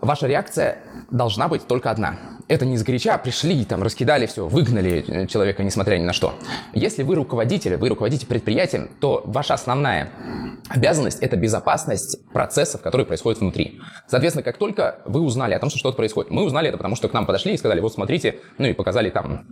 ваша 0.00 0.26
реакция 0.26 0.78
должна 1.10 1.48
быть 1.48 1.66
только 1.66 1.90
одна. 1.90 2.16
Это 2.48 2.64
не 2.64 2.76
сгоряча 2.76 3.18
пришли, 3.18 3.64
там, 3.64 3.82
раскидали 3.82 4.26
все, 4.26 4.46
выгнали 4.46 5.26
человека, 5.26 5.62
несмотря 5.62 5.98
ни 5.98 6.04
на 6.04 6.12
что. 6.12 6.34
Если 6.74 7.02
вы 7.02 7.14
руководитель, 7.14 7.76
вы 7.76 7.88
руководите 7.88 8.26
предприятием, 8.26 8.88
то 9.00 9.22
ваша 9.24 9.54
основная 9.54 10.10
обязанность– 10.68 11.18
это 11.20 11.36
безопасность 11.36 12.24
процессов, 12.32 12.82
которые 12.82 13.06
происходят 13.06 13.40
внутри. 13.40 13.80
Соответственно, 14.06 14.42
как 14.42 14.58
только 14.58 15.00
вы 15.04 15.20
узнали 15.20 15.54
о 15.54 15.58
том, 15.58 15.70
что 15.70 15.78
что-то 15.78 15.96
происходит, 15.96 16.30
мы 16.30 16.44
узнали 16.44 16.68
это, 16.68 16.76
потому 16.76 16.96
что 16.96 17.08
к 17.08 17.12
нам 17.12 17.26
подошли 17.26 17.54
и 17.54 17.56
сказали, 17.56 17.80
вот 17.80 17.92
смотрите, 17.92 18.40
ну 18.58 18.66
и 18.66 18.72
показали 18.72 19.10
там, 19.10 19.46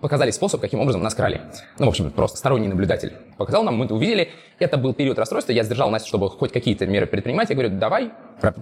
показали 0.00 0.30
способ, 0.30 0.60
каким 0.60 0.80
образом 0.80 1.02
нас 1.02 1.14
крали. 1.14 1.42
Ну, 1.78 1.86
в 1.86 1.88
общем, 1.88 2.10
просто 2.10 2.38
сторонний 2.38 2.68
наблюдатель 2.68 3.12
показал 3.36 3.62
нам, 3.62 3.76
мы 3.76 3.84
это 3.84 3.94
увидели. 3.94 4.30
Это 4.58 4.76
был 4.76 4.92
период 4.92 5.18
расстройства, 5.18 5.52
я 5.52 5.62
сдержал 5.62 5.90
Настю, 5.90 6.08
чтобы 6.08 6.28
хоть 6.30 6.52
какие-то 6.52 6.86
меры 6.86 7.06
предпринимать. 7.06 7.50
Я 7.50 7.54
говорю, 7.54 7.78
давай 7.78 8.10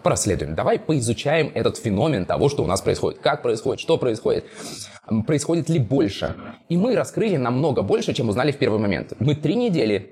проследуем, 0.02 0.54
давай 0.54 0.78
поизучаем 0.78 1.50
этот 1.54 1.76
феномен 1.78 2.24
того, 2.24 2.48
что 2.48 2.62
у 2.62 2.66
нас 2.66 2.80
происходит, 2.80 3.20
как 3.20 3.42
происходит, 3.42 3.80
что 3.80 3.98
происходит 3.98 4.44
происходит 5.26 5.68
ли 5.68 5.78
больше. 5.78 6.34
И 6.68 6.76
мы 6.76 6.94
раскрыли 6.94 7.36
намного 7.36 7.82
больше, 7.82 8.12
чем 8.12 8.28
узнали 8.28 8.52
в 8.52 8.56
первый 8.56 8.80
момент. 8.80 9.12
Мы 9.18 9.34
три 9.34 9.54
недели 9.54 10.10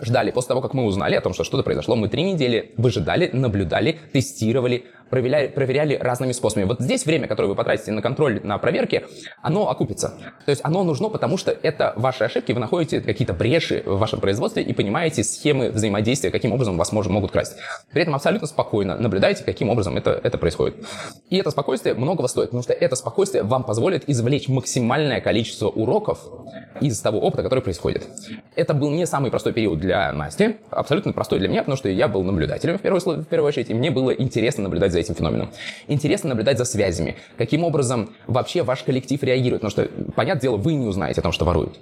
ждали, 0.00 0.30
после 0.30 0.48
того, 0.48 0.60
как 0.60 0.74
мы 0.74 0.84
узнали 0.84 1.14
о 1.14 1.20
том, 1.20 1.32
что 1.32 1.44
что-то 1.44 1.62
произошло, 1.62 1.96
мы 1.96 2.08
три 2.08 2.22
недели 2.22 2.72
выжидали, 2.76 3.30
наблюдали, 3.32 3.98
тестировали, 4.12 4.84
проверяли, 5.10 5.48
проверяли 5.48 5.94
разными 5.94 6.32
способами. 6.32 6.64
Вот 6.64 6.80
здесь 6.80 7.06
время, 7.06 7.28
которое 7.28 7.48
вы 7.48 7.54
потратите 7.54 7.92
на 7.92 8.02
контроль, 8.02 8.40
на 8.42 8.58
проверки, 8.58 9.04
оно 9.42 9.68
окупится. 9.70 10.14
То 10.44 10.50
есть 10.50 10.60
оно 10.64 10.84
нужно, 10.84 11.08
потому 11.08 11.36
что 11.36 11.50
это 11.50 11.92
ваши 11.96 12.24
ошибки, 12.24 12.52
вы 12.52 12.60
находите 12.60 13.00
какие-то 13.00 13.32
бреши 13.32 13.82
в 13.86 13.98
вашем 13.98 14.20
производстве 14.20 14.62
и 14.62 14.72
понимаете 14.72 15.24
схемы 15.24 15.70
взаимодействия, 15.70 16.30
каким 16.30 16.52
образом 16.52 16.76
вас 16.76 16.92
может, 16.92 17.12
могут 17.12 17.30
красть. 17.30 17.56
При 17.92 18.02
этом 18.02 18.14
абсолютно 18.14 18.46
спокойно 18.46 18.96
наблюдаете, 18.96 19.44
каким 19.44 19.70
образом 19.70 19.96
это, 19.96 20.20
это 20.22 20.38
происходит. 20.38 20.76
И 21.30 21.36
это 21.36 21.50
спокойствие 21.50 21.94
многого 21.94 22.28
стоит, 22.28 22.48
потому 22.48 22.62
что 22.62 22.72
это 22.72 22.96
спокойствие 22.96 23.42
вам 23.42 23.64
позволит 23.64 24.08
извлечь 24.08 24.48
максимальное 24.48 25.20
количество 25.20 25.68
уроков 25.68 26.20
из 26.80 27.00
того 27.00 27.20
опыта, 27.20 27.42
который 27.42 27.60
происходит. 27.60 28.06
Это 28.54 28.74
был 28.74 28.90
не 28.90 29.06
самый 29.06 29.30
простой 29.30 29.52
период 29.52 29.78
для 29.78 30.12
Насти, 30.12 30.56
абсолютно 30.70 31.12
простой 31.12 31.38
для 31.38 31.48
меня, 31.48 31.60
потому 31.60 31.76
что 31.76 31.88
я 31.88 32.08
был 32.08 32.22
наблюдателем 32.22 32.78
в 32.78 32.82
первую, 32.82 33.00
в 33.00 33.26
первую 33.26 33.48
очередь, 33.48 33.70
и 33.70 33.74
мне 33.74 33.90
было 33.90 34.10
интересно 34.10 34.64
наблюдать 34.64 34.92
за 34.96 35.00
этим 35.00 35.14
феноменом. 35.14 35.50
Интересно 35.88 36.30
наблюдать 36.30 36.58
за 36.58 36.64
связями, 36.64 37.16
каким 37.36 37.64
образом 37.64 38.14
вообще 38.26 38.62
ваш 38.62 38.82
коллектив 38.82 39.22
реагирует, 39.22 39.62
потому 39.62 39.70
что, 39.70 40.12
понятное 40.12 40.42
дело, 40.42 40.56
вы 40.56 40.74
не 40.74 40.86
узнаете 40.86 41.20
о 41.20 41.22
том, 41.22 41.32
что 41.32 41.44
воруют. 41.44 41.78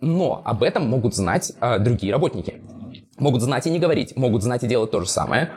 Но 0.00 0.42
об 0.44 0.62
этом 0.62 0.88
могут 0.88 1.14
знать 1.14 1.52
э, 1.60 1.78
другие 1.78 2.12
работники. 2.12 2.60
Могут 3.18 3.42
знать 3.42 3.66
и 3.66 3.70
не 3.70 3.78
говорить, 3.78 4.14
могут 4.16 4.42
знать 4.42 4.62
и 4.62 4.66
делать 4.66 4.90
то 4.90 5.00
же 5.00 5.08
самое, 5.08 5.50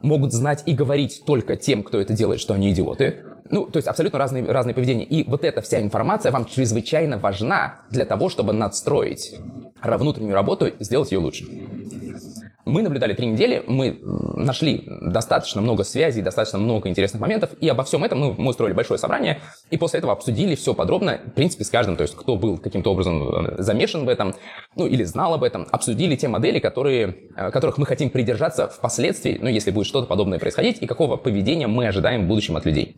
могут 0.00 0.32
знать 0.32 0.62
и 0.66 0.72
говорить 0.72 1.22
только 1.26 1.54
тем, 1.54 1.82
кто 1.82 2.00
это 2.00 2.14
делает, 2.14 2.40
что 2.40 2.54
они 2.54 2.70
идиоты. 2.70 3.24
Ну, 3.50 3.66
то 3.66 3.76
есть 3.76 3.86
абсолютно 3.86 4.18
разные, 4.18 4.44
разные 4.44 4.74
поведения. 4.74 5.04
И 5.04 5.28
вот 5.28 5.44
эта 5.44 5.60
вся 5.60 5.82
информация 5.82 6.32
вам 6.32 6.46
чрезвычайно 6.46 7.18
важна 7.18 7.82
для 7.90 8.06
того, 8.06 8.30
чтобы 8.30 8.54
надстроить 8.54 9.34
внутреннюю 9.82 10.34
работу 10.34 10.66
и 10.66 10.82
сделать 10.82 11.12
ее 11.12 11.18
лучше. 11.18 11.44
Мы 12.64 12.82
наблюдали 12.82 13.12
три 13.12 13.26
недели, 13.26 13.62
мы 13.66 13.98
нашли 14.02 14.84
достаточно 15.02 15.60
много 15.60 15.84
связей, 15.84 16.22
достаточно 16.22 16.58
много 16.58 16.88
интересных 16.88 17.20
моментов, 17.20 17.50
и 17.60 17.68
обо 17.68 17.84
всем 17.84 18.04
этом 18.04 18.18
мы, 18.18 18.34
мы 18.34 18.50
устроили 18.50 18.72
большое 18.72 18.98
собрание, 18.98 19.40
и 19.70 19.76
после 19.76 19.98
этого 19.98 20.12
обсудили 20.14 20.54
все 20.54 20.72
подробно, 20.72 21.20
в 21.26 21.32
принципе, 21.32 21.64
с 21.64 21.70
каждым, 21.70 21.96
то 21.96 22.02
есть 22.02 22.16
кто 22.16 22.36
был 22.36 22.56
каким-то 22.56 22.92
образом 22.92 23.22
э, 23.22 23.62
замешан 23.62 24.06
в 24.06 24.08
этом, 24.08 24.34
ну 24.76 24.86
или 24.86 25.04
знал 25.04 25.34
об 25.34 25.44
этом, 25.44 25.66
обсудили 25.70 26.16
те 26.16 26.28
модели, 26.28 26.58
которые, 26.58 27.16
э, 27.36 27.50
которых 27.50 27.76
мы 27.76 27.84
хотим 27.84 28.08
придержаться 28.08 28.68
впоследствии, 28.68 29.38
ну 29.40 29.48
если 29.48 29.70
будет 29.70 29.86
что-то 29.86 30.06
подобное 30.06 30.38
происходить, 30.38 30.78
и 30.80 30.86
какого 30.86 31.16
поведения 31.16 31.66
мы 31.66 31.86
ожидаем 31.86 32.24
в 32.24 32.28
будущем 32.28 32.56
от 32.56 32.64
людей. 32.64 32.96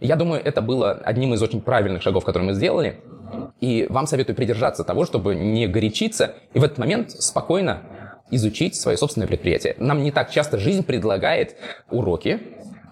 Я 0.00 0.16
думаю, 0.16 0.42
это 0.44 0.60
было 0.60 0.90
одним 0.90 1.34
из 1.34 1.42
очень 1.42 1.60
правильных 1.60 2.02
шагов, 2.02 2.24
которые 2.24 2.48
мы 2.48 2.54
сделали, 2.54 3.00
и 3.60 3.86
вам 3.88 4.06
советую 4.06 4.36
придержаться 4.36 4.84
того, 4.84 5.04
чтобы 5.04 5.34
не 5.34 5.66
горячиться, 5.66 6.34
и 6.52 6.58
в 6.58 6.64
этот 6.64 6.78
момент 6.78 7.12
спокойно 7.12 7.82
изучить 8.30 8.74
свое 8.76 8.96
собственное 8.96 9.28
предприятие. 9.28 9.76
Нам 9.78 10.02
не 10.02 10.10
так 10.10 10.30
часто 10.30 10.58
жизнь 10.58 10.82
предлагает 10.82 11.56
уроки, 11.90 12.40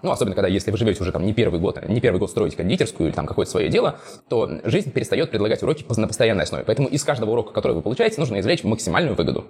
ну, 0.03 0.11
особенно 0.11 0.35
когда, 0.35 0.49
если 0.49 0.69
вы 0.69 0.77
живете 0.77 1.01
уже 1.01 1.13
там 1.13 1.25
не 1.25 1.33
первый 1.33 1.61
год, 1.61 1.81
не 1.87 2.01
первый 2.01 2.17
год 2.17 2.29
строить 2.29 2.55
кондитерскую 2.55 3.07
или 3.07 3.15
там 3.15 3.25
какое-то 3.25 3.51
свое 3.51 3.69
дело, 3.69 3.99
то 4.27 4.59
жизнь 4.65 4.91
перестает 4.91 5.31
предлагать 5.31 5.63
уроки 5.63 5.85
на 5.95 6.07
постоянной 6.07 6.43
основе. 6.43 6.65
Поэтому 6.65 6.89
из 6.89 7.03
каждого 7.05 7.31
урока, 7.31 7.53
который 7.53 7.71
вы 7.71 7.81
получаете, 7.81 8.19
нужно 8.19 8.39
извлечь 8.41 8.65
максимальную 8.65 9.15
выгоду. 9.15 9.45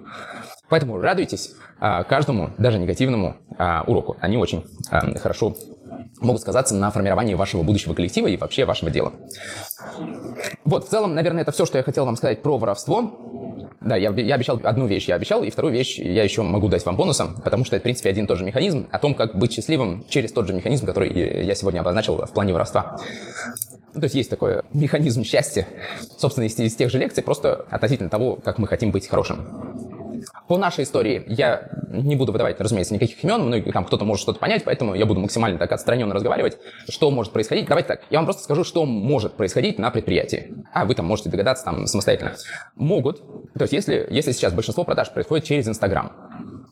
Поэтому 0.70 1.00
радуйтесь 1.00 1.56
а, 1.80 2.04
каждому, 2.04 2.52
даже 2.60 2.78
негативному 2.78 3.36
а, 3.58 3.84
уроку. 3.88 4.16
Они 4.22 4.38
очень 4.38 4.64
а, 4.92 5.18
хорошо 5.18 5.56
могут 6.22 6.42
сказаться 6.42 6.76
на 6.76 6.92
формировании 6.92 7.34
вашего 7.34 7.64
будущего 7.64 7.94
коллектива 7.94 8.28
и 8.28 8.38
вообще 8.38 8.66
вашего 8.66 8.92
дела. 8.92 9.14
Вот, 10.66 10.86
в 10.86 10.90
целом, 10.90 11.16
наверное, 11.16 11.42
это 11.42 11.52
все, 11.52 11.66
что 11.66 11.78
я 11.78 11.84
хотел 11.84 12.06
вам 12.06 12.16
сказать 12.16 12.42
про 12.42 12.58
воровство. 12.58 13.43
Да, 13.84 13.98
я, 13.98 14.12
я 14.12 14.36
обещал 14.36 14.60
одну 14.64 14.88
вещь, 14.88 15.08
я 15.08 15.16
обещал, 15.16 15.44
и 15.44 15.50
вторую 15.50 15.74
вещь 15.74 16.00
я 16.00 16.24
еще 16.24 16.42
могу 16.42 16.70
дать 16.70 16.86
вам 16.86 16.96
бонусом, 16.96 17.36
потому 17.44 17.66
что 17.66 17.76
это, 17.76 17.82
в 17.82 17.84
принципе, 17.84 18.10
один 18.10 18.26
и 18.26 18.28
тот 18.28 18.38
же 18.38 18.46
механизм 18.46 18.88
о 18.92 19.00
том, 19.00 19.14
как 19.14 19.36
быть 19.36 19.54
счастливым 19.54 20.06
через 20.08 20.32
тот 20.32 20.48
же 20.48 20.54
механизм, 20.54 20.86
который 20.86 21.46
я 21.46 21.56
сегодня 21.56 21.82
обозначил 21.82 22.26
в 22.26 22.32
плане 22.32 22.54
воровства. 22.54 22.98
Ну, 23.94 24.00
то 24.00 24.06
есть 24.06 24.16
есть 24.16 24.30
такой 24.30 24.62
механизм 24.74 25.24
счастья, 25.24 25.68
собственно, 26.18 26.46
из, 26.46 26.58
из 26.58 26.76
тех 26.76 26.90
же 26.90 26.98
лекций, 26.98 27.24
просто 27.24 27.66
относительно 27.70 28.10
того, 28.10 28.38
как 28.38 28.58
мы 28.58 28.68
хотим 28.68 28.92
быть 28.92 29.08
хорошим. 29.08 30.03
По 30.48 30.58
нашей 30.58 30.84
истории 30.84 31.24
я 31.28 31.70
не 31.90 32.16
буду 32.16 32.32
выдавать, 32.32 32.60
разумеется, 32.60 32.94
никаких 32.94 33.24
имен, 33.24 33.50
ну, 33.50 33.72
там 33.72 33.86
кто-то 33.86 34.06
может 34.06 34.22
что-то 34.22 34.40
понять, 34.40 34.64
поэтому 34.64 34.96
я 34.96 35.06
буду 35.06 35.20
максимально 35.20 35.58
так 35.58 35.72
отстраненно 35.72 36.14
разговаривать, 36.14 36.58
что 36.90 37.10
может 37.12 37.34
происходить. 37.34 37.68
Давайте 37.68 37.88
так, 37.88 38.02
я 38.10 38.20
вам 38.20 38.26
просто 38.26 38.44
скажу, 38.44 38.64
что 38.64 38.86
может 38.86 39.34
происходить 39.34 39.80
на 39.80 39.92
предприятии. 39.92 40.54
А 40.74 40.86
вы 40.86 40.96
там 40.96 41.06
можете 41.06 41.30
догадаться 41.30 41.66
там 41.66 41.88
самостоятельно. 41.88 42.36
Могут, 42.76 43.22
то 43.54 43.62
есть 43.62 43.74
если, 43.74 44.08
если 44.10 44.32
сейчас 44.32 44.54
большинство 44.54 44.84
продаж 44.84 45.12
происходит 45.12 45.46
через 45.46 45.68
Инстаграм, 45.68 46.12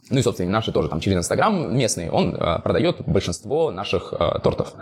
ну 0.09 0.19
и, 0.19 0.21
собственно, 0.21 0.51
наши 0.51 0.71
тоже 0.71 0.89
там 0.89 0.99
через 0.99 1.17
Инстаграм 1.17 1.75
местный, 1.75 2.09
он 2.09 2.35
э, 2.35 2.59
продает 2.59 3.01
большинство 3.05 3.71
наших 3.71 4.13
э, 4.13 4.39
тортов. 4.43 4.73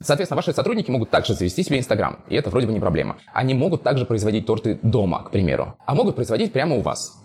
Соответственно, 0.00 0.36
ваши 0.36 0.52
сотрудники 0.52 0.90
могут 0.90 1.10
также 1.10 1.34
завести 1.34 1.62
себе 1.62 1.78
Инстаграм, 1.78 2.20
и 2.28 2.36
это 2.36 2.48
вроде 2.48 2.66
бы 2.66 2.72
не 2.72 2.80
проблема. 2.80 3.16
Они 3.32 3.54
могут 3.54 3.82
также 3.82 4.06
производить 4.06 4.46
торты 4.46 4.78
дома, 4.82 5.24
к 5.24 5.30
примеру, 5.30 5.74
а 5.84 5.94
могут 5.94 6.14
производить 6.14 6.52
прямо 6.52 6.76
у 6.76 6.80
вас. 6.80 7.19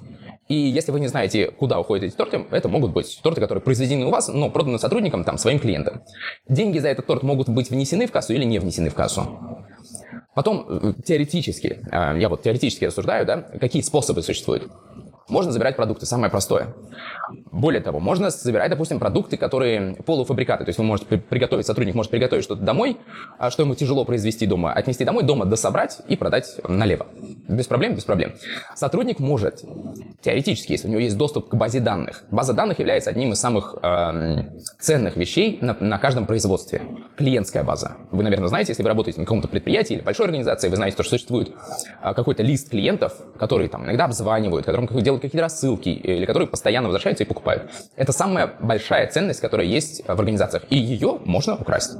И 0.47 0.55
если 0.55 0.91
вы 0.91 0.99
не 0.99 1.07
знаете, 1.07 1.47
куда 1.47 1.79
уходят 1.79 2.05
эти 2.05 2.15
торты, 2.15 2.45
это 2.51 2.67
могут 2.69 2.91
быть 2.91 3.19
торты, 3.23 3.41
которые 3.41 3.63
произведены 3.63 4.05
у 4.05 4.11
вас, 4.11 4.27
но 4.27 4.49
проданы 4.49 4.77
сотрудникам, 4.77 5.23
там, 5.23 5.37
своим 5.37 5.59
клиентам. 5.59 6.03
Деньги 6.47 6.77
за 6.77 6.89
этот 6.89 7.07
торт 7.07 7.23
могут 7.23 7.49
быть 7.49 7.71
внесены 7.71 8.05
в 8.05 8.11
кассу 8.11 8.33
или 8.33 8.43
не 8.43 8.59
внесены 8.59 8.89
в 8.89 8.93
кассу. 8.93 9.65
Потом, 10.35 10.65
э, 10.67 10.93
теоретически, 11.03 11.79
э, 11.89 12.19
я 12.19 12.29
вот 12.29 12.43
теоретически 12.43 12.85
рассуждаю, 12.85 13.25
да, 13.25 13.37
какие 13.37 13.81
способы 13.81 14.21
существуют. 14.21 14.69
Можно 15.27 15.51
забирать 15.51 15.75
продукты, 15.75 16.05
самое 16.05 16.29
простое. 16.29 16.75
Более 17.51 17.81
того, 17.81 17.99
можно 17.99 18.29
забирать, 18.29 18.69
допустим, 18.69 18.99
продукты, 18.99 19.37
которые 19.37 19.95
полуфабрикаты. 20.05 20.65
То 20.65 20.69
есть 20.69 20.77
вы 20.77 20.85
можете 20.85 21.17
приготовить, 21.17 21.65
сотрудник 21.65 21.95
может 21.95 22.11
приготовить 22.11 22.43
что-то 22.43 22.61
домой, 22.61 22.97
а 23.39 23.49
что 23.49 23.63
ему 23.63 23.73
тяжело 23.73 24.05
произвести 24.05 24.45
дома, 24.45 24.71
отнести 24.71 25.03
домой, 25.03 25.23
дома 25.23 25.45
дособрать 25.45 26.01
и 26.07 26.15
продать 26.15 26.59
налево. 26.67 27.07
Без 27.47 27.65
проблем, 27.65 27.95
без 27.95 28.03
проблем. 28.03 28.33
Сотрудник 28.75 29.17
может, 29.17 29.63
теоретически, 30.21 30.73
если 30.73 30.87
у 30.87 30.91
него 30.91 31.01
есть 31.01 31.17
доступ 31.17 31.49
к 31.49 31.55
базе 31.55 31.79
данных. 31.79 32.23
База 32.29 32.53
данных 32.53 32.77
является 32.77 33.09
одним 33.09 33.31
из 33.31 33.39
самых 33.39 33.75
э, 33.81 34.43
ценных 34.79 35.17
вещей 35.17 35.57
на, 35.59 35.75
на 35.79 35.97
каждом 35.97 36.27
производстве. 36.27 36.83
Клиентская 37.17 37.63
база. 37.63 37.97
Вы, 38.11 38.21
наверное, 38.21 38.47
знаете, 38.47 38.71
если 38.73 38.83
вы 38.83 38.89
работаете 38.89 39.21
на 39.21 39.25
каком-то 39.25 39.47
предприятии 39.47 39.95
или 39.95 40.01
большой 40.01 40.27
организации, 40.27 40.69
вы 40.69 40.75
знаете, 40.75 40.93
что 40.95 41.03
существует 41.03 41.49
э, 42.03 42.13
какой-то 42.13 42.43
лист 42.43 42.69
клиентов, 42.69 43.13
которые 43.39 43.69
там 43.69 43.85
иногда 43.85 44.05
обзванивают, 44.05 44.67
которым 44.67 44.87
делают 45.01 45.14
какие-то 45.21 45.41
рассылки, 45.43 45.89
или 45.89 46.25
которые 46.25 46.47
постоянно 46.47 46.87
возвращаются 46.87 47.23
и 47.23 47.27
покупают. 47.27 47.71
Это 47.95 48.11
самая 48.11 48.53
большая 48.59 49.07
ценность, 49.07 49.41
которая 49.41 49.67
есть 49.67 50.05
в 50.05 50.19
организациях, 50.19 50.63
и 50.69 50.77
ее 50.77 51.19
можно 51.25 51.55
украсть. 51.55 51.93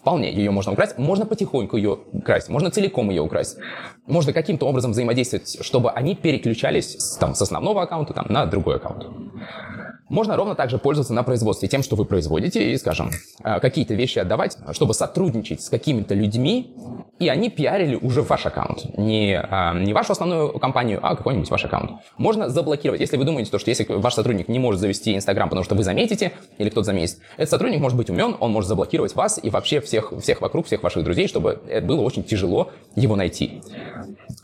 Вполне 0.00 0.32
ее 0.32 0.50
можно 0.50 0.72
украсть. 0.72 0.98
Можно 0.98 1.26
потихоньку 1.26 1.76
ее 1.76 1.98
украсть, 2.12 2.48
можно 2.48 2.70
целиком 2.70 3.10
ее 3.10 3.22
украсть. 3.22 3.58
Можно 4.06 4.32
каким-то 4.32 4.66
образом 4.66 4.92
взаимодействовать, 4.92 5.64
чтобы 5.64 5.90
они 5.90 6.14
переключались 6.14 6.96
с, 6.98 7.16
там, 7.16 7.34
с 7.34 7.42
основного 7.42 7.82
аккаунта 7.82 8.14
там, 8.14 8.26
на 8.28 8.46
другой 8.46 8.76
аккаунт. 8.76 9.06
Можно 10.08 10.36
ровно 10.36 10.54
также 10.54 10.78
пользоваться 10.78 11.12
на 11.12 11.22
производстве 11.22 11.68
тем, 11.68 11.82
что 11.82 11.96
вы 11.96 12.04
производите, 12.04 12.72
и, 12.72 12.78
скажем, 12.78 13.10
э, 13.44 13.60
какие-то 13.60 13.94
вещи 13.94 14.18
отдавать, 14.18 14.56
чтобы 14.72 14.94
сотрудничать 14.94 15.62
с 15.62 15.68
какими-то 15.68 16.14
людьми, 16.14 16.74
и 17.18 17.28
они 17.28 17.50
пиарили 17.50 17.96
уже 17.96 18.22
ваш 18.22 18.46
аккаунт. 18.46 18.96
Не, 18.96 19.38
а, 19.38 19.74
не 19.74 19.92
вашу 19.92 20.12
основную 20.12 20.58
компанию, 20.58 21.00
а 21.02 21.16
какой-нибудь 21.16 21.50
ваш 21.50 21.64
аккаунт. 21.64 21.92
Можно 22.16 22.48
заблокировать. 22.48 23.00
Если 23.00 23.16
вы 23.16 23.24
думаете, 23.24 23.56
что 23.58 23.68
если 23.68 23.84
ваш 23.88 24.14
сотрудник 24.14 24.48
не 24.48 24.58
может 24.58 24.80
завести 24.80 25.14
Инстаграм, 25.14 25.48
потому 25.48 25.64
что 25.64 25.74
вы 25.74 25.82
заметите, 25.82 26.32
или 26.58 26.70
кто-то 26.70 26.84
заметит, 26.84 27.18
этот 27.36 27.50
сотрудник 27.50 27.80
может 27.80 27.96
быть 27.98 28.08
умен, 28.08 28.36
он 28.38 28.52
может 28.52 28.68
заблокировать 28.68 29.14
вас 29.14 29.40
и 29.42 29.50
вообще 29.50 29.80
всех, 29.80 30.12
всех 30.20 30.40
вокруг, 30.40 30.66
всех 30.66 30.82
ваших 30.82 31.04
друзей, 31.04 31.28
чтобы 31.28 31.60
было 31.82 32.02
очень 32.02 32.22
тяжело 32.22 32.70
его 32.94 33.16
найти. 33.16 33.62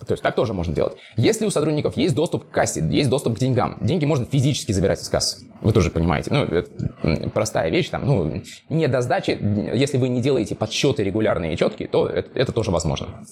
То 0.07 0.13
есть 0.13 0.23
так 0.23 0.35
тоже 0.35 0.55
можно 0.55 0.75
делать. 0.75 0.95
Если 1.17 1.47
у 1.47 1.51
сотрудников 1.51 1.97
есть 1.97 2.15
доступ 2.15 2.49
к 2.49 2.51
кассе, 2.51 2.81
есть 2.89 3.11
доступ 3.11 3.37
к 3.37 3.39
деньгам, 3.39 3.79
деньги 3.81 4.05
можно 4.05 4.25
физически 4.25 4.73
забирать 4.73 5.01
из 5.01 5.09
кассы. 5.09 5.47
Вы 5.61 5.73
тоже 5.73 5.91
понимаете. 5.91 6.33
Ну, 6.33 6.45
это 6.45 7.31
простая 7.31 7.71
вещь. 7.71 7.89
Там, 7.91 8.07
ну, 8.07 8.43
не 8.69 8.89
до 8.89 9.01
сдачи. 9.01 9.39
Если 9.75 9.99
вы 9.99 10.09
не 10.09 10.21
делаете 10.21 10.55
подсчеты 10.55 11.05
регулярные 11.05 11.55
и 11.55 11.57
четкие, 11.57 11.89
то 11.89 12.07
это, 12.07 12.31
это 12.39 12.53
тоже 12.53 12.71
возможно. 12.71 13.25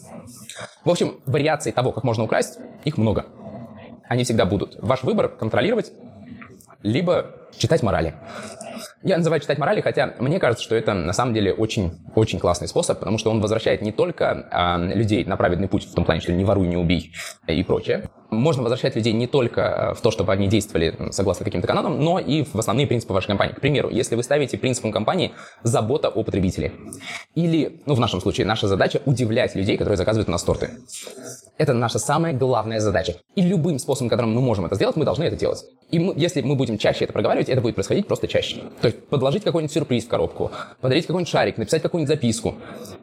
В 0.85 0.91
общем, 0.91 1.21
вариаций 1.27 1.73
того, 1.73 1.93
как 1.93 2.05
можно 2.05 2.25
украсть, 2.25 2.59
их 2.85 2.99
много. 2.99 3.27
Они 4.09 4.25
всегда 4.25 4.45
будут. 4.45 4.77
Ваш 4.81 5.03
выбор 5.05 5.29
контролировать, 5.29 5.93
либо 6.83 7.31
читать 7.57 7.83
морали. 7.83 8.15
Я 9.05 9.17
называю 9.17 9.41
читать 9.41 9.59
морали, 9.59 9.81
хотя 9.81 10.15
мне 10.21 10.38
кажется, 10.38 10.65
что 10.65 10.77
это 10.77 10.95
на 10.95 11.12
самом 11.12 11.35
деле 11.35 11.53
очень-очень 11.53 12.38
классный 12.38 12.69
способ, 12.69 13.01
потому 13.01 13.19
что 13.19 13.31
он 13.31 13.41
возвращает 13.41 13.83
не 13.83 13.91
только 13.91 14.47
э, 14.51 14.95
людей 14.95 15.25
на 15.25 15.37
праведный 15.37 15.69
путь, 15.69 15.85
в 15.85 15.95
том 15.95 16.05
плане, 16.05 16.21
что 16.21 16.33
не 16.33 16.45
воруй, 16.45 16.69
не 16.69 16.77
убей 16.77 17.12
и 17.49 17.62
прочее. 17.65 18.05
Можно 18.33 18.62
возвращать 18.62 18.97
людей 18.97 19.12
не 19.12 19.27
только 19.27 19.90
а, 19.90 19.95
в 19.95 20.01
то, 20.01 20.11
чтобы 20.11 20.33
они 20.33 20.49
действовали 20.49 20.97
согласно 21.11 21.45
каким-то 21.45 21.66
канонам, 21.66 22.01
но 22.01 22.18
и 22.18 22.45
в 22.45 22.59
основные 22.59 22.87
принципы 22.87 23.12
вашей 23.12 23.29
компании. 23.29 23.53
К 23.53 23.61
примеру, 23.61 23.90
если 23.90 24.16
вы 24.16 24.23
ставите 24.23 24.57
принципом 24.57 24.90
компании 24.90 25.33
забота 25.62 26.09
о 26.09 26.25
потребителе. 26.25 26.73
Или, 27.35 27.83
ну 27.85 27.95
в 27.95 28.01
нашем 28.01 28.23
случае, 28.23 28.47
наша 28.47 28.68
задача 28.68 29.03
удивлять 29.05 29.55
людей, 29.55 29.77
которые 29.77 29.99
заказывают 29.99 30.29
у 30.29 30.33
нас 30.33 30.42
торты. 30.42 30.71
Это 31.59 31.75
наша 31.75 31.99
самая 31.99 32.33
главная 32.33 32.81
задача. 32.81 33.16
И 33.37 33.42
любым 33.42 33.79
способом, 33.79 34.09
которым 34.09 34.35
мы 34.35 34.40
можем 34.40 34.64
это 34.64 34.77
сделать, 34.77 34.97
мы 34.97 35.05
должны 35.05 35.25
это 35.25 35.37
делать. 35.37 35.64
И 35.90 35.99
мы, 35.99 36.14
если 36.16 36.40
мы 36.40 36.57
будем 36.57 36.79
чаще 36.79 37.05
это 37.05 37.12
проговаривать, 37.12 37.51
это 37.51 37.61
будет 37.61 37.75
происходить 37.75 38.07
просто 38.07 38.27
чаще. 38.27 38.62
То 38.81 38.88
есть 38.88 39.07
подложить 39.09 39.45
какой-нибудь 39.45 39.73
сюрприз 39.73 40.07
в 40.07 40.09
коробку, 40.09 40.51
подарить 40.81 41.07
какой-нибудь 41.07 41.31
шарик, 41.31 41.59
написать 41.59 41.83
какую-нибудь 41.83 42.09
записку, 42.09 42.55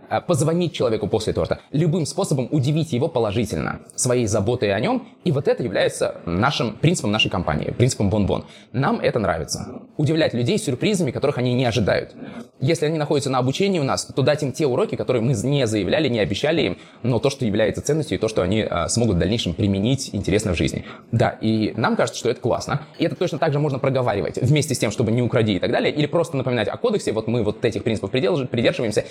а, 0.09 0.21
позвонить 0.21 0.73
человеку 0.73 1.07
после 1.07 1.33
торта. 1.33 1.59
Любым 1.71 2.07
способом 2.07 2.47
удивить 2.51 2.91
его 2.91 3.07
положительно, 3.07 3.81
своей 3.95 4.25
заботой 4.25 4.73
о 4.73 4.79
нем. 4.79 5.07
И 5.25 5.31
вот 5.33 5.49
это 5.49 5.63
является 5.63 6.15
нашим 6.25 6.77
принципом 6.77 7.11
нашей 7.11 7.29
компании, 7.29 7.71
принципом 7.71 8.09
бон-бон. 8.09 8.45
Нам 8.71 9.01
это 9.01 9.19
нравится. 9.19 9.81
Удивлять 9.97 10.33
людей 10.33 10.57
сюрпризами, 10.57 11.11
которых 11.11 11.37
они 11.37 11.53
не 11.53 11.65
ожидают. 11.65 12.15
Если 12.61 12.85
они 12.85 12.97
находятся 12.97 13.29
на 13.29 13.39
обучении 13.39 13.79
у 13.79 13.83
нас, 13.83 14.05
то 14.05 14.21
дать 14.21 14.43
им 14.43 14.53
те 14.53 14.65
уроки, 14.65 14.95
которые 14.95 15.21
мы 15.21 15.33
не 15.33 15.67
заявляли, 15.67 16.07
не 16.07 16.19
обещали 16.19 16.61
им, 16.61 16.77
но 17.03 17.19
то, 17.19 17.29
что 17.29 17.45
является 17.45 17.81
ценностью 17.81 18.17
и 18.17 18.21
то, 18.21 18.29
что 18.29 18.43
они 18.43 18.61
а, 18.61 18.87
смогут 18.87 19.17
в 19.17 19.19
дальнейшем 19.19 19.53
применить 19.53 20.09
интересно 20.13 20.53
в 20.53 20.57
жизни. 20.57 20.85
Да, 21.11 21.37
и 21.41 21.73
нам 21.75 21.97
кажется, 21.97 22.19
что 22.19 22.29
это 22.29 22.39
классно. 22.39 22.81
И 22.97 23.03
это 23.03 23.15
точно 23.15 23.39
так 23.39 23.51
же 23.51 23.59
можно 23.59 23.77
проговаривать 23.77 24.37
вместе 24.37 24.73
с 24.73 24.79
тем, 24.79 24.89
чтобы 24.89 25.11
не 25.11 25.21
укради 25.21 25.55
и 25.55 25.59
так 25.59 25.71
далее, 25.71 25.93
или 25.93 26.05
просто 26.05 26.37
напоминать 26.37 26.69
о 26.69 26.77
кодексе, 26.77 27.11
вот 27.11 27.27
мы 27.27 27.43
вот 27.43 27.63
этих 27.65 27.83
принципов 27.83 28.11
придерживаемся, 28.11 29.03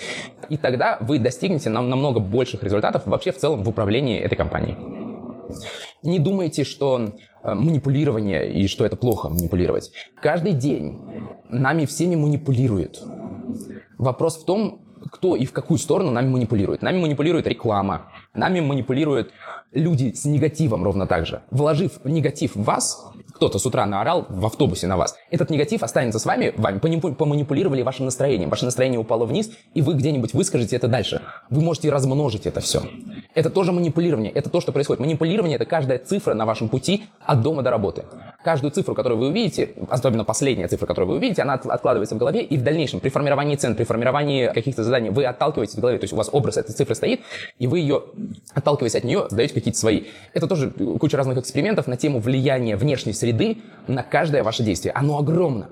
и 0.49 0.57
тогда 0.57 0.97
вы 1.01 1.19
достигнете 1.19 1.69
нам 1.69 1.89
намного 1.89 2.19
больших 2.19 2.63
результатов 2.63 3.03
вообще 3.05 3.31
в 3.31 3.37
целом 3.37 3.63
в 3.63 3.69
управлении 3.69 4.19
этой 4.19 4.35
компанией. 4.35 5.08
Не 6.03 6.19
думайте, 6.19 6.63
что 6.63 7.13
э, 7.43 7.53
манипулирование 7.53 8.51
и 8.51 8.67
что 8.67 8.85
это 8.85 8.95
плохо 8.95 9.29
манипулировать. 9.29 9.91
Каждый 10.21 10.53
день 10.53 10.99
нами 11.49 11.85
всеми 11.85 12.15
манипулируют. 12.15 13.03
Вопрос 13.97 14.37
в 14.37 14.45
том, 14.45 14.81
кто 15.11 15.35
и 15.35 15.45
в 15.45 15.51
какую 15.51 15.77
сторону 15.77 16.11
нами 16.11 16.29
манипулирует. 16.29 16.81
Нами 16.81 16.99
манипулирует 16.99 17.47
реклама, 17.47 18.11
нами 18.33 18.59
манипулируют 18.59 19.31
люди 19.71 20.13
с 20.13 20.25
негативом 20.25 20.83
ровно 20.83 21.07
так 21.07 21.25
же. 21.25 21.41
Вложив 21.51 22.03
негатив 22.03 22.55
в 22.55 22.63
вас, 22.63 23.11
кто-то 23.39 23.57
с 23.57 23.65
утра 23.65 23.85
наорал 23.85 24.25
в 24.27 24.45
автобусе 24.45 24.85
на 24.87 24.97
вас. 24.97 25.15
Этот 25.31 25.49
негатив 25.49 25.81
останется 25.81 26.19
с 26.19 26.25
вами, 26.25 26.53
вами 26.57 26.79
поманипулировали 26.79 27.83
вашим 27.83 28.03
настроением. 28.03 28.49
Ваше 28.49 28.65
настроение 28.65 28.99
упало 28.99 29.23
вниз, 29.23 29.49
и 29.73 29.81
вы 29.81 29.93
где-нибудь 29.93 30.33
выскажете 30.33 30.75
это 30.75 30.89
дальше. 30.89 31.21
Вы 31.49 31.61
можете 31.61 31.89
размножить 31.89 32.45
это 32.45 32.59
все. 32.59 32.83
Это 33.35 33.49
тоже 33.49 33.71
манипулирование. 33.71 34.29
Это 34.29 34.49
то, 34.49 34.59
что 34.59 34.73
происходит. 34.73 34.99
Манипулирование– 34.99 35.55
это 35.57 35.63
каждая 35.63 35.99
цифра 35.99 36.33
на 36.33 36.45
вашем 36.45 36.67
пути 36.67 37.05
от 37.21 37.41
дома 37.41 37.63
до 37.63 37.69
работы. 37.69 38.03
Каждую 38.43 38.71
цифру, 38.71 38.93
которую 38.93 39.19
вы 39.19 39.27
увидите, 39.27 39.69
особенно 39.89 40.25
последняя 40.25 40.67
цифра, 40.67 40.85
которую 40.85 41.11
вы 41.11 41.15
увидите, 41.15 41.41
она 41.41 41.53
откладывается 41.53 42.15
в 42.15 42.17
голове, 42.17 42.41
и 42.41 42.57
в 42.57 42.63
дальнейшем 42.63 42.99
при 42.99 43.07
формировании 43.07 43.55
цен, 43.55 43.75
при 43.75 43.85
формировании 43.85 44.51
каких-то 44.53 44.83
заданий 44.83 45.11
вы 45.11 45.23
отталкиваетесь 45.23 45.75
в 45.75 45.79
голове, 45.79 45.97
то 45.97 46.03
есть 46.03 46.13
у 46.13 46.17
вас 46.17 46.29
образ 46.33 46.57
этой 46.57 46.73
цифры 46.73 46.93
стоит, 46.93 47.21
и 47.57 47.67
вы 47.67 47.79
ее, 47.79 48.03
отталкиваясь 48.53 48.95
от 48.95 49.05
нее, 49.05 49.27
задаете 49.29 49.53
какие-то 49.53 49.79
свои. 49.79 50.03
Это 50.33 50.45
тоже 50.47 50.71
куча 50.71 51.15
разных 51.15 51.37
экспериментов 51.37 51.87
на 51.87 51.95
тему 51.95 52.19
влияния 52.19 52.75
внешней 52.75 53.13
среды 53.13 53.28
среды 53.29 53.57
на 53.87 54.03
каждое 54.03 54.43
ваше 54.43 54.63
действие. 54.63 54.91
Оно 54.93 55.17
огромно. 55.17 55.69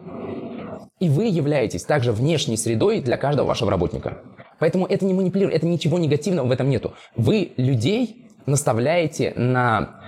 И 1.00 1.10
вы 1.10 1.26
являетесь 1.26 1.84
также 1.84 2.12
внешней 2.12 2.58
средой 2.58 3.02
для 3.02 3.18
каждого 3.18 3.48
вашего 3.48 3.70
работника. 3.70 4.20
Поэтому 4.60 4.86
это 4.86 5.06
не 5.06 5.14
манипулирование, 5.14 5.58
это 5.58 5.68
ничего 5.68 6.00
негативного 6.00 6.48
в 6.48 6.52
этом 6.52 6.70
нету. 6.70 6.94
Вы 7.16 7.52
людей 7.58 8.28
наставляете 8.48 9.34
на 9.36 10.02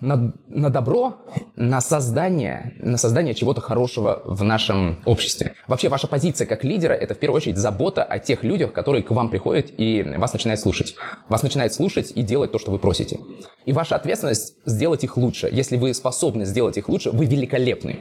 на, 0.00 0.32
на 0.48 0.70
добро, 0.70 1.16
на 1.56 1.80
создание, 1.80 2.74
на 2.78 2.96
создание 2.96 3.34
чего-то 3.34 3.60
хорошего 3.60 4.22
в 4.24 4.44
нашем 4.44 4.98
обществе. 5.04 5.54
Вообще, 5.66 5.88
ваша 5.88 6.06
позиция 6.06 6.46
как 6.46 6.64
лидера– 6.64 6.92
это 6.94 7.14
в 7.14 7.18
первую 7.18 7.36
очередь 7.36 7.56
забота 7.56 8.04
о 8.04 8.18
тех 8.18 8.44
людях, 8.44 8.72
которые 8.72 9.02
к 9.02 9.10
вам 9.10 9.28
приходят 9.28 9.66
и 9.76 10.02
вас 10.16 10.32
начинают 10.32 10.60
слушать. 10.60 10.94
Вас 11.28 11.42
начинают 11.42 11.72
слушать 11.72 12.12
и 12.14 12.22
делать 12.22 12.52
то, 12.52 12.58
что 12.58 12.70
вы 12.70 12.78
просите. 12.78 13.18
И 13.64 13.72
ваша 13.72 13.96
ответственность– 13.96 14.54
сделать 14.64 15.04
их 15.04 15.16
лучше. 15.16 15.48
Если 15.50 15.76
вы 15.76 15.92
способны 15.94 16.44
сделать 16.44 16.76
их 16.76 16.88
лучше, 16.88 17.10
вы 17.10 17.26
великолепны. 17.26 17.98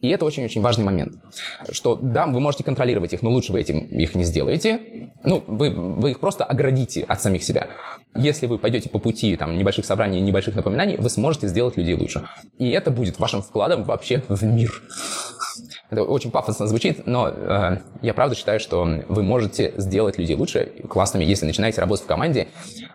И 0.00 0.08
это 0.08 0.26
очень-очень 0.26 0.60
важный 0.60 0.84
момент, 0.84 1.14
что 1.70 1.96
да, 1.96 2.26
вы 2.26 2.38
можете 2.38 2.62
контролировать 2.64 3.14
их, 3.14 3.22
но 3.22 3.30
лучше 3.30 3.52
вы 3.52 3.60
этим 3.60 3.78
их 3.78 4.14
не 4.14 4.24
сделаете. 4.24 5.10
Ну, 5.24 5.42
вы, 5.46 5.70
вы 5.70 6.10
их 6.10 6.20
просто 6.20 6.44
оградите 6.44 7.02
от 7.02 7.22
самих 7.22 7.42
себя. 7.42 7.68
Если 8.14 8.46
вы 8.46 8.58
пойдете 8.58 8.90
по 8.90 8.98
пути 8.98 9.36
там, 9.36 9.56
небольших 9.56 9.86
собраний, 9.86 10.20
небольших 10.20 10.54
напоминаний, 10.54 10.96
вы 10.98 11.08
сможете 11.08 11.48
сделать 11.48 11.78
людей 11.78 11.94
лучше. 11.94 12.28
И 12.58 12.70
это 12.70 12.90
будет 12.90 13.18
вашим 13.18 13.40
вкладом 13.40 13.84
вообще 13.84 14.22
в 14.28 14.42
мир. 14.42 14.82
Это 15.88 16.02
очень 16.02 16.32
пафосно 16.32 16.66
звучит, 16.66 17.06
но 17.06 17.28
э, 17.28 17.78
я 18.02 18.12
правда 18.12 18.34
считаю, 18.34 18.58
что 18.58 18.82
вы 19.08 19.22
можете 19.22 19.72
сделать 19.76 20.18
людей 20.18 20.34
лучше, 20.34 20.72
классными, 20.88 21.24
если 21.24 21.46
начинаете 21.46 21.80
работать 21.80 22.04
в 22.04 22.08
команде. 22.08 22.48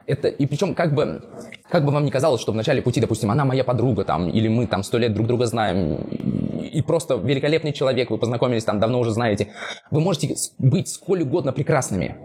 Это, 0.07 0.27
и 0.27 0.45
причем 0.45 0.75
как 0.75 0.93
бы, 0.93 1.23
как 1.69 1.85
бы 1.85 1.91
вам 1.91 2.03
ни 2.03 2.09
казалось, 2.09 2.41
что 2.41 2.51
в 2.51 2.55
начале 2.55 2.81
пути, 2.81 2.99
допустим, 2.99 3.31
она 3.31 3.45
моя 3.45 3.63
подруга, 3.63 4.03
там, 4.03 4.29
или 4.29 4.49
мы 4.49 4.67
там 4.67 4.83
сто 4.83 4.97
лет 4.97 5.13
друг 5.13 5.27
друга 5.27 5.45
знаем, 5.45 5.95
и 5.95 6.81
просто 6.81 7.15
великолепный 7.15 7.71
человек, 7.71 8.09
вы 8.09 8.17
познакомились 8.17 8.65
там, 8.65 8.81
давно 8.81 8.99
уже 8.99 9.11
знаете, 9.11 9.47
вы 9.89 10.01
можете 10.01 10.35
быть 10.57 10.89
сколь 10.89 11.21
угодно 11.21 11.53
прекрасными. 11.53 12.17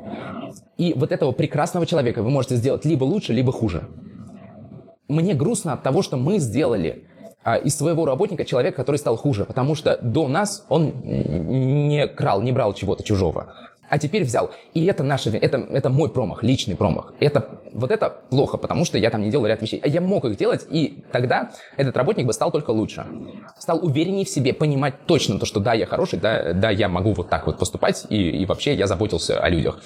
И 0.78 0.94
вот 0.94 1.12
этого 1.12 1.30
прекрасного 1.30 1.86
человека 1.86 2.24
вы 2.24 2.30
можете 2.30 2.56
сделать 2.56 2.84
либо 2.84 3.04
лучше, 3.04 3.32
либо 3.32 3.52
хуже. 3.52 3.88
Мне 5.06 5.34
грустно 5.34 5.74
от 5.74 5.84
того, 5.84 6.02
что 6.02 6.16
мы 6.16 6.38
сделали 6.38 7.04
из 7.54 7.76
своего 7.76 8.04
работника 8.04 8.44
человека, 8.44 8.76
который 8.78 8.96
стал 8.96 9.16
хуже, 9.16 9.44
потому 9.44 9.74
что 9.74 9.98
до 10.02 10.26
нас 10.28 10.64
он 10.68 10.92
не 11.04 12.06
крал, 12.08 12.42
не 12.42 12.52
брал 12.52 12.74
чего-то 12.74 13.04
чужого. 13.04 13.54
А 13.88 13.98
теперь 13.98 14.24
взял. 14.24 14.50
И 14.74 14.84
это 14.86 15.04
наша 15.04 15.30
это, 15.30 15.58
это 15.58 15.90
мой 15.90 16.10
промах, 16.10 16.42
личный 16.42 16.74
промах. 16.74 17.12
Это, 17.20 17.60
вот 17.72 17.90
это 17.90 18.10
плохо, 18.30 18.56
потому 18.56 18.84
что 18.84 18.98
я 18.98 19.10
там 19.10 19.22
не 19.22 19.30
делал 19.30 19.46
ряд 19.46 19.62
вещей. 19.62 19.80
А 19.82 19.86
я 19.86 20.00
мог 20.00 20.24
их 20.24 20.36
делать, 20.36 20.66
и 20.68 21.04
тогда 21.12 21.52
этот 21.76 21.96
работник 21.96 22.26
бы 22.26 22.32
стал 22.32 22.50
только 22.50 22.70
лучше. 22.70 23.06
Стал 23.58 23.84
увереннее 23.84 24.24
в 24.24 24.28
себе, 24.28 24.52
понимать 24.52 25.06
точно 25.06 25.38
то, 25.38 25.46
что 25.46 25.60
да, 25.60 25.72
я 25.72 25.86
хороший, 25.86 26.18
да, 26.18 26.52
да, 26.52 26.70
я 26.70 26.88
могу 26.88 27.12
вот 27.12 27.28
так 27.28 27.46
вот 27.46 27.58
поступать, 27.58 28.06
и, 28.08 28.16
и 28.16 28.46
вообще 28.46 28.74
я 28.74 28.88
заботился 28.88 29.38
о 29.38 29.48
людях. 29.48 29.80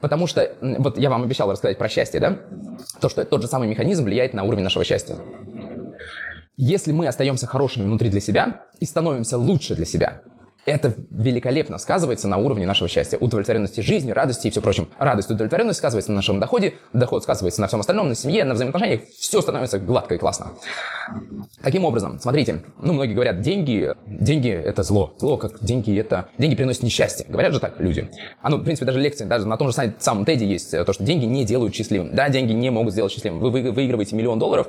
Потому 0.00 0.26
что, 0.26 0.50
вот 0.60 0.98
я 0.98 1.10
вам 1.10 1.22
обещал 1.22 1.50
рассказать 1.50 1.76
про 1.76 1.88
счастье, 1.88 2.20
да? 2.20 2.38
То, 3.00 3.08
что 3.08 3.24
тот 3.24 3.42
же 3.42 3.48
самый 3.48 3.68
механизм 3.68 4.04
влияет 4.04 4.32
на 4.32 4.44
уровень 4.44 4.62
нашего 4.62 4.84
счастья. 4.84 5.16
Если 6.58 6.90
мы 6.90 7.06
остаемся 7.06 7.46
хорошими 7.46 7.84
внутри 7.84 8.08
для 8.08 8.20
себя 8.20 8.64
и 8.80 8.86
становимся 8.86 9.36
лучше 9.36 9.74
для 9.74 9.84
себя, 9.84 10.22
это 10.66 10.94
великолепно 11.10 11.78
сказывается 11.78 12.28
на 12.28 12.36
уровне 12.38 12.66
нашего 12.66 12.88
счастья, 12.88 13.16
удовлетворенности 13.18 13.80
жизни, 13.80 14.10
радости 14.10 14.48
и 14.48 14.50
все 14.50 14.60
прочем. 14.60 14.88
Радость, 14.98 15.30
удовлетворенность 15.30 15.78
сказывается 15.78 16.10
на 16.10 16.16
нашем 16.16 16.40
доходе, 16.40 16.74
доход 16.92 17.22
сказывается 17.22 17.60
на 17.60 17.68
всем 17.68 17.80
остальном, 17.80 18.08
на 18.08 18.14
семье, 18.14 18.44
на 18.44 18.54
взаимоотношениях. 18.54 19.02
Все 19.18 19.40
становится 19.40 19.78
гладко 19.78 20.16
и 20.16 20.18
классно. 20.18 20.52
Каким 21.62 21.84
образом? 21.84 22.18
Смотрите, 22.20 22.62
ну, 22.80 22.92
многие 22.92 23.14
говорят, 23.14 23.40
деньги, 23.40 23.94
деньги– 24.06 24.50
это 24.50 24.82
зло. 24.82 25.14
Зло, 25.18 25.36
как 25.36 25.62
деньги– 25.64 25.96
это... 25.98 26.28
Деньги 26.36 26.56
приносят 26.56 26.82
несчастье. 26.82 27.26
Говорят 27.28 27.52
же 27.52 27.60
так 27.60 27.78
люди. 27.78 28.10
А 28.42 28.50
ну, 28.50 28.56
в 28.56 28.64
принципе, 28.64 28.86
даже 28.86 29.00
лекции, 29.00 29.24
даже 29.24 29.46
на 29.46 29.56
том 29.56 29.70
же 29.70 29.92
самом 29.98 30.24
Теди 30.24 30.44
есть 30.44 30.72
то, 30.72 30.92
что 30.92 31.04
деньги 31.04 31.24
не 31.24 31.44
делают 31.44 31.74
счастливым. 31.74 32.14
Да, 32.14 32.28
деньги 32.28 32.52
не 32.52 32.70
могут 32.70 32.92
сделать 32.92 33.12
счастливым. 33.12 33.38
Вы 33.38 33.50
выигрываете 33.70 34.16
миллион 34.16 34.38
долларов, 34.40 34.68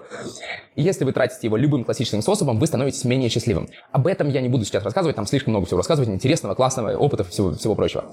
и 0.75 0.83
если 0.83 1.05
вы 1.05 1.11
тратите 1.11 1.47
его 1.47 1.57
любым 1.57 1.83
классическим 1.83 2.21
способом, 2.21 2.59
вы 2.59 2.67
становитесь 2.67 3.03
менее 3.03 3.29
счастливым. 3.29 3.67
Об 3.91 4.05
этом 4.05 4.29
я 4.29 4.41
не 4.41 4.49
буду 4.49 4.63
сейчас 4.63 4.83
рассказывать, 4.83 5.15
там 5.15 5.25
слишком 5.25 5.53
много 5.53 5.65
всего 5.65 5.77
рассказывать, 5.87 6.09
интересного, 6.09 6.53
классного, 6.53 6.97
опыта, 6.97 7.23
всего, 7.23 7.53
всего 7.53 7.73
прочего. 7.73 8.05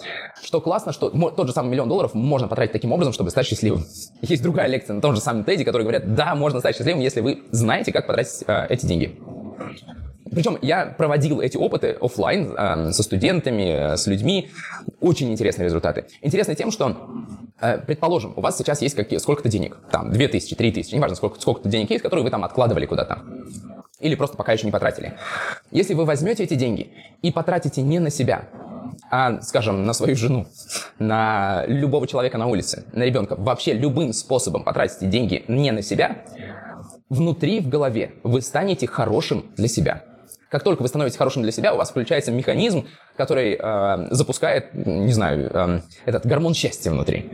Что 0.42 0.60
классно, 0.60 0.92
что 0.92 1.10
тот 1.10 1.48
же 1.48 1.52
самый 1.52 1.70
миллион 1.70 1.88
долларов 1.88 2.14
можно 2.14 2.46
потратить 2.46 2.72
таким 2.72 2.92
образом, 2.92 3.12
чтобы 3.12 3.30
стать 3.30 3.46
счастливым. 3.46 3.84
Есть 4.22 4.42
другая 4.42 4.68
лекция 4.68 4.94
на 4.94 5.00
том 5.00 5.14
же 5.14 5.20
самом 5.20 5.44
Теди, 5.44 5.64
которые 5.64 5.84
говорят, 5.84 6.14
да, 6.14 6.36
можно 6.36 6.60
стать 6.60 6.76
счастливым, 6.76 7.00
если 7.00 7.20
вы 7.20 7.42
знаете, 7.50 7.92
как 7.92 8.06
потратить 8.06 8.44
э, 8.46 8.66
эти 8.68 8.86
деньги. 8.86 9.18
Причем 10.30 10.56
я 10.62 10.86
проводил 10.86 11.40
эти 11.40 11.56
опыты 11.56 11.96
офлайн 12.00 12.54
э, 12.56 12.92
со 12.92 13.02
студентами, 13.02 13.92
э, 13.92 13.96
с 13.96 14.06
людьми. 14.06 14.50
Очень 15.00 15.32
интересные 15.32 15.66
результаты. 15.66 16.06
Интересно 16.22 16.54
тем, 16.54 16.70
что, 16.70 16.96
э, 17.60 17.78
предположим, 17.78 18.34
у 18.36 18.40
вас 18.40 18.56
сейчас 18.56 18.82
есть 18.82 18.94
какие, 18.94 19.18
сколько-то 19.18 19.48
денег, 19.48 19.76
там, 19.90 20.12
2000, 20.12 20.54
3000, 20.54 20.94
неважно, 20.94 21.16
сколько, 21.16 21.40
сколько-то 21.40 21.68
денег 21.68 21.90
есть, 21.90 22.02
которые 22.02 22.24
вы 22.24 22.30
там 22.30 22.44
откладывали 22.44 22.86
куда-то. 22.86 23.22
Или 24.04 24.16
просто 24.16 24.36
пока 24.36 24.52
еще 24.52 24.66
не 24.66 24.70
потратили. 24.70 25.14
Если 25.70 25.94
вы 25.94 26.04
возьмете 26.04 26.44
эти 26.44 26.52
деньги 26.54 26.92
и 27.22 27.32
потратите 27.32 27.80
не 27.80 28.00
на 28.00 28.10
себя, 28.10 28.44
а, 29.10 29.40
скажем, 29.40 29.86
на 29.86 29.94
свою 29.94 30.14
жену, 30.14 30.46
на 30.98 31.64
любого 31.66 32.06
человека 32.06 32.36
на 32.36 32.46
улице, 32.46 32.84
на 32.92 33.04
ребенка, 33.04 33.34
вообще 33.34 33.72
любым 33.72 34.12
способом 34.12 34.62
потратите 34.62 35.06
деньги 35.06 35.46
не 35.48 35.70
на 35.70 35.80
себя, 35.80 36.18
внутри, 37.08 37.60
в 37.60 37.68
голове 37.70 38.16
вы 38.24 38.42
станете 38.42 38.86
хорошим 38.86 39.46
для 39.56 39.68
себя. 39.68 40.04
Как 40.50 40.62
только 40.62 40.82
вы 40.82 40.88
становитесь 40.88 41.16
хорошим 41.16 41.42
для 41.42 41.50
себя, 41.50 41.72
у 41.72 41.78
вас 41.78 41.88
включается 41.88 42.30
механизм, 42.30 42.86
который 43.16 43.58
э, 43.58 44.06
запускает, 44.10 44.74
не 44.74 45.12
знаю, 45.12 45.50
э, 45.52 45.80
этот 46.06 46.26
гормон 46.26 46.54
счастья 46.54 46.90
внутри. 46.90 47.30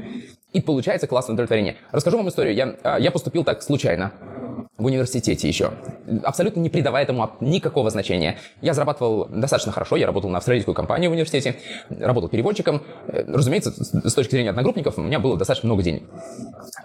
И 0.52 0.60
получается 0.60 1.06
классное 1.06 1.34
удовлетворение. 1.34 1.76
Расскажу 1.92 2.16
вам 2.16 2.28
историю. 2.28 2.54
Я, 2.54 2.74
э, 2.82 3.00
я 3.00 3.10
поступил 3.10 3.44
так 3.44 3.62
случайно 3.62 4.12
в 4.80 4.86
университете 4.86 5.46
еще, 5.46 5.72
абсолютно 6.24 6.60
не 6.60 6.70
придавая 6.70 7.04
этому 7.04 7.30
никакого 7.40 7.90
значения. 7.90 8.38
Я 8.62 8.72
зарабатывал 8.72 9.26
достаточно 9.28 9.72
хорошо, 9.72 9.96
я 9.96 10.06
работал 10.06 10.30
на 10.30 10.38
австралийскую 10.38 10.74
компанию 10.74 11.10
в 11.10 11.12
университете, 11.12 11.56
работал 11.90 12.28
переводчиком. 12.30 12.82
Э, 13.06 13.24
разумеется, 13.28 13.72
с 13.72 14.14
точки 14.14 14.32
зрения 14.32 14.50
одногруппников, 14.50 14.98
у 14.98 15.02
меня 15.02 15.20
было 15.20 15.36
достаточно 15.36 15.66
много 15.66 15.82
денег. 15.82 16.04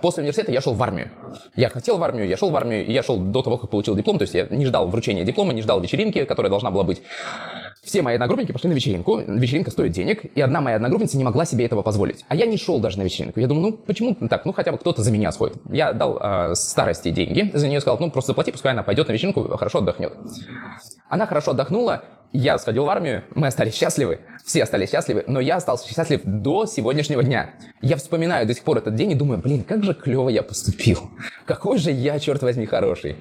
После 0.01 0.21
университета 0.21 0.51
я 0.51 0.62
шел 0.62 0.73
в 0.73 0.84
армию. 0.84 1.10
Я 1.55 1.69
хотел 1.69 1.97
в 1.97 2.03
армию, 2.03 2.27
я 2.27 2.38
шел 2.38 2.49
в 2.49 2.55
армию, 2.55 2.86
я 2.91 3.01
шел 3.01 3.17
до 3.17 3.41
того, 3.41 3.58
как 3.58 3.69
получил 3.69 3.95
диплом, 3.95 4.17
то 4.17 4.23
есть 4.23 4.34
я 4.34 4.45
не 4.49 4.65
ждал 4.65 4.88
вручения 4.89 5.23
диплома, 5.23 5.53
не 5.53 5.62
ждал 5.62 5.79
вечеринки, 5.79 6.25
которая 6.25 6.49
должна 6.49 6.71
была 6.71 6.84
быть. 6.84 7.01
Все 7.81 8.01
мои 8.01 8.15
одногруппники 8.15 8.51
пошли 8.51 8.69
на 8.69 8.73
вечеринку, 8.73 8.84
вечеринка 8.85 9.71
стоит 9.71 9.91
денег, 9.91 10.25
и 10.35 10.41
одна 10.41 10.61
моя 10.61 10.77
одногруппница 10.77 11.17
не 11.17 11.23
могла 11.23 11.45
себе 11.45 11.65
этого 11.65 11.81
позволить. 11.81 12.25
А 12.27 12.35
я 12.35 12.45
не 12.45 12.57
шел 12.57 12.79
даже 12.79 12.97
на 12.97 13.03
вечеринку. 13.03 13.39
Я 13.39 13.47
думаю, 13.47 13.71
ну 13.71 13.73
почему 13.73 14.15
так, 14.15 14.45
ну 14.45 14.53
хотя 14.53 14.71
бы 14.71 14.77
кто-то 14.77 15.03
за 15.03 15.11
меня 15.11 15.31
сходит. 15.31 15.57
Я 15.71 15.93
дал 15.93 16.17
э, 16.21 16.55
старости 16.55 17.11
деньги 17.11 17.51
за 17.53 17.67
нее, 17.67 17.81
сказал, 17.81 17.97
ну 17.99 18.11
просто 18.11 18.31
заплати, 18.31 18.51
пускай 18.51 18.71
она 18.71 18.83
пойдет 18.83 19.07
на 19.07 19.13
вечеринку, 19.13 19.43
хорошо 19.57 19.79
отдохнет. 19.79 20.13
Она 21.09 21.27
хорошо 21.27 21.51
отдохнула, 21.51 22.03
я 22.35 22.57
сходил 22.57 22.85
в 22.85 22.89
армию, 22.89 23.23
мы 23.33 23.47
остались 23.47 23.75
счастливы, 23.75 24.19
все 24.43 24.63
остались 24.63 24.91
счастливы, 24.91 25.23
но 25.27 25.39
я 25.39 25.55
остался 25.55 25.87
счастлив 25.87 26.21
до 26.23 26.65
сегодняшнего 26.65 27.23
дня. 27.23 27.51
Я 27.81 27.97
вспоминаю 27.97 28.45
до 28.45 28.53
сих 28.53 28.63
пор 28.63 28.77
этот 28.77 28.95
день 28.95 29.11
и 29.11 29.15
думаю, 29.15 29.41
блин, 29.41 29.63
как 29.63 29.83
же 29.83 29.93
клево 29.93 30.29
я 30.29 30.43
поступил. 30.43 31.09
Какой 31.45 31.77
же 31.77 31.91
я, 31.91 32.19
черт 32.19 32.41
возьми, 32.41 32.65
хороший. 32.65 33.15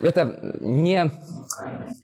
Это 0.00 0.56
не... 0.60 1.10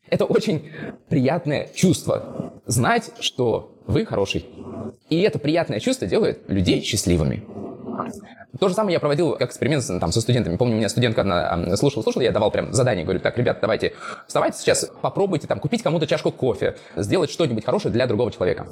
Это 0.09 0.25
очень 0.25 0.71
приятное 1.09 1.69
чувство. 1.75 2.53
Знать, 2.67 3.11
что 3.21 3.81
вы 3.87 4.05
хороший. 4.05 4.47
И 5.09 5.21
это 5.21 5.39
приятное 5.39 5.81
чувство 5.81 6.07
делает 6.07 6.49
людей 6.49 6.83
счастливыми. 6.83 7.45
То 8.59 8.69
же 8.69 8.75
самое 8.75 8.95
я 8.95 9.01
проводил 9.01 9.33
как 9.33 9.51
эксперимент 9.51 9.85
там, 10.01 10.13
со 10.13 10.21
студентами. 10.21 10.57
Помню, 10.57 10.75
у 10.75 10.79
меня 10.79 10.89
студентка 10.89 11.23
одна 11.23 11.77
слушала, 11.77 12.03
слушала, 12.03 12.23
я 12.23 12.33
давал 12.33 12.51
прям 12.51 12.73
задание, 12.73 13.05
говорю, 13.05 13.21
так, 13.21 13.37
ребят, 13.37 13.59
давайте, 13.61 13.93
вставайте 14.27 14.59
сейчас, 14.59 14.91
попробуйте 15.03 15.47
там 15.47 15.61
купить 15.61 15.83
кому-то 15.83 16.07
чашку 16.07 16.31
кофе, 16.31 16.77
сделать 16.97 17.31
что-нибудь 17.31 17.65
хорошее 17.65 17.93
для 17.93 18.07
другого 18.07 18.31
человека. 18.33 18.67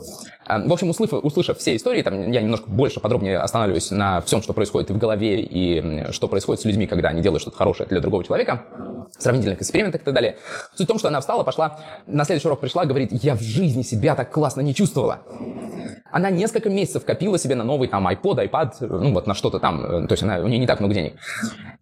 В 0.46 0.72
общем, 0.72 0.90
услышав, 0.90 1.24
услышав 1.24 1.58
все 1.58 1.76
истории, 1.76 2.02
там, 2.02 2.30
я 2.30 2.40
немножко 2.40 2.68
больше 2.70 3.00
подробнее 3.00 3.38
останавливаюсь 3.38 3.90
на 3.90 4.20
всем, 4.22 4.42
что 4.42 4.52
происходит 4.52 4.90
в 4.90 4.98
голове 4.98 5.40
и 5.40 6.12
что 6.12 6.28
происходит 6.28 6.62
с 6.62 6.64
людьми, 6.64 6.87
когда 6.87 7.10
они 7.10 7.22
делают 7.22 7.42
что-то 7.42 7.56
хорошее 7.56 7.88
для 7.88 8.00
другого 8.00 8.24
человека, 8.24 8.64
сравнительных 9.18 9.60
экспериментах 9.60 10.02
и 10.02 10.04
так 10.04 10.14
далее. 10.14 10.37
Суть 10.74 10.87
в 10.87 10.88
том, 10.88 10.98
что 10.98 11.08
она 11.08 11.20
встала, 11.20 11.44
пошла, 11.44 11.80
на 12.06 12.24
следующий 12.24 12.48
урок 12.48 12.60
пришла, 12.60 12.84
говорит, 12.84 13.10
я 13.12 13.34
в 13.34 13.40
жизни 13.40 13.82
себя 13.82 14.14
так 14.14 14.30
классно 14.30 14.60
не 14.60 14.74
чувствовала. 14.74 15.20
Она 16.10 16.30
несколько 16.30 16.70
месяцев 16.70 17.04
копила 17.04 17.38
себе 17.38 17.56
на 17.56 17.64
новый 17.64 17.88
там 17.88 18.06
iPod, 18.06 18.48
iPad, 18.48 18.87
ну 18.87 19.12
вот 19.14 19.27
на 19.27 19.35
что-то 19.35 19.59
там, 19.59 19.85
э, 19.85 20.07
то 20.07 20.12
есть 20.12 20.22
она, 20.22 20.38
у 20.38 20.48
нее 20.48 20.59
не 20.59 20.66
так 20.66 20.81
много 20.81 20.94
денег. 20.94 21.14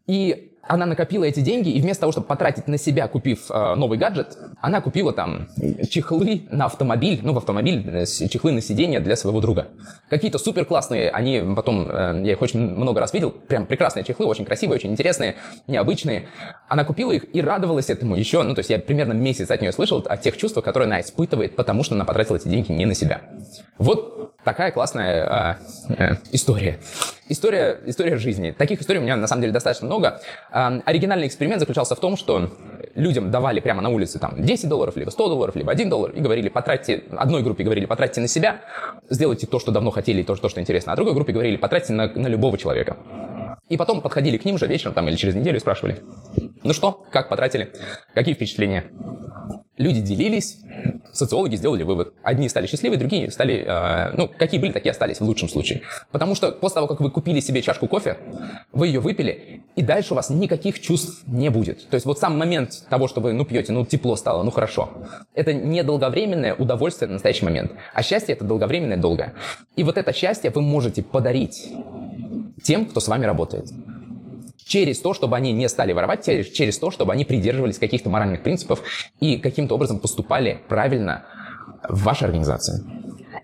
И 0.07 0.53
она 0.63 0.87
накопила 0.87 1.25
эти 1.25 1.41
деньги, 1.41 1.71
и 1.71 1.81
вместо 1.81 2.03
того, 2.03 2.13
чтобы 2.13 2.27
потратить 2.29 2.69
на 2.69 2.79
себя, 2.79 3.09
купив 3.09 3.51
э, 3.51 3.75
новый 3.75 3.99
гаджет, 3.99 4.39
она 4.61 4.81
купила 4.81 5.13
там 5.13 5.49
чехлы 5.91 6.47
на 6.51 6.67
автомобиль, 6.67 7.21
ну, 7.23 7.33
в 7.33 7.39
автомобиль, 7.39 7.85
э, 7.89 8.07
чехлы 8.07 8.53
на 8.53 8.61
сиденье 8.61 9.01
для 9.01 9.17
своего 9.17 9.41
друга. 9.41 9.69
Какие-то 10.09 10.39
супер 10.39 10.65
классные, 10.65 11.11
они 11.11 11.43
потом, 11.57 11.89
э, 11.91 12.23
я 12.25 12.33
их 12.33 12.43
очень 12.43 12.61
много 12.61 13.01
раз 13.01 13.13
видел, 13.13 13.31
прям 13.33 13.67
прекрасные 13.67 14.05
чехлы, 14.05 14.27
очень 14.27 14.45
красивые, 14.45 14.77
очень 14.77 14.93
интересные, 14.93 15.35
необычные. 15.67 16.29
Она 16.73 16.85
купила 16.85 17.13
их 17.13 17.27
и 17.35 17.43
радовалась 17.43 17.91
этому 17.91 18.17
еще, 18.17 18.43
ну, 18.43 18.55
то 18.55 18.61
есть 18.61 18.71
я 18.71 18.79
примерно 18.79 19.13
месяц 19.13 19.51
от 19.51 19.61
нее 19.61 19.73
слышал 19.73 20.03
о 20.09 20.17
тех 20.17 20.39
чувствах, 20.39 20.65
которые 20.65 20.87
она 20.87 21.03
испытывает, 21.03 21.55
потому 21.55 21.85
что 21.85 21.95
она 21.95 22.07
потратила 22.07 22.37
эти 22.37 22.49
деньги 22.49 22.73
не 22.73 22.87
на 22.87 22.95
себя. 22.95 23.21
Вот 23.77 24.35
такая 24.43 24.71
классная 24.71 25.59
э, 25.91 25.93
э, 25.99 26.17
история. 26.33 26.79
История, 27.29 27.79
история 27.85 28.17
жизни. 28.17 28.53
Таких 28.53 28.81
историй 28.81 29.01
у 29.01 29.03
меня 29.03 29.17
на 29.17 29.27
самом 29.27 29.43
деле 29.43 29.53
достаточно 29.53 29.87
много. 29.87 30.23
Э, 30.51 30.81
оригинальный 30.87 31.27
эксперимент 31.27 31.61
заключался 31.61 31.95
в 31.95 32.01
том, 32.01 32.17
что 32.17 32.49
людям 32.95 33.31
давали 33.31 33.61
прямо 33.61 33.83
на 33.83 33.91
улице 33.91 34.19
там 34.19 34.43
10 34.43 34.67
долларов, 34.67 34.97
либо 34.97 35.11
100 35.11 35.29
долларов, 35.29 35.55
либо 35.55 35.71
1 35.73 35.91
доллар, 35.91 36.13
и 36.13 36.21
говорили, 36.21 36.49
потратьте, 36.49 37.05
одной 37.11 37.43
группе 37.43 37.65
говорили, 37.65 37.85
потратьте 37.85 38.23
на 38.23 38.29
себя, 38.29 38.63
сделайте 39.11 39.47
то, 39.47 39.59
что 39.59 39.73
давно 39.73 39.91
хотели, 39.91 40.23
и 40.23 40.25
то, 40.25 40.37
что 40.37 40.59
интересно, 40.59 40.93
а 40.93 40.97
другой 40.97 41.13
группе 41.13 41.35
говорили, 41.35 41.57
потратьте 41.57 41.93
на, 41.93 42.09
на 42.09 42.29
любого 42.29 42.57
человека. 42.57 42.97
И 43.69 43.77
потом 43.77 44.01
подходили 44.01 44.37
к 44.37 44.45
ним 44.45 44.59
же 44.59 44.67
вечером 44.67 44.95
там, 44.95 45.09
или 45.09 45.17
через 45.17 45.35
неделю 45.35 45.57
и 45.57 45.61
спрашивали, 45.61 46.03
ну 46.63 46.73
что, 46.73 47.05
как 47.11 47.29
потратили, 47.29 47.73
какие 48.15 48.35
впечатления? 48.35 48.85
Люди 49.79 50.01
делились, 50.01 50.59
социологи 51.13 51.57
сделали 51.57 51.83
вывод. 51.83 52.15
Одни 52.23 52.49
стали 52.49 52.67
счастливы, 52.67 52.97
другие 52.97 53.31
стали, 53.31 53.65
э, 53.67 54.15
ну, 54.17 54.29
какие 54.29 54.61
были, 54.61 54.73
такие 54.73 54.91
остались 54.91 55.21
в 55.21 55.25
лучшем 55.25 55.49
случае. 55.49 55.83
Потому 56.11 56.35
что 56.35 56.53
после 56.53 56.75
того, 56.77 56.87
как 56.87 57.01
вы 57.01 57.11
купили 57.11 57.41
себе 57.41 57.63
чашку 57.63 57.89
кофе, 57.89 58.19
вы 58.73 58.89
ее 58.89 59.01
выпили, 59.01 59.63
и 59.77 59.83
дальше 59.83 60.13
у 60.13 60.17
вас 60.17 60.31
никаких 60.31 60.81
чувств 60.81 61.23
не 61.27 61.49
будет. 61.49 61.89
То 61.89 61.95
есть 61.95 62.07
вот 62.07 62.19
сам 62.19 62.39
момент 62.39 62.85
того, 62.89 63.09
что 63.09 63.21
вы, 63.21 63.33
ну, 63.33 63.45
пьете, 63.45 63.73
ну, 63.73 63.87
тепло 63.87 64.17
стало, 64.17 64.43
ну, 64.43 64.51
хорошо. 64.51 64.91
Это 65.35 65.53
не 65.53 65.83
долговременное 65.83 66.55
удовольствие 66.55 67.09
на 67.09 67.15
настоящий 67.15 67.45
момент. 67.45 67.73
А 67.95 68.03
счастье– 68.03 68.35
это 68.37 68.45
долговременное, 68.45 68.97
долгое. 68.97 69.35
И 69.77 69.85
вот 69.85 69.97
это 69.97 70.13
счастье 70.13 70.51
вы 70.51 70.63
можете 70.63 71.03
подарить 71.03 71.73
тем, 72.63 72.87
кто 72.87 73.01
с 73.01 73.09
вами 73.09 73.27
работает 73.27 73.71
через 74.65 75.01
то, 75.01 75.13
чтобы 75.13 75.37
они 75.37 75.53
не 75.53 75.69
стали 75.69 75.93
воровать, 75.93 76.25
через 76.25 76.79
то, 76.79 76.91
чтобы 76.91 77.13
они 77.13 77.25
придерживались 77.25 77.79
каких-то 77.79 78.09
моральных 78.09 78.43
принципов 78.43 78.83
и 79.21 79.37
каким-то 79.37 79.75
образом 79.75 79.99
поступали 79.99 80.61
правильно 80.69 81.25
в 81.89 82.05
вашей 82.05 82.25
организации. 82.25 82.83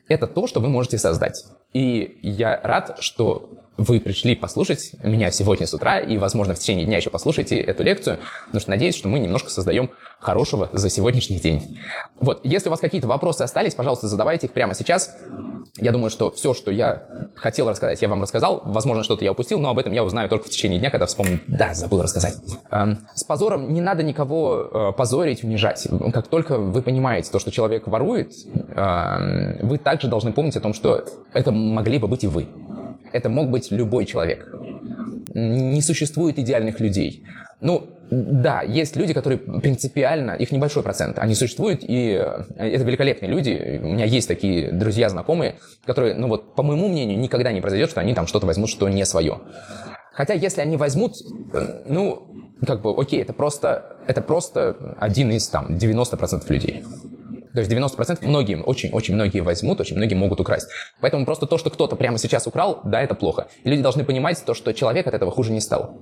Это 0.08 0.26
то, 0.26 0.46
что 0.46 0.60
вы 0.60 0.68
можете 0.68 0.96
создать. 0.96 1.44
И 1.74 2.18
я 2.22 2.58
рад, 2.62 2.98
что 3.00 3.50
вы 3.78 4.00
пришли 4.00 4.34
послушать 4.34 4.90
меня 5.04 5.30
сегодня 5.30 5.66
с 5.66 5.72
утра 5.72 6.00
и, 6.00 6.18
возможно, 6.18 6.54
в 6.54 6.58
течение 6.58 6.84
дня 6.84 6.96
еще 6.96 7.10
послушайте 7.10 7.58
эту 7.60 7.84
лекцию, 7.84 8.18
потому 8.46 8.60
что 8.60 8.70
надеюсь, 8.70 8.96
что 8.96 9.08
мы 9.08 9.20
немножко 9.20 9.50
создаем 9.50 9.90
хорошего 10.18 10.68
за 10.72 10.90
сегодняшний 10.90 11.38
день. 11.38 11.78
Вот, 12.18 12.40
если 12.42 12.68
у 12.68 12.70
вас 12.70 12.80
какие-то 12.80 13.06
вопросы 13.06 13.42
остались, 13.42 13.76
пожалуйста, 13.76 14.08
задавайте 14.08 14.48
их 14.48 14.52
прямо 14.52 14.74
сейчас. 14.74 15.16
Я 15.76 15.92
думаю, 15.92 16.10
что 16.10 16.32
все, 16.32 16.54
что 16.54 16.72
я 16.72 17.06
хотел 17.36 17.70
рассказать, 17.70 18.02
я 18.02 18.08
вам 18.08 18.20
рассказал. 18.20 18.62
Возможно, 18.64 19.04
что-то 19.04 19.24
я 19.24 19.30
упустил, 19.30 19.60
но 19.60 19.70
об 19.70 19.78
этом 19.78 19.92
я 19.92 20.02
узнаю 20.02 20.28
только 20.28 20.46
в 20.46 20.50
течение 20.50 20.80
дня, 20.80 20.90
когда 20.90 21.06
вспомню. 21.06 21.40
Да, 21.46 21.72
забыл 21.72 22.02
рассказать. 22.02 22.36
Эм, 22.72 23.06
с 23.14 23.22
позором 23.22 23.72
не 23.72 23.80
надо 23.80 24.02
никого 24.02 24.90
э, 24.90 24.92
позорить, 24.96 25.44
унижать. 25.44 25.86
Как 26.12 26.26
только 26.26 26.58
вы 26.58 26.82
понимаете 26.82 27.30
то, 27.30 27.38
что 27.38 27.52
человек 27.52 27.86
ворует, 27.86 28.32
эм, 28.54 29.68
вы 29.68 29.78
также 29.78 30.08
должны 30.08 30.32
помнить 30.32 30.56
о 30.56 30.60
том, 30.60 30.74
что 30.74 31.04
это 31.32 31.52
могли 31.52 31.98
бы 31.98 32.08
быть 32.08 32.24
и 32.24 32.26
вы. 32.26 32.48
Это 33.12 33.28
мог 33.28 33.50
быть 33.50 33.70
любой 33.70 34.06
человек. 34.06 34.48
Не 35.34 35.82
существует 35.82 36.38
идеальных 36.38 36.80
людей. 36.80 37.24
Ну, 37.60 37.88
Да, 38.10 38.62
есть 38.62 38.96
люди, 38.96 39.12
которые 39.12 39.38
принципиально, 39.38 40.30
их 40.30 40.50
небольшой 40.50 40.82
процент, 40.82 41.18
они 41.18 41.34
существуют, 41.34 41.80
и 41.82 42.12
это 42.56 42.84
великолепные 42.84 43.30
люди. 43.30 43.80
У 43.82 43.88
меня 43.88 44.06
есть 44.06 44.26
такие 44.28 44.72
друзья, 44.72 45.10
знакомые, 45.10 45.56
которые, 45.84 46.14
ну 46.14 46.28
вот, 46.28 46.54
по 46.54 46.62
моему 46.62 46.88
мнению, 46.88 47.18
никогда 47.18 47.52
не 47.52 47.60
произойдет, 47.60 47.90
что 47.90 48.00
они 48.00 48.14
там 48.14 48.26
что-то 48.26 48.46
возьмут, 48.46 48.70
что 48.70 48.88
не 48.88 49.04
свое. 49.04 49.40
Хотя, 50.12 50.32
если 50.32 50.62
они 50.62 50.76
возьмут, 50.76 51.16
ну, 51.86 52.26
как 52.66 52.80
бы, 52.80 52.94
окей, 52.98 53.20
это 53.20 53.34
просто, 53.34 53.98
это 54.06 54.22
просто 54.22 54.96
один 54.98 55.30
из 55.30 55.46
там 55.48 55.76
90% 55.76 56.42
людей. 56.48 56.84
То 57.58 57.62
есть 57.62 57.72
90% 57.72 58.24
многие, 58.24 58.56
очень-очень 58.62 59.14
многие 59.14 59.40
возьмут, 59.40 59.80
очень 59.80 59.96
многие 59.96 60.14
могут 60.14 60.38
украсть. 60.38 60.68
Поэтому 61.00 61.24
просто 61.24 61.46
то, 61.46 61.58
что 61.58 61.70
кто-то 61.70 61.96
прямо 61.96 62.16
сейчас 62.16 62.46
украл, 62.46 62.82
да, 62.84 63.02
это 63.02 63.16
плохо. 63.16 63.48
И 63.64 63.68
люди 63.68 63.82
должны 63.82 64.04
понимать 64.04 64.40
то, 64.44 64.54
что 64.54 64.72
человек 64.72 65.08
от 65.08 65.14
этого 65.14 65.32
хуже 65.32 65.50
не 65.50 65.60
стал. 65.60 65.98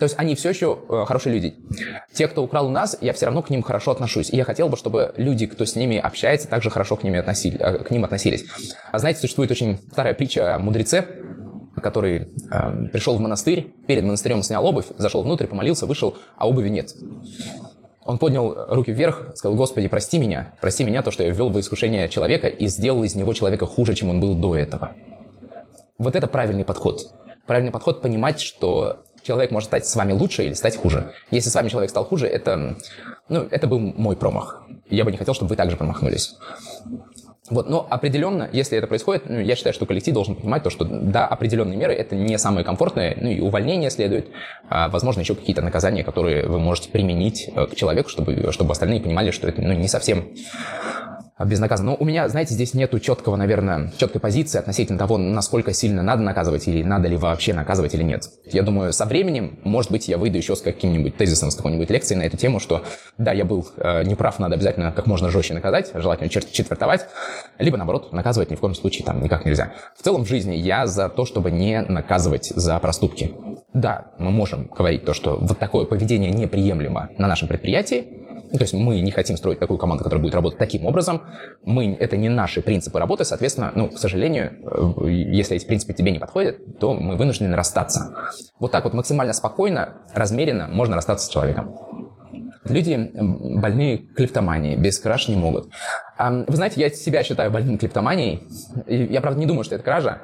То 0.00 0.02
есть 0.02 0.16
они 0.18 0.34
все 0.34 0.48
еще 0.48 0.76
э, 0.88 1.04
хорошие 1.06 1.32
люди. 1.32 1.54
Те, 2.12 2.26
кто 2.26 2.42
украл 2.42 2.66
у 2.66 2.70
нас, 2.70 2.98
я 3.00 3.12
все 3.12 3.26
равно 3.26 3.42
к 3.42 3.50
ним 3.50 3.62
хорошо 3.62 3.92
отношусь. 3.92 4.30
И 4.30 4.36
я 4.36 4.42
хотел 4.42 4.68
бы, 4.68 4.76
чтобы 4.76 5.14
люди, 5.16 5.46
кто 5.46 5.64
с 5.64 5.76
ними 5.76 5.98
общается, 5.98 6.48
также 6.48 6.68
хорошо 6.68 6.96
к, 6.96 7.04
ними 7.04 7.20
относили, 7.20 7.56
э, 7.60 7.84
к 7.84 7.92
ним 7.92 8.04
относились. 8.04 8.44
А 8.90 8.98
знаете, 8.98 9.20
существует 9.20 9.52
очень 9.52 9.78
старая 9.92 10.14
притча 10.14 10.56
о 10.56 10.58
мудреце, 10.58 11.06
который 11.80 12.26
э, 12.50 12.86
пришел 12.88 13.16
в 13.16 13.20
монастырь, 13.20 13.72
перед 13.86 14.02
монастырем 14.02 14.42
снял 14.42 14.66
обувь, 14.66 14.86
зашел 14.96 15.22
внутрь, 15.22 15.46
помолился, 15.46 15.86
вышел, 15.86 16.16
а 16.36 16.48
обуви 16.48 16.70
нет. 16.70 16.92
Он 18.08 18.16
поднял 18.16 18.54
руки 18.68 18.90
вверх, 18.90 19.32
сказал, 19.34 19.54
Господи, 19.54 19.86
прости 19.86 20.18
меня, 20.18 20.54
прости 20.62 20.82
меня 20.82 21.02
то, 21.02 21.10
что 21.10 21.24
я 21.24 21.28
ввел 21.28 21.50
в 21.50 21.60
искушение 21.60 22.08
человека 22.08 22.48
и 22.48 22.66
сделал 22.66 23.04
из 23.04 23.14
него 23.14 23.34
человека 23.34 23.66
хуже, 23.66 23.94
чем 23.94 24.08
он 24.08 24.18
был 24.18 24.34
до 24.34 24.56
этого. 24.56 24.92
Вот 25.98 26.16
это 26.16 26.26
правильный 26.26 26.64
подход. 26.64 27.12
Правильный 27.46 27.70
подход 27.70 28.00
понимать, 28.00 28.40
что 28.40 29.02
человек 29.22 29.50
может 29.50 29.66
стать 29.66 29.86
с 29.86 29.94
вами 29.94 30.12
лучше 30.12 30.44
или 30.44 30.54
стать 30.54 30.78
хуже. 30.78 31.12
Если 31.30 31.50
с 31.50 31.54
вами 31.54 31.68
человек 31.68 31.90
стал 31.90 32.06
хуже, 32.06 32.26
это, 32.26 32.78
ну, 33.28 33.46
это 33.50 33.66
был 33.66 33.78
мой 33.78 34.16
промах. 34.16 34.62
Я 34.88 35.04
бы 35.04 35.12
не 35.12 35.18
хотел, 35.18 35.34
чтобы 35.34 35.50
вы 35.50 35.56
также 35.56 35.76
промахнулись. 35.76 36.34
Вот, 37.50 37.68
но 37.68 37.86
определенно, 37.88 38.48
если 38.52 38.76
это 38.76 38.86
происходит, 38.86 39.28
ну, 39.28 39.38
я 39.40 39.56
считаю, 39.56 39.72
что 39.72 39.86
коллектив 39.86 40.14
должен 40.14 40.34
понимать 40.34 40.62
то, 40.62 40.70
что 40.70 40.84
да, 40.84 41.26
определенные 41.26 41.76
меры 41.76 41.94
это 41.94 42.14
не 42.14 42.36
самые 42.38 42.64
комфортные, 42.64 43.16
ну 43.20 43.30
и 43.30 43.40
увольнение 43.40 43.90
следует, 43.90 44.28
а, 44.68 44.88
возможно, 44.88 45.20
еще 45.20 45.34
какие-то 45.34 45.62
наказания, 45.62 46.04
которые 46.04 46.46
вы 46.46 46.58
можете 46.58 46.90
применить 46.90 47.48
э, 47.54 47.66
к 47.66 47.74
человеку, 47.74 48.10
чтобы, 48.10 48.52
чтобы 48.52 48.72
остальные 48.72 49.00
понимали, 49.00 49.30
что 49.30 49.48
это 49.48 49.62
ну, 49.62 49.72
не 49.72 49.88
совсем 49.88 50.24
безнаказанно. 51.38 51.92
Но 51.92 51.96
у 51.98 52.04
меня, 52.04 52.28
знаете, 52.28 52.54
здесь 52.54 52.74
нету 52.74 52.98
четкого, 53.00 53.36
наверное, 53.36 53.92
четкой 53.96 54.20
позиции 54.20 54.58
относительно 54.58 54.98
того, 54.98 55.18
насколько 55.18 55.72
сильно 55.72 56.02
надо 56.02 56.22
наказывать 56.22 56.66
или 56.68 56.82
надо 56.82 57.08
ли 57.08 57.16
вообще 57.16 57.54
наказывать 57.54 57.94
или 57.94 58.02
нет. 58.02 58.28
Я 58.46 58.62
думаю, 58.62 58.92
со 58.92 59.06
временем, 59.06 59.58
может 59.64 59.90
быть, 59.90 60.08
я 60.08 60.18
выйду 60.18 60.36
еще 60.36 60.56
с 60.56 60.60
каким-нибудь 60.60 61.16
тезисом, 61.16 61.50
с 61.50 61.54
какой-нибудь 61.54 61.90
лекцией 61.90 62.18
на 62.18 62.24
эту 62.24 62.36
тему, 62.36 62.60
что 62.60 62.84
да, 63.16 63.32
я 63.32 63.44
был 63.44 63.66
э, 63.76 64.04
неправ, 64.04 64.38
надо 64.38 64.54
обязательно 64.54 64.92
как 64.92 65.06
можно 65.06 65.30
жестче 65.30 65.54
наказать, 65.54 65.90
желательно 65.94 66.28
чет- 66.28 66.50
четвертовать, 66.50 67.06
либо 67.58 67.76
наоборот, 67.76 68.12
наказывать 68.12 68.50
ни 68.50 68.56
в 68.56 68.60
коем 68.60 68.74
случае 68.74 69.04
там 69.04 69.22
никак 69.22 69.44
нельзя. 69.44 69.72
В 69.96 70.02
целом 70.02 70.24
в 70.24 70.28
жизни 70.28 70.54
я 70.54 70.86
за 70.86 71.08
то, 71.08 71.24
чтобы 71.24 71.50
не 71.50 71.82
наказывать 71.82 72.52
за 72.54 72.78
проступки. 72.78 73.34
Да, 73.74 74.12
мы 74.18 74.30
можем 74.30 74.66
говорить 74.66 75.04
то, 75.04 75.14
что 75.14 75.38
вот 75.40 75.58
такое 75.58 75.84
поведение 75.84 76.30
неприемлемо 76.30 77.10
на 77.18 77.28
нашем 77.28 77.48
предприятии, 77.48 78.06
ну, 78.50 78.58
то 78.58 78.64
есть 78.64 78.74
мы 78.74 79.00
не 79.00 79.10
хотим 79.10 79.36
строить 79.36 79.58
такую 79.58 79.78
команду, 79.78 80.04
которая 80.04 80.22
будет 80.22 80.34
работать 80.34 80.58
таким 80.58 80.86
образом. 80.86 81.22
Мы, 81.64 81.94
это 81.98 82.16
не 82.16 82.28
наши 82.28 82.62
принципы 82.62 82.98
работы, 82.98 83.24
соответственно, 83.24 83.72
ну, 83.74 83.88
к 83.88 83.98
сожалению, 83.98 84.52
э, 85.02 85.10
если 85.10 85.56
эти 85.56 85.66
принципы 85.66 85.92
тебе 85.92 86.10
не 86.10 86.18
подходят, 86.18 86.78
то 86.78 86.94
мы 86.94 87.16
вынуждены 87.16 87.54
расстаться. 87.54 88.14
Вот 88.58 88.72
так 88.72 88.84
вот 88.84 88.94
максимально 88.94 89.32
спокойно, 89.32 89.94
размеренно 90.14 90.68
можно 90.68 90.96
расстаться 90.96 91.26
с 91.26 91.28
человеком. 91.28 91.74
Люди 92.64 93.10
больные 93.14 93.98
клептоманией, 93.98 94.76
без 94.76 94.98
краж 94.98 95.28
не 95.28 95.36
могут. 95.36 95.70
Вы 96.18 96.56
знаете, 96.56 96.80
я 96.80 96.90
себя 96.90 97.22
считаю 97.22 97.50
больным 97.50 97.78
клептоманией. 97.78 98.46
Я, 98.86 99.20
правда, 99.20 99.40
не 99.40 99.46
думаю, 99.46 99.64
что 99.64 99.76
это 99.76 99.84
кража. 99.84 100.20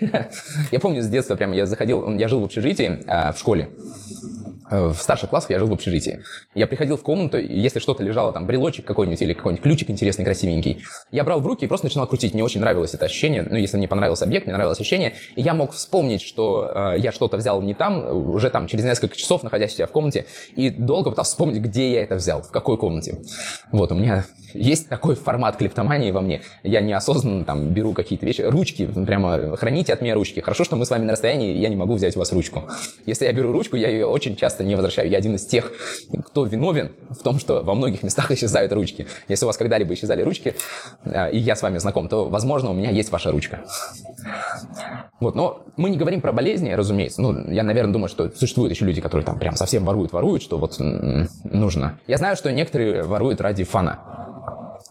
Я 0.70 0.80
помню 0.80 1.02
с 1.02 1.08
детства 1.08 1.36
прямо, 1.36 1.54
я 1.54 1.66
заходил, 1.66 2.10
я 2.16 2.26
жил 2.26 2.40
в 2.40 2.44
общежитии 2.44 3.04
а, 3.06 3.32
в 3.32 3.38
школе. 3.38 3.70
Э, 4.72 4.88
в 4.88 4.96
старших 4.96 5.28
классах 5.28 5.50
я 5.50 5.58
жил 5.58 5.68
в 5.68 5.72
общежитии. 5.72 6.22
Я 6.54 6.66
приходил 6.66 6.96
в 6.96 7.02
комнату, 7.02 7.38
если 7.38 7.78
что-то 7.78 8.02
лежало, 8.02 8.32
там, 8.32 8.46
брелочек 8.46 8.86
какой-нибудь 8.86 9.20
или 9.20 9.34
какой-нибудь 9.34 9.62
ключик 9.62 9.90
интересный, 9.90 10.24
красивенький, 10.24 10.82
я 11.10 11.24
брал 11.24 11.40
в 11.40 11.46
руки 11.46 11.66
и 11.66 11.68
просто 11.68 11.86
начинал 11.86 12.06
крутить. 12.06 12.32
Мне 12.32 12.42
очень 12.42 12.60
нравилось 12.60 12.94
это 12.94 13.04
ощущение. 13.04 13.42
Ну, 13.42 13.56
если 13.56 13.76
мне 13.76 13.86
понравился 13.86 14.24
объект, 14.24 14.46
мне 14.46 14.54
нравилось 14.54 14.80
ощущение. 14.80 15.12
И 15.36 15.42
я 15.42 15.52
мог 15.52 15.72
вспомнить, 15.72 16.22
что 16.22 16.70
э, 16.74 16.98
я 16.98 17.12
что-то 17.12 17.36
взял 17.36 17.60
не 17.60 17.74
там, 17.74 18.30
уже 18.30 18.48
там 18.48 18.66
через 18.66 18.84
несколько 18.84 19.14
часов, 19.14 19.42
находясь 19.42 19.72
у 19.72 19.76
себя 19.76 19.86
в 19.86 19.92
комнате, 19.92 20.24
и 20.56 20.70
долго 20.70 21.10
пытался 21.10 21.32
вспомнить, 21.32 21.60
где 21.60 21.92
я 21.92 22.02
это 22.02 22.14
взял, 22.14 22.42
в 22.42 22.50
какой 22.50 22.78
комнате. 22.78 23.18
Вот, 23.72 23.92
у 23.92 23.94
меня 23.94 24.24
есть 24.54 24.88
такой 24.88 25.14
формат 25.14 25.56
клептомании 25.56 26.10
во 26.10 26.20
мне. 26.20 26.42
Я 26.62 26.80
неосознанно 26.80 27.44
там 27.44 27.68
беру 27.68 27.92
какие-то 27.92 28.26
вещи. 28.26 28.42
Ручки, 28.42 28.86
прямо 28.86 29.56
храните 29.56 29.92
от 29.92 30.00
меня 30.00 30.14
ручки. 30.14 30.40
Хорошо, 30.40 30.64
что 30.64 30.76
мы 30.76 30.86
с 30.86 30.90
вами 30.90 31.04
на 31.04 31.12
расстоянии, 31.12 31.56
я 31.56 31.68
не 31.68 31.76
могу 31.76 31.94
взять 31.94 32.16
у 32.16 32.18
вас 32.18 32.32
ручку. 32.32 32.64
Если 33.06 33.24
я 33.24 33.32
беру 33.32 33.52
ручку, 33.52 33.76
я 33.76 33.88
ее 33.88 34.06
очень 34.06 34.36
часто 34.36 34.64
не 34.64 34.74
возвращаю. 34.74 35.08
Я 35.08 35.18
один 35.18 35.34
из 35.34 35.46
тех, 35.46 35.72
кто 36.26 36.44
виновен 36.44 36.92
в 37.10 37.22
том, 37.22 37.38
что 37.38 37.62
во 37.62 37.74
многих 37.74 38.02
местах 38.02 38.30
исчезают 38.30 38.72
ручки. 38.72 39.06
Если 39.28 39.44
у 39.44 39.48
вас 39.48 39.56
когда-либо 39.56 39.94
исчезали 39.94 40.22
ручки, 40.22 40.54
э, 41.04 41.32
и 41.32 41.38
я 41.38 41.56
с 41.56 41.62
вами 41.62 41.78
знаком, 41.78 42.08
то, 42.08 42.28
возможно, 42.28 42.70
у 42.70 42.74
меня 42.74 42.90
есть 42.90 43.10
ваша 43.12 43.30
ручка. 43.30 43.64
Вот, 45.20 45.34
но 45.34 45.64
мы 45.76 45.90
не 45.90 45.96
говорим 45.96 46.20
про 46.20 46.32
болезни, 46.32 46.70
разумеется. 46.70 47.22
Ну, 47.22 47.50
я, 47.50 47.62
наверное, 47.62 47.92
думаю, 47.92 48.08
что 48.08 48.30
существуют 48.30 48.72
еще 48.72 48.84
люди, 48.84 49.00
которые 49.00 49.24
там 49.24 49.38
прям 49.38 49.54
совсем 49.56 49.84
воруют, 49.84 50.12
воруют, 50.12 50.42
что 50.42 50.58
вот 50.58 50.76
нужно. 50.78 51.98
Я 52.06 52.18
знаю, 52.18 52.36
что 52.36 52.52
некоторые 52.52 53.02
воруют 53.02 53.40
ради 53.40 53.64
фана. 53.64 54.00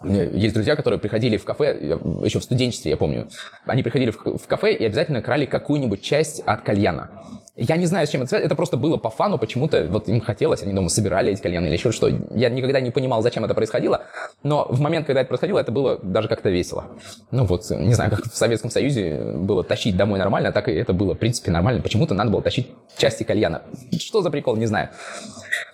Есть 0.03 0.53
друзья, 0.53 0.75
которые 0.75 0.99
приходили 0.99 1.37
в 1.37 1.45
кафе, 1.45 1.77
еще 2.23 2.39
в 2.39 2.43
студенчестве, 2.43 2.91
я 2.91 2.97
помню. 2.97 3.27
Они 3.65 3.83
приходили 3.83 4.11
в 4.11 4.47
кафе 4.47 4.73
и 4.73 4.85
обязательно 4.85 5.21
крали 5.21 5.45
какую-нибудь 5.45 6.01
часть 6.01 6.41
от 6.45 6.61
кальяна. 6.61 7.09
Я 7.57 7.75
не 7.75 7.85
знаю, 7.85 8.07
с 8.07 8.09
чем 8.09 8.21
это 8.21 8.29
связано. 8.29 8.45
Это 8.45 8.55
просто 8.55 8.77
было 8.77 8.97
по 8.97 9.09
фану, 9.09 9.37
почему-то 9.37 9.85
вот 9.89 10.07
им 10.07 10.21
хотелось, 10.21 10.63
они 10.63 10.73
дома 10.73 10.89
собирали 10.89 11.33
эти 11.33 11.41
кальяны 11.41 11.67
или 11.67 11.73
еще 11.73 11.91
что. 11.91 12.07
Я 12.07 12.49
никогда 12.49 12.79
не 12.79 12.91
понимал, 12.91 13.21
зачем 13.21 13.43
это 13.43 13.53
происходило, 13.53 14.05
но 14.41 14.65
в 14.69 14.79
момент, 14.79 15.05
когда 15.05 15.21
это 15.21 15.27
происходило, 15.27 15.59
это 15.59 15.71
было 15.71 15.99
даже 16.01 16.27
как-то 16.27 16.49
весело. 16.49 16.85
Ну 17.29 17.43
вот, 17.43 17.69
не 17.69 17.93
знаю, 17.93 18.09
как 18.09 18.23
в 18.23 18.35
Советском 18.35 18.71
Союзе 18.71 19.33
было 19.35 19.63
тащить 19.63 19.97
домой 19.97 20.17
нормально, 20.17 20.51
так 20.51 20.69
и 20.69 20.71
это 20.71 20.93
было, 20.93 21.13
в 21.13 21.17
принципе, 21.19 21.51
нормально. 21.51 21.81
Почему-то 21.81 22.13
надо 22.13 22.31
было 22.31 22.41
тащить 22.41 22.69
части 22.97 23.23
кальяна. 23.23 23.63
Что 23.99 24.21
за 24.21 24.31
прикол, 24.31 24.55
не 24.55 24.65
знаю. 24.65 24.89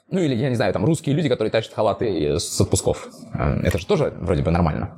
Ну 0.10 0.20
или, 0.20 0.36
я 0.36 0.49
не 0.49 0.55
знаю, 0.55 0.72
там 0.72 0.86
русские 0.86 1.16
люди, 1.16 1.28
которые 1.28 1.51
тащат 1.51 1.74
халаты 1.74 2.39
с 2.39 2.62
отпусков. 2.62 3.10
Э, 3.34 3.60
это 3.64 3.78
же 3.78 3.86
тоже 3.86 4.14
вроде 4.20 4.41
бы 4.41 4.51
нормально. 4.51 4.95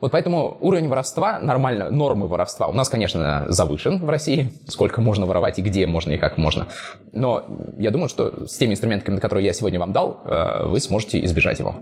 Вот 0.00 0.12
поэтому 0.12 0.56
уровень 0.60 0.88
воровства 0.88 1.40
нормально, 1.40 1.90
нормы 1.90 2.28
воровства 2.28 2.68
у 2.68 2.72
нас, 2.72 2.88
конечно, 2.88 3.46
завышен 3.48 3.98
в 3.98 4.08
России. 4.08 4.52
Сколько 4.68 5.00
можно 5.00 5.26
воровать 5.26 5.58
и 5.58 5.62
где 5.62 5.86
можно 5.86 6.12
и 6.12 6.18
как 6.18 6.38
можно. 6.38 6.68
Но 7.12 7.44
я 7.76 7.90
думаю, 7.90 8.08
что 8.08 8.46
с 8.46 8.56
теми 8.56 8.72
инструментами, 8.74 9.18
которые 9.18 9.46
я 9.46 9.52
сегодня 9.52 9.80
вам 9.80 9.92
дал, 9.92 10.20
э, 10.24 10.66
вы 10.66 10.78
сможете 10.78 11.24
избежать 11.24 11.58
его. 11.58 11.74